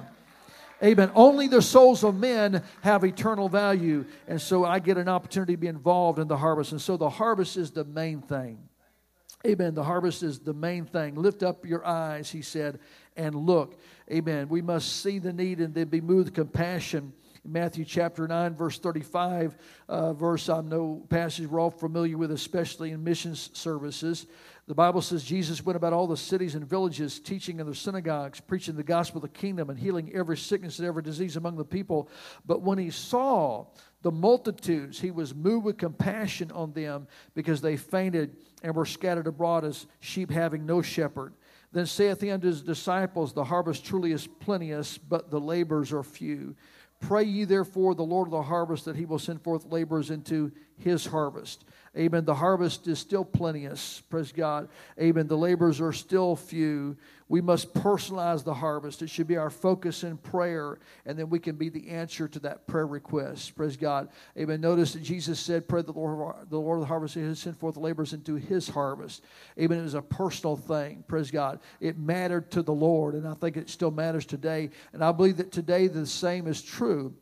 Amen. 0.83 1.11
Only 1.15 1.47
the 1.47 1.61
souls 1.61 2.03
of 2.03 2.15
men 2.15 2.61
have 2.81 3.03
eternal 3.03 3.49
value. 3.49 4.05
And 4.27 4.41
so 4.41 4.65
I 4.65 4.79
get 4.79 4.97
an 4.97 5.09
opportunity 5.09 5.53
to 5.53 5.57
be 5.57 5.67
involved 5.67 6.19
in 6.19 6.27
the 6.27 6.37
harvest. 6.37 6.71
And 6.71 6.81
so 6.81 6.97
the 6.97 7.09
harvest 7.09 7.57
is 7.57 7.71
the 7.71 7.85
main 7.85 8.21
thing. 8.21 8.57
Amen. 9.45 9.75
The 9.75 9.83
harvest 9.83 10.23
is 10.23 10.39
the 10.39 10.53
main 10.53 10.85
thing. 10.85 11.15
Lift 11.15 11.43
up 11.43 11.65
your 11.65 11.85
eyes, 11.85 12.31
he 12.31 12.41
said, 12.41 12.79
and 13.15 13.35
look. 13.35 13.79
Amen. 14.11 14.49
We 14.49 14.61
must 14.61 15.01
see 15.01 15.19
the 15.19 15.33
need 15.33 15.59
and 15.59 15.73
then 15.73 15.87
be 15.87 16.01
moved 16.01 16.27
with 16.27 16.33
compassion 16.33 17.13
Matthew 17.45 17.85
chapter 17.85 18.27
9, 18.27 18.55
verse 18.55 18.79
35, 18.79 19.55
uh, 19.87 20.13
verse 20.13 20.49
I 20.49 20.61
know 20.61 21.05
passage 21.09 21.47
we're 21.47 21.59
all 21.59 21.69
familiar 21.69 22.17
with, 22.17 22.31
especially 22.31 22.91
in 22.91 23.03
missions 23.03 23.51
services. 23.53 24.25
The 24.67 24.73
Bible 24.73 25.01
says 25.01 25.23
Jesus 25.23 25.63
went 25.63 25.77
about 25.77 25.93
all 25.93 26.07
the 26.07 26.17
cities 26.17 26.55
and 26.55 26.67
villages, 26.67 27.19
teaching 27.19 27.59
in 27.59 27.67
their 27.67 27.75
synagogues, 27.75 28.39
preaching 28.39 28.75
the 28.75 28.83
gospel 28.83 29.23
of 29.23 29.31
the 29.31 29.39
kingdom, 29.39 29.69
and 29.69 29.77
healing 29.77 30.11
every 30.13 30.37
sickness 30.37 30.79
and 30.79 30.87
every 30.87 31.03
disease 31.03 31.35
among 31.35 31.55
the 31.55 31.63
people. 31.63 32.09
But 32.47 32.63
when 32.63 32.79
he 32.79 32.89
saw 32.89 33.67
the 34.01 34.11
multitudes, 34.11 34.99
he 34.99 35.11
was 35.11 35.35
moved 35.35 35.65
with 35.65 35.77
compassion 35.77 36.51
on 36.51 36.73
them 36.73 37.07
because 37.35 37.61
they 37.61 37.77
fainted 37.77 38.37
and 38.63 38.75
were 38.75 38.85
scattered 38.85 39.27
abroad 39.27 39.65
as 39.65 39.85
sheep 39.99 40.31
having 40.31 40.65
no 40.65 40.81
shepherd. 40.81 41.33
Then 41.71 41.85
saith 41.85 42.21
he 42.21 42.31
unto 42.31 42.47
his 42.47 42.61
disciples, 42.61 43.33
The 43.33 43.43
harvest 43.43 43.85
truly 43.85 44.13
is 44.13 44.27
plenteous, 44.27 44.97
but 44.97 45.29
the 45.29 45.39
labors 45.39 45.91
are 45.91 46.03
few. 46.03 46.55
Pray 46.99 47.23
ye 47.23 47.43
therefore 47.43 47.93
the 47.93 48.03
Lord 48.03 48.27
of 48.27 48.31
the 48.31 48.41
harvest 48.43 48.85
that 48.85 48.95
he 48.95 49.05
will 49.05 49.19
send 49.19 49.41
forth 49.41 49.65
laborers 49.65 50.09
into 50.09 50.51
his 50.77 51.05
harvest. 51.07 51.65
Amen. 51.97 52.25
The 52.25 52.35
harvest 52.35 52.87
is 52.87 52.99
still 52.99 53.23
plenteous. 53.23 54.01
Praise 54.09 54.33
God. 54.33 54.67
Amen. 54.99 55.27
The 55.27 55.37
laborers 55.37 55.79
are 55.79 55.93
still 55.93 56.35
few. 56.35 56.97
We 57.29 57.41
must 57.41 57.73
personalize 57.73 58.43
the 58.43 58.53
harvest. 58.53 59.01
It 59.01 59.09
should 59.09 59.27
be 59.27 59.37
our 59.37 59.49
focus 59.49 60.03
in 60.03 60.17
prayer, 60.17 60.77
and 61.05 61.17
then 61.17 61.29
we 61.29 61.39
can 61.39 61.55
be 61.55 61.69
the 61.69 61.89
answer 61.89 62.27
to 62.27 62.39
that 62.39 62.67
prayer 62.67 62.85
request. 62.85 63.55
Praise 63.55 63.77
God. 63.77 64.09
Amen. 64.37 64.61
Notice 64.61 64.93
that 64.93 65.03
Jesus 65.03 65.39
said, 65.39 65.67
Pray 65.67 65.81
the 65.81 65.93
Lord, 65.93 66.49
the 66.49 66.59
Lord 66.59 66.77
of 66.77 66.81
the 66.81 66.87
harvest 66.87 67.15
has 67.15 67.39
sent 67.39 67.57
forth 67.57 67.75
the 67.75 67.79
laborers 67.79 68.13
into 68.13 68.35
his 68.35 68.67
harvest. 68.67 69.23
Amen. 69.57 69.79
It 69.79 69.83
was 69.83 69.93
a 69.93 70.01
personal 70.01 70.57
thing. 70.57 71.03
Praise 71.07 71.31
God. 71.31 71.61
It 71.79 71.97
mattered 71.97 72.51
to 72.51 72.61
the 72.61 72.73
Lord, 72.73 73.15
and 73.15 73.27
I 73.27 73.33
think 73.33 73.57
it 73.57 73.69
still 73.69 73.91
matters 73.91 74.25
today. 74.25 74.69
And 74.93 75.03
I 75.03 75.11
believe 75.11 75.37
that 75.37 75.51
today 75.51 75.87
the 75.87 76.05
same 76.05 76.45
is 76.45 76.61
true 76.61 77.15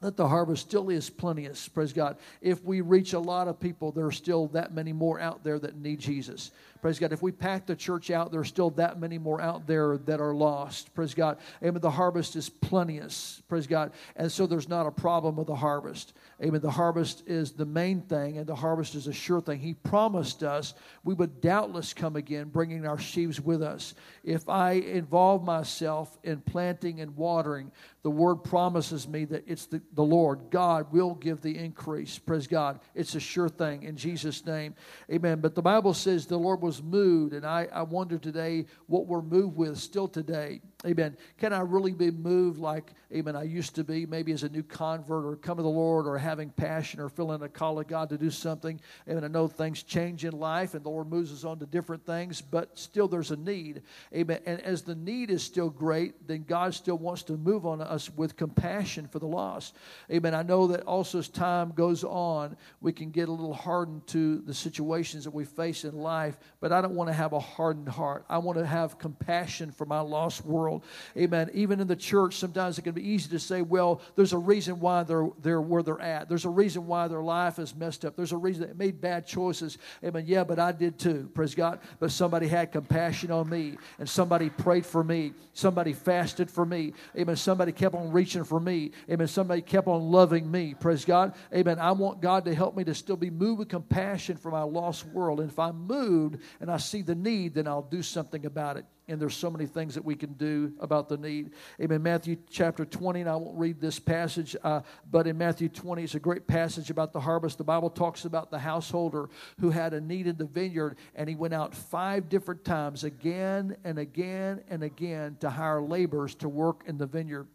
that 0.00 0.16
the 0.16 0.28
harvest 0.28 0.62
still 0.62 0.90
is 0.90 1.10
plenteous. 1.10 1.68
Praise 1.68 1.92
God. 1.92 2.16
If 2.40 2.62
we 2.64 2.80
reach 2.80 3.12
a 3.12 3.18
lot 3.18 3.48
of 3.48 3.58
people, 3.58 3.92
there 3.92 4.06
are 4.06 4.12
still 4.12 4.46
that 4.48 4.72
many 4.72 4.92
more 4.92 5.18
out 5.20 5.42
there 5.42 5.58
that 5.58 5.76
need 5.76 5.98
Jesus. 5.98 6.50
Praise 6.80 6.98
God. 6.98 7.12
If 7.12 7.22
we 7.22 7.32
pack 7.32 7.66
the 7.66 7.74
church 7.74 8.10
out, 8.10 8.30
there 8.30 8.40
are 8.40 8.44
still 8.44 8.70
that 8.70 9.00
many 9.00 9.18
more 9.18 9.40
out 9.40 9.66
there 9.66 9.98
that 9.98 10.20
are 10.20 10.34
lost. 10.34 10.94
Praise 10.94 11.14
God. 11.14 11.38
Amen. 11.62 11.80
The 11.80 11.90
harvest 11.90 12.36
is 12.36 12.48
plenteous. 12.48 13.42
Praise 13.48 13.66
God. 13.66 13.92
And 14.16 14.30
so 14.30 14.46
there's 14.46 14.68
not 14.68 14.86
a 14.86 14.90
problem 14.90 15.36
with 15.36 15.48
the 15.48 15.56
harvest. 15.56 16.14
Amen. 16.42 16.60
The 16.60 16.70
harvest 16.70 17.24
is 17.26 17.52
the 17.52 17.66
main 17.66 18.02
thing, 18.02 18.38
and 18.38 18.46
the 18.46 18.54
harvest 18.54 18.94
is 18.94 19.08
a 19.08 19.12
sure 19.12 19.40
thing. 19.40 19.58
He 19.58 19.74
promised 19.74 20.42
us 20.42 20.74
we 21.04 21.14
would 21.14 21.40
doubtless 21.40 21.92
come 21.92 22.16
again, 22.16 22.48
bringing 22.48 22.86
our 22.86 22.98
sheaves 22.98 23.40
with 23.40 23.62
us. 23.62 23.94
If 24.22 24.48
I 24.48 24.72
involve 24.72 25.42
myself 25.44 26.16
in 26.22 26.40
planting 26.40 27.00
and 27.00 27.16
watering, 27.16 27.72
the 28.02 28.10
word 28.10 28.36
promises 28.36 29.08
me 29.08 29.24
that 29.26 29.44
it's 29.46 29.66
the, 29.66 29.82
the 29.94 30.04
Lord, 30.04 30.50
God, 30.50 30.92
will 30.92 31.14
give 31.14 31.42
the 31.42 31.58
increase. 31.58 32.18
Praise 32.18 32.46
God. 32.46 32.80
It's 32.94 33.14
a 33.14 33.20
sure 33.20 33.48
thing 33.48 33.82
in 33.82 33.96
Jesus' 33.96 34.46
name. 34.46 34.74
Amen. 35.10 35.40
But 35.40 35.54
the 35.54 35.62
Bible 35.62 35.92
says 35.92 36.26
the 36.26 36.38
Lord 36.38 36.60
was 36.68 36.82
moved, 36.82 37.32
and 37.32 37.46
I, 37.46 37.66
I 37.72 37.80
wonder 37.80 38.18
today 38.18 38.66
what 38.88 39.06
we're 39.06 39.22
moved 39.22 39.56
with 39.56 39.78
still 39.78 40.06
today. 40.06 40.60
Amen. 40.86 41.16
Can 41.38 41.52
I 41.52 41.62
really 41.62 41.90
be 41.90 42.12
moved 42.12 42.60
like, 42.60 42.92
amen, 43.12 43.34
I 43.34 43.42
used 43.42 43.74
to 43.74 43.82
be, 43.82 44.06
maybe 44.06 44.30
as 44.30 44.44
a 44.44 44.48
new 44.48 44.62
convert 44.62 45.24
or 45.24 45.34
come 45.34 45.56
to 45.56 45.62
the 45.64 45.68
Lord 45.68 46.06
or 46.06 46.16
having 46.16 46.50
passion 46.50 47.00
or 47.00 47.08
feeling 47.08 47.42
a 47.42 47.48
call 47.48 47.80
of 47.80 47.88
God 47.88 48.10
to 48.10 48.16
do 48.16 48.30
something? 48.30 48.80
Amen. 49.08 49.24
I 49.24 49.26
know 49.26 49.48
things 49.48 49.82
change 49.82 50.24
in 50.24 50.38
life 50.38 50.74
and 50.74 50.84
the 50.84 50.88
Lord 50.88 51.08
moves 51.08 51.32
us 51.32 51.42
on 51.42 51.58
to 51.58 51.66
different 51.66 52.06
things, 52.06 52.40
but 52.40 52.78
still 52.78 53.08
there's 53.08 53.32
a 53.32 53.36
need. 53.36 53.82
Amen. 54.14 54.38
And 54.46 54.60
as 54.60 54.82
the 54.82 54.94
need 54.94 55.32
is 55.32 55.42
still 55.42 55.68
great, 55.68 56.28
then 56.28 56.44
God 56.46 56.72
still 56.74 56.98
wants 56.98 57.24
to 57.24 57.36
move 57.36 57.66
on 57.66 57.80
us 57.80 58.08
with 58.14 58.36
compassion 58.36 59.08
for 59.08 59.18
the 59.18 59.26
lost. 59.26 59.74
Amen. 60.12 60.32
I 60.32 60.44
know 60.44 60.68
that 60.68 60.82
also 60.82 61.18
as 61.18 61.26
time 61.26 61.72
goes 61.72 62.04
on, 62.04 62.56
we 62.80 62.92
can 62.92 63.10
get 63.10 63.28
a 63.28 63.32
little 63.32 63.52
hardened 63.52 64.06
to 64.08 64.42
the 64.42 64.54
situations 64.54 65.24
that 65.24 65.34
we 65.34 65.44
face 65.44 65.82
in 65.82 65.96
life, 65.96 66.38
but 66.60 66.70
I 66.70 66.80
don't 66.80 66.94
want 66.94 67.08
to 67.08 67.14
have 67.14 67.32
a 67.32 67.40
hardened 67.40 67.88
heart. 67.88 68.24
I 68.28 68.38
want 68.38 68.58
to 68.58 68.66
have 68.66 68.96
compassion 69.00 69.72
for 69.72 69.84
my 69.84 69.98
lost 69.98 70.44
world 70.44 70.67
world. 70.68 70.82
Amen. 71.16 71.50
Even 71.54 71.80
in 71.80 71.86
the 71.86 71.96
church, 71.96 72.36
sometimes 72.36 72.78
it 72.78 72.82
can 72.82 72.92
be 72.92 73.06
easy 73.06 73.30
to 73.30 73.38
say, 73.38 73.62
well, 73.62 74.00
there's 74.16 74.32
a 74.32 74.38
reason 74.38 74.80
why 74.80 75.02
they're, 75.02 75.28
they're 75.42 75.60
where 75.60 75.82
they're 75.82 76.00
at. 76.00 76.28
There's 76.28 76.44
a 76.44 76.50
reason 76.50 76.86
why 76.86 77.08
their 77.08 77.22
life 77.22 77.58
is 77.58 77.74
messed 77.74 78.04
up. 78.04 78.16
There's 78.16 78.32
a 78.32 78.36
reason 78.36 78.68
they 78.68 78.74
made 78.74 79.00
bad 79.00 79.26
choices. 79.26 79.78
Amen. 80.04 80.24
Yeah, 80.26 80.44
but 80.44 80.58
I 80.58 80.72
did 80.72 80.98
too. 80.98 81.30
Praise 81.34 81.54
God. 81.54 81.80
But 81.98 82.10
somebody 82.10 82.48
had 82.48 82.72
compassion 82.72 83.30
on 83.30 83.48
me, 83.48 83.78
and 83.98 84.08
somebody 84.08 84.50
prayed 84.50 84.86
for 84.86 85.02
me. 85.02 85.32
Somebody 85.54 85.92
fasted 85.92 86.50
for 86.50 86.64
me. 86.64 86.92
Amen. 87.16 87.36
Somebody 87.36 87.72
kept 87.72 87.94
on 87.94 88.12
reaching 88.12 88.44
for 88.44 88.60
me. 88.60 88.92
Amen. 89.10 89.26
Somebody 89.26 89.62
kept 89.62 89.88
on 89.88 90.10
loving 90.10 90.50
me. 90.50 90.74
Praise 90.78 91.04
God. 91.04 91.34
Amen. 91.54 91.78
I 91.78 91.92
want 91.92 92.20
God 92.20 92.44
to 92.44 92.54
help 92.54 92.76
me 92.76 92.84
to 92.84 92.94
still 92.94 93.16
be 93.16 93.30
moved 93.30 93.60
with 93.60 93.68
compassion 93.68 94.36
for 94.36 94.50
my 94.50 94.62
lost 94.62 95.06
world. 95.06 95.40
And 95.40 95.50
if 95.50 95.58
I'm 95.58 95.86
moved 95.86 96.38
and 96.60 96.70
I 96.70 96.76
see 96.76 97.02
the 97.02 97.14
need, 97.14 97.54
then 97.54 97.66
I'll 97.66 97.82
do 97.82 98.02
something 98.02 98.46
about 98.46 98.76
it 98.76 98.84
and 99.08 99.20
there's 99.20 99.34
so 99.34 99.50
many 99.50 99.66
things 99.66 99.94
that 99.94 100.04
we 100.04 100.14
can 100.14 100.34
do 100.34 100.72
about 100.80 101.08
the 101.08 101.16
need. 101.16 101.52
Amen. 101.80 102.02
Matthew 102.02 102.36
chapter 102.50 102.84
20, 102.84 103.22
and 103.22 103.30
I 103.30 103.36
won't 103.36 103.58
read 103.58 103.80
this 103.80 103.98
passage, 103.98 104.54
uh, 104.62 104.82
but 105.10 105.26
in 105.26 105.38
Matthew 105.38 105.68
20, 105.68 106.04
it's 106.04 106.14
a 106.14 106.20
great 106.20 106.46
passage 106.46 106.90
about 106.90 107.12
the 107.12 107.20
harvest. 107.20 107.58
The 107.58 107.64
Bible 107.64 107.90
talks 107.90 108.26
about 108.26 108.50
the 108.50 108.58
householder 108.58 109.30
who 109.60 109.70
had 109.70 109.94
a 109.94 110.00
need 110.00 110.26
in 110.26 110.36
the 110.36 110.44
vineyard, 110.44 110.96
and 111.14 111.28
he 111.28 111.34
went 111.34 111.54
out 111.54 111.74
five 111.74 112.28
different 112.28 112.64
times, 112.64 113.04
again 113.04 113.76
and 113.84 113.98
again 113.98 114.62
and 114.68 114.82
again, 114.82 115.36
to 115.40 115.48
hire 115.48 115.80
laborers 115.80 116.34
to 116.36 116.48
work 116.48 116.82
in 116.86 116.98
the 116.98 117.06
vineyard. 117.06 117.48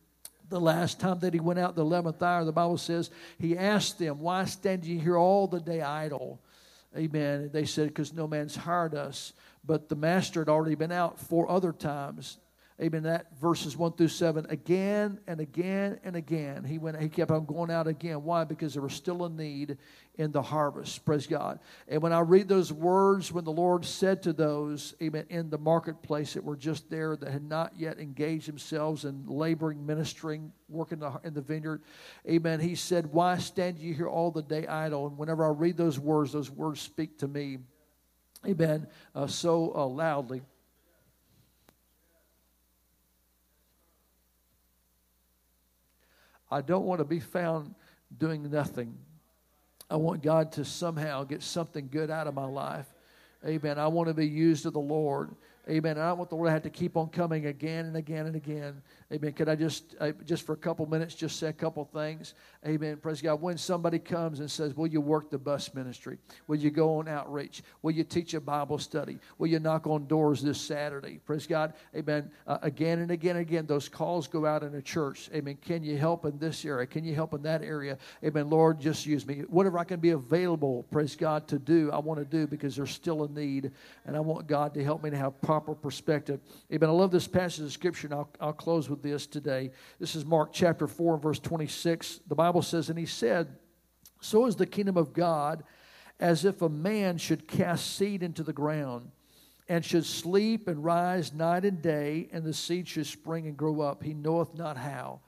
The 0.50 0.60
last 0.60 1.00
time 1.00 1.20
that 1.20 1.34
he 1.34 1.40
went 1.40 1.60
out, 1.60 1.76
the 1.76 1.86
11th 1.86 2.22
hour, 2.22 2.44
the 2.46 2.52
Bible 2.52 2.78
says, 2.78 3.10
he 3.40 3.58
asked 3.58 4.00
them, 4.00 4.20
Why 4.20 4.46
stand 4.46 4.86
ye 4.86 4.98
here 4.98 5.18
all 5.18 5.48
the 5.48 5.60
day 5.60 5.82
idle? 5.82 6.40
Amen. 6.96 7.50
They 7.52 7.66
said, 7.66 7.88
Because 7.88 8.14
no 8.14 8.28
man's 8.28 8.56
hired 8.56 8.94
us 8.94 9.34
but 9.66 9.90
the 9.90 9.96
master 9.96 10.42
had 10.42 10.50
already 10.50 10.76
been 10.76 10.92
out 10.92 11.20
four 11.20 11.50
other 11.50 11.72
times. 11.72 12.38
Amen. 12.82 13.04
That 13.04 13.28
verses 13.40 13.78
one 13.78 13.94
through 13.94 14.08
seven, 14.08 14.48
again 14.50 15.20
and 15.28 15.40
again 15.40 16.00
and 16.04 16.16
again. 16.16 16.64
He 16.64 16.80
went. 16.80 17.00
He 17.00 17.08
kept 17.08 17.30
on 17.30 17.46
going 17.46 17.70
out 17.70 17.88
again. 17.88 18.24
Why? 18.24 18.46
Because 18.46 18.74
there 18.74 18.82
was 18.82 18.94
still 18.94 19.26
a 19.26 19.30
need 19.30 19.78
in 20.16 20.32
the 20.32 20.42
harvest. 20.42 21.06
Praise 21.06 21.28
God. 21.28 21.60
And 21.88 22.02
when 22.02 22.12
I 22.12 22.22
read 22.22 22.48
those 22.48 22.74
words, 22.74 23.32
when 23.32 23.46
the 23.46 23.52
Lord 23.52 23.86
said 23.86 24.24
to 24.24 24.34
those, 24.34 24.96
Amen, 25.04 25.26
in 25.30 25.52
the 25.52 25.58
marketplace 25.60 26.34
that 26.34 26.44
were 26.44 26.58
just 26.58 26.90
there 26.90 27.16
that 27.16 27.32
had 27.32 27.44
not 27.48 27.74
yet 27.78 28.00
engaged 28.00 28.48
themselves 28.48 29.06
in 29.06 29.24
laboring, 29.28 29.86
ministering, 29.86 30.52
working 30.68 31.04
in 31.24 31.34
the 31.36 31.42
vineyard, 31.42 31.84
Amen. 32.28 32.60
He 32.60 32.74
said, 32.74 33.06
"Why 33.06 33.38
stand 33.38 33.78
you 33.78 33.94
here 33.94 34.10
all 34.10 34.32
the 34.32 34.42
day 34.42 34.66
idle?" 34.66 35.06
And 35.06 35.18
whenever 35.18 35.46
I 35.46 35.50
read 35.50 35.78
those 35.78 36.00
words, 36.00 36.32
those 36.32 36.50
words 36.50 36.82
speak 36.82 37.20
to 37.20 37.28
me 37.28 37.60
amen, 38.46 38.88
uh, 39.16 39.28
so 39.28 39.74
uh, 39.76 39.86
loudly. 39.86 40.42
I 46.52 46.62
don't 46.62 46.86
want 46.86 47.00
to 47.00 47.06
be 47.06 47.20
found 47.20 47.74
doing 48.16 48.50
nothing. 48.52 48.96
I 49.90 49.96
want 49.96 50.22
God 50.22 50.52
to 50.54 50.66
somehow 50.66 51.24
get 51.24 51.42
something 51.42 51.90
good 51.92 52.12
out 52.12 52.28
of 52.28 52.36
my 52.36 52.46
life. 52.46 52.86
Amen. 53.46 53.78
I 53.78 53.88
want 53.88 54.08
to 54.08 54.14
be 54.14 54.28
used 54.28 54.66
of 54.66 54.74
the 54.74 54.80
Lord. 54.80 55.32
Amen. 55.70 55.98
I 55.98 56.14
want 56.14 56.30
the 56.30 56.36
Lord 56.36 56.48
to 56.48 56.52
have 56.52 56.64
to 56.64 56.70
keep 56.70 56.96
on 56.96 57.10
coming 57.10 57.48
again 57.48 57.86
and 57.86 57.98
again 57.98 58.26
and 58.26 58.36
again. 58.36 58.82
Amen. 59.14 59.32
Could 59.34 59.48
I 59.48 59.56
just, 59.56 59.96
uh, 60.00 60.12
just 60.26 60.44
for 60.44 60.54
a 60.54 60.58
couple 60.58 60.88
minutes, 60.88 61.14
just 61.14 61.38
say 61.38 61.48
a 61.48 61.54
couple 61.54 61.86
things? 61.86 62.34
Amen. 62.66 62.98
Praise 62.98 63.22
God. 63.22 63.42
When 63.42 63.60
somebody 63.60 64.00
comes 64.00 64.40
and 64.40 64.50
says, 64.50 64.76
Will 64.76 64.88
you 64.88 65.02
work 65.02 65.30
the 65.30 65.38
bus 65.38 65.72
ministry? 65.76 66.18
Will 66.48 66.56
you 66.56 66.72
go 66.72 66.98
on 66.98 67.08
outreach? 67.08 67.62
Will 67.84 67.92
you 67.92 68.04
teach 68.04 68.34
a 68.34 68.42
Bible 68.42 68.80
study? 68.80 69.20
Will 69.38 69.48
you 69.48 69.60
knock 69.60 69.86
on 69.86 70.08
doors 70.08 70.42
this 70.42 70.60
Saturday? 70.60 71.20
Praise 71.26 71.46
God. 71.46 71.74
Amen. 71.96 72.32
Uh, 72.48 72.58
again 72.64 73.00
and 73.00 73.12
again 73.12 73.36
and 73.36 73.48
again, 73.48 73.68
those 73.68 73.88
calls 73.88 74.28
go 74.28 74.48
out 74.48 74.64
in 74.64 74.74
a 74.74 74.82
church. 74.82 75.30
Amen. 75.32 75.60
Can 75.62 75.84
you 75.84 75.96
help 75.96 76.26
in 76.26 76.40
this 76.40 76.66
area? 76.66 76.88
Can 76.88 77.04
you 77.04 77.14
help 77.14 77.36
in 77.36 77.44
that 77.44 77.62
area? 77.62 78.00
Amen. 78.24 78.50
Lord, 78.50 78.80
just 78.80 79.06
use 79.06 79.28
me. 79.28 79.42
Whatever 79.42 79.78
I 79.78 79.84
can 79.84 80.00
be 80.00 80.12
available, 80.12 80.88
praise 80.90 81.16
God, 81.16 81.48
to 81.50 81.60
do, 81.60 81.92
I 81.92 82.00
want 82.00 82.20
to 82.20 82.26
do 82.26 82.48
because 82.48 82.76
there's 82.76 82.92
still 82.92 83.26
a 83.26 83.30
need. 83.30 83.72
And 84.08 84.16
I 84.16 84.22
want 84.22 84.48
God 84.48 84.74
to 84.74 84.84
help 84.84 85.04
me 85.04 85.12
to 85.12 85.18
have 85.18 85.40
proper 85.42 85.76
perspective. 85.76 86.40
Amen. 86.74 86.90
I 86.90 86.94
love 86.94 87.12
this 87.12 87.28
passage 87.28 87.66
of 87.66 87.72
Scripture, 87.72 88.08
and 88.08 88.16
I'll, 88.16 88.30
I'll 88.42 88.54
close 88.54 88.90
with 88.90 89.03
this 89.04 89.28
today. 89.28 89.70
This 90.00 90.16
is 90.16 90.26
Mark 90.26 90.52
chapter 90.52 90.88
4, 90.88 91.18
verse 91.18 91.40
26. 91.40 92.22
The 92.28 92.36
Bible 92.36 92.64
says, 92.64 92.90
And 92.90 92.98
he 92.98 93.06
said, 93.06 93.56
So 94.22 94.48
is 94.48 94.56
the 94.56 94.66
kingdom 94.66 94.98
of 94.98 95.14
God 95.14 95.64
as 96.20 96.46
if 96.46 96.62
a 96.62 96.70
man 96.70 97.18
should 97.18 97.48
cast 97.48 97.96
seed 97.98 98.24
into 98.24 98.42
the 98.42 98.54
ground 98.54 99.12
and 99.68 99.84
should 99.84 100.06
sleep 100.06 100.68
and 100.68 100.84
rise 100.84 101.34
night 101.34 101.66
and 101.66 101.82
day, 101.82 102.30
and 102.32 102.44
the 102.44 102.54
seed 102.54 102.88
should 102.88 103.06
spring 103.06 103.48
and 103.48 103.56
grow 103.56 103.82
up. 103.82 104.04
He 104.04 104.14
knoweth 104.14 104.56
not 104.56 104.78
how. 104.78 105.22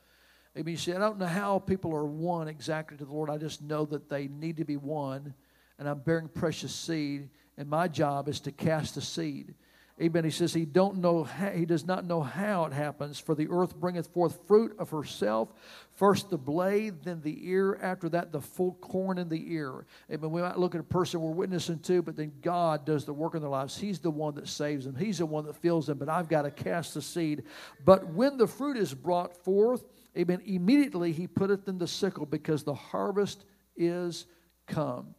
Maybe 0.56 0.72
you 0.72 0.78
say, 0.78 0.94
I 0.94 1.00
don't 1.00 1.20
know 1.20 1.26
how 1.26 1.60
people 1.60 1.94
are 1.94 2.06
won 2.06 2.48
exactly 2.48 2.98
to 2.98 3.06
the 3.06 3.12
Lord. 3.12 3.30
I 3.30 3.38
just 3.38 3.62
know 3.62 3.86
that 3.86 4.10
they 4.10 4.28
need 4.28 4.58
to 4.58 4.66
be 4.66 4.78
won, 4.78 5.34
and 5.80 5.88
I'm 5.88 6.00
bearing 6.00 6.30
precious 6.30 6.74
seed, 6.74 7.30
and 7.58 7.70
my 7.70 7.88
job 7.88 8.30
is 8.30 8.40
to 8.42 8.52
cast 8.52 8.96
the 8.96 9.02
seed. 9.02 9.54
Amen. 10.02 10.26
He 10.26 10.30
says 10.30 10.54
he 10.54 10.66
don't 10.66 10.98
know 10.98 11.24
how, 11.24 11.52
he 11.52 11.66
does 11.66 11.86
not 11.86 12.04
know 12.06 12.22
how 12.22 12.66
it 12.66 12.74
happens. 12.74 13.18
For 13.18 13.34
the 13.34 13.48
earth 13.50 13.76
bringeth 13.78 14.08
forth 14.08 14.40
fruit 14.46 14.76
of 14.78 14.90
herself, 14.90 15.54
first 15.94 16.30
the 16.30 16.38
blade, 16.38 17.04
then 17.04 17.22
the 17.22 17.50
ear. 17.50 17.80
After 17.82 18.10
that, 18.10 18.34
the 18.34 18.42
full 18.42 18.74
corn 18.82 19.18
in 19.18 19.30
the 19.30 19.54
ear. 19.54 19.86
Amen. 20.12 20.32
We 20.32 20.42
might 20.42 20.60
look 20.60 20.76
at 20.76 20.82
a 20.82 20.84
person 20.86 21.22
we're 21.22 21.32
witnessing 21.32 21.80
to, 21.80 22.02
but 22.02 22.18
then 22.18 22.34
God 22.42 22.86
does 22.86 23.06
the 23.06 23.14
work 23.14 23.36
in 23.36 23.42
their 23.42 23.50
lives. 23.50 23.78
He's 23.78 24.00
the 24.00 24.12
one 24.12 24.36
that 24.36 24.50
saves 24.50 24.84
them. 24.84 24.96
He's 24.96 25.20
the 25.20 25.26
one 25.26 25.46
that 25.46 25.56
fills 25.56 25.88
them. 25.88 25.98
But 25.98 26.10
I've 26.10 26.28
got 26.28 26.42
to 26.42 26.52
cast 26.52 26.94
the 26.94 27.02
seed. 27.02 27.44
But 27.86 28.06
when 28.08 28.36
the 28.36 28.48
fruit 28.48 28.76
is 28.76 28.94
brought 28.94 29.36
forth, 29.46 29.86
Amen. 30.18 30.42
Immediately 30.46 31.12
he 31.12 31.28
putteth 31.28 31.68
in 31.68 31.78
the 31.78 31.88
sickle 31.88 32.26
because 32.26 32.64
the 32.64 32.74
harvest 32.74 33.44
is 33.76 34.26
come. 34.66 35.14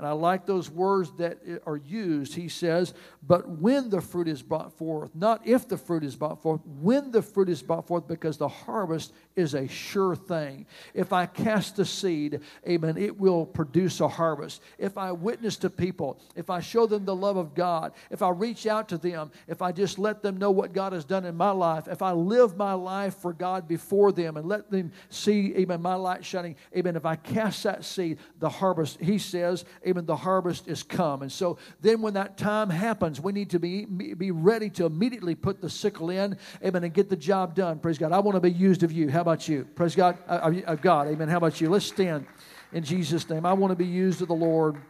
And 0.00 0.06
I 0.06 0.12
like 0.12 0.46
those 0.46 0.70
words 0.70 1.12
that 1.18 1.40
are 1.66 1.76
used. 1.76 2.34
He 2.34 2.48
says, 2.48 2.94
But 3.22 3.46
when 3.58 3.90
the 3.90 4.00
fruit 4.00 4.28
is 4.28 4.40
brought 4.40 4.72
forth, 4.78 5.14
not 5.14 5.46
if 5.46 5.68
the 5.68 5.76
fruit 5.76 6.04
is 6.04 6.16
brought 6.16 6.40
forth, 6.40 6.62
when 6.64 7.10
the 7.10 7.20
fruit 7.20 7.50
is 7.50 7.60
brought 7.60 7.86
forth, 7.86 8.08
because 8.08 8.38
the 8.38 8.48
harvest 8.48 9.12
is 9.36 9.52
a 9.52 9.68
sure 9.68 10.16
thing. 10.16 10.64
If 10.94 11.12
I 11.12 11.26
cast 11.26 11.76
the 11.76 11.84
seed, 11.84 12.40
amen, 12.66 12.96
it 12.96 13.20
will 13.20 13.44
produce 13.44 14.00
a 14.00 14.08
harvest. 14.08 14.62
If 14.78 14.96
I 14.96 15.12
witness 15.12 15.58
to 15.58 15.68
people, 15.68 16.18
if 16.34 16.48
I 16.48 16.60
show 16.60 16.86
them 16.86 17.04
the 17.04 17.14
love 17.14 17.36
of 17.36 17.54
God, 17.54 17.92
if 18.10 18.22
I 18.22 18.30
reach 18.30 18.66
out 18.66 18.88
to 18.88 18.96
them, 18.96 19.30
if 19.48 19.60
I 19.60 19.70
just 19.70 19.98
let 19.98 20.22
them 20.22 20.38
know 20.38 20.50
what 20.50 20.72
God 20.72 20.94
has 20.94 21.04
done 21.04 21.26
in 21.26 21.36
my 21.36 21.50
life, 21.50 21.88
if 21.88 22.00
I 22.00 22.12
live 22.12 22.56
my 22.56 22.72
life 22.72 23.16
for 23.16 23.34
God 23.34 23.68
before 23.68 24.12
them 24.12 24.38
and 24.38 24.48
let 24.48 24.70
them 24.70 24.92
see, 25.10 25.54
amen, 25.56 25.82
my 25.82 25.94
light 25.94 26.24
shining, 26.24 26.56
amen, 26.74 26.96
if 26.96 27.04
I 27.04 27.16
cast 27.16 27.64
that 27.64 27.84
seed, 27.84 28.16
the 28.38 28.48
harvest, 28.48 28.98
he 28.98 29.18
says, 29.18 29.66
the 29.92 30.16
harvest 30.16 30.68
is 30.68 30.82
come. 30.82 31.22
And 31.22 31.30
so 31.30 31.58
then 31.80 32.02
when 32.02 32.14
that 32.14 32.36
time 32.36 32.70
happens, 32.70 33.20
we 33.20 33.32
need 33.32 33.50
to 33.50 33.58
be, 33.58 33.84
be 33.84 34.30
ready 34.30 34.70
to 34.70 34.86
immediately 34.86 35.34
put 35.34 35.60
the 35.60 35.70
sickle 35.70 36.10
in, 36.10 36.36
amen, 36.64 36.84
and 36.84 36.94
get 36.94 37.08
the 37.08 37.16
job 37.16 37.54
done. 37.54 37.78
Praise 37.78 37.98
God. 37.98 38.12
I 38.12 38.20
want 38.20 38.36
to 38.36 38.40
be 38.40 38.50
used 38.50 38.82
of 38.82 38.92
you. 38.92 39.10
How 39.10 39.20
about 39.20 39.48
you? 39.48 39.64
Praise 39.74 39.94
God. 39.94 40.18
Uh, 40.28 40.52
uh 40.66 40.74
God. 40.74 41.08
Amen. 41.08 41.28
How 41.28 41.38
about 41.38 41.60
you? 41.60 41.68
Let's 41.68 41.86
stand 41.86 42.26
in 42.72 42.84
Jesus' 42.84 43.28
name. 43.28 43.44
I 43.44 43.52
want 43.52 43.70
to 43.72 43.76
be 43.76 43.86
used 43.86 44.22
of 44.22 44.28
the 44.28 44.34
Lord 44.34 44.80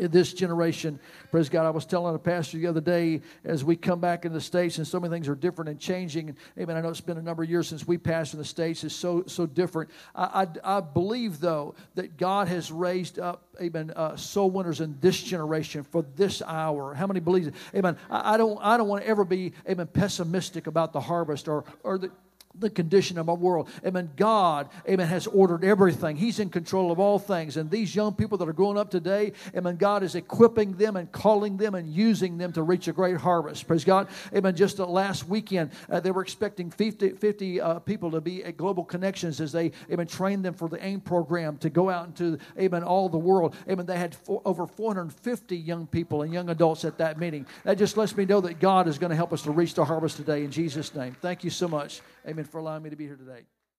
in 0.00 0.10
this 0.10 0.32
generation. 0.32 0.98
Praise 1.30 1.48
God. 1.48 1.66
I 1.66 1.70
was 1.70 1.84
telling 1.84 2.14
a 2.14 2.18
pastor 2.18 2.58
the 2.58 2.66
other 2.66 2.80
day 2.80 3.20
as 3.44 3.62
we 3.62 3.76
come 3.76 4.00
back 4.00 4.24
in 4.24 4.32
the 4.32 4.40
States 4.40 4.78
and 4.78 4.86
so 4.86 4.98
many 4.98 5.14
things 5.14 5.28
are 5.28 5.34
different 5.34 5.68
and 5.68 5.78
changing. 5.78 6.36
Amen. 6.58 6.76
I 6.76 6.80
know 6.80 6.88
it's 6.88 7.00
been 7.00 7.18
a 7.18 7.22
number 7.22 7.42
of 7.42 7.50
years 7.50 7.68
since 7.68 7.86
we 7.86 7.98
passed 7.98 8.32
in 8.32 8.38
the 8.38 8.44
States. 8.44 8.82
It's 8.82 8.94
so, 8.94 9.24
so 9.26 9.46
different. 9.46 9.90
I, 10.14 10.46
I, 10.64 10.78
I 10.78 10.80
believe, 10.80 11.38
though, 11.38 11.74
that 11.94 12.16
God 12.16 12.48
has 12.48 12.72
raised 12.72 13.18
up, 13.18 13.44
amen, 13.60 13.92
uh, 13.94 14.16
soul 14.16 14.50
winners 14.50 14.80
in 14.80 14.96
this 15.00 15.22
generation 15.22 15.84
for 15.84 16.02
this 16.16 16.40
hour. 16.42 16.94
How 16.94 17.06
many 17.06 17.20
believe 17.20 17.48
it? 17.48 17.54
Amen. 17.74 17.96
I, 18.08 18.34
I 18.34 18.36
don't, 18.38 18.58
I 18.62 18.78
don't 18.78 18.88
want 18.88 19.02
to 19.02 19.08
ever 19.08 19.24
be, 19.24 19.52
amen, 19.68 19.88
pessimistic 19.88 20.66
about 20.66 20.92
the 20.92 21.00
harvest 21.00 21.46
or, 21.46 21.64
or 21.82 21.98
the, 21.98 22.10
the 22.58 22.70
condition 22.70 23.18
of 23.18 23.28
our 23.28 23.36
world. 23.36 23.68
Amen. 23.86 24.10
God, 24.16 24.68
amen, 24.88 25.06
has 25.06 25.26
ordered 25.26 25.64
everything. 25.64 26.16
He's 26.16 26.40
in 26.40 26.50
control 26.50 26.90
of 26.90 26.98
all 26.98 27.18
things. 27.18 27.56
And 27.56 27.70
these 27.70 27.94
young 27.94 28.12
people 28.12 28.38
that 28.38 28.48
are 28.48 28.52
growing 28.52 28.76
up 28.76 28.90
today, 28.90 29.32
amen, 29.56 29.76
God 29.76 30.02
is 30.02 30.14
equipping 30.14 30.72
them 30.72 30.96
and 30.96 31.10
calling 31.12 31.56
them 31.56 31.74
and 31.74 31.88
using 31.88 32.38
them 32.38 32.52
to 32.52 32.62
reach 32.62 32.88
a 32.88 32.92
great 32.92 33.16
harvest. 33.16 33.66
Praise 33.66 33.84
God. 33.84 34.08
Amen. 34.34 34.56
Just 34.56 34.78
last 34.78 35.28
weekend, 35.28 35.70
uh, 35.88 36.00
they 36.00 36.10
were 36.10 36.22
expecting 36.22 36.70
50, 36.70 37.10
50 37.10 37.60
uh, 37.60 37.78
people 37.80 38.10
to 38.10 38.20
be 38.20 38.44
at 38.44 38.56
Global 38.56 38.84
Connections 38.84 39.40
as 39.40 39.52
they, 39.52 39.70
amen, 39.90 40.08
trained 40.08 40.44
them 40.44 40.54
for 40.54 40.68
the 40.68 40.84
AIM 40.84 41.00
program 41.00 41.56
to 41.58 41.70
go 41.70 41.88
out 41.88 42.06
into, 42.06 42.38
amen, 42.58 42.82
all 42.82 43.08
the 43.08 43.18
world. 43.18 43.54
Amen. 43.68 43.86
They 43.86 43.98
had 43.98 44.14
four, 44.14 44.42
over 44.44 44.66
450 44.66 45.56
young 45.56 45.86
people 45.86 46.22
and 46.22 46.32
young 46.32 46.50
adults 46.50 46.84
at 46.84 46.98
that 46.98 47.18
meeting. 47.18 47.46
That 47.64 47.78
just 47.78 47.96
lets 47.96 48.16
me 48.16 48.24
know 48.24 48.40
that 48.40 48.58
God 48.58 48.88
is 48.88 48.98
going 48.98 49.10
to 49.10 49.16
help 49.16 49.32
us 49.32 49.42
to 49.42 49.52
reach 49.52 49.74
the 49.74 49.84
harvest 49.84 50.16
today 50.16 50.44
in 50.44 50.50
Jesus' 50.50 50.94
name. 50.94 51.16
Thank 51.20 51.44
you 51.44 51.50
so 51.50 51.68
much. 51.68 52.00
Amen 52.26 52.44
for 52.44 52.58
allowing 52.58 52.82
me 52.82 52.90
to 52.90 52.96
be 52.96 53.06
here 53.06 53.16
today. 53.16 53.44